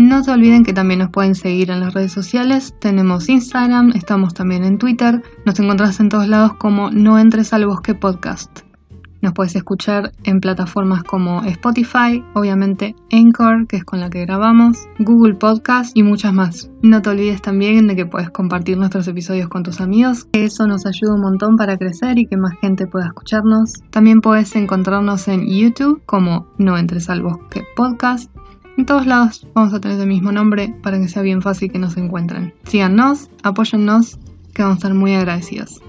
No 0.05 0.23
se 0.23 0.29
olviden 0.29 0.63
que 0.63 0.71
también 0.71 0.99
nos 0.99 1.09
pueden 1.09 1.33
seguir 1.33 1.71
en 1.71 1.79
las 1.79 1.95
redes 1.95 2.11
sociales. 2.11 2.75
Tenemos 2.79 3.27
Instagram, 3.27 3.91
estamos 3.95 4.35
también 4.35 4.63
en 4.63 4.77
Twitter. 4.77 5.23
Nos 5.47 5.59
encontrás 5.59 5.99
en 5.99 6.09
todos 6.09 6.27
lados 6.27 6.53
como 6.59 6.91
No 6.91 7.17
Entres 7.17 7.53
al 7.53 7.65
Bosque 7.65 7.95
Podcast. 7.95 8.59
Nos 9.23 9.33
puedes 9.33 9.55
escuchar 9.55 10.11
en 10.23 10.41
plataformas 10.41 11.03
como 11.03 11.41
Spotify, 11.45 12.23
obviamente 12.35 12.95
Anchor, 13.11 13.65
que 13.65 13.77
es 13.77 13.83
con 13.83 13.99
la 13.99 14.11
que 14.11 14.21
grabamos, 14.21 14.77
Google 14.99 15.33
Podcast 15.33 15.97
y 15.97 16.03
muchas 16.03 16.33
más. 16.33 16.69
No 16.83 17.01
te 17.01 17.09
olvides 17.09 17.41
también 17.41 17.87
de 17.87 17.95
que 17.95 18.05
puedes 18.05 18.29
compartir 18.29 18.77
nuestros 18.77 19.07
episodios 19.07 19.49
con 19.49 19.63
tus 19.63 19.81
amigos, 19.81 20.25
que 20.31 20.43
eso 20.43 20.67
nos 20.67 20.85
ayuda 20.85 21.15
un 21.15 21.21
montón 21.21 21.55
para 21.55 21.79
crecer 21.79 22.19
y 22.19 22.27
que 22.27 22.37
más 22.37 22.53
gente 22.61 22.85
pueda 22.85 23.07
escucharnos. 23.07 23.73
También 23.89 24.21
puedes 24.21 24.55
encontrarnos 24.55 25.27
en 25.27 25.47
YouTube 25.47 26.03
como 26.05 26.45
No 26.59 26.77
Entres 26.77 27.09
al 27.09 27.23
Bosque 27.23 27.63
Podcast 27.75 28.29
en 28.77 28.85
todos 28.85 29.05
lados 29.05 29.47
vamos 29.53 29.73
a 29.73 29.79
tener 29.79 29.99
el 29.99 30.07
mismo 30.07 30.31
nombre 30.31 30.73
para 30.83 30.99
que 30.99 31.07
sea 31.07 31.21
bien 31.21 31.41
fácil 31.41 31.71
que 31.71 31.79
nos 31.79 31.97
encuentren. 31.97 32.53
Síganos, 32.65 33.29
apóyennos, 33.43 34.19
que 34.53 34.61
vamos 34.61 34.75
a 34.75 34.79
estar 34.79 34.93
muy 34.93 35.13
agradecidos. 35.13 35.81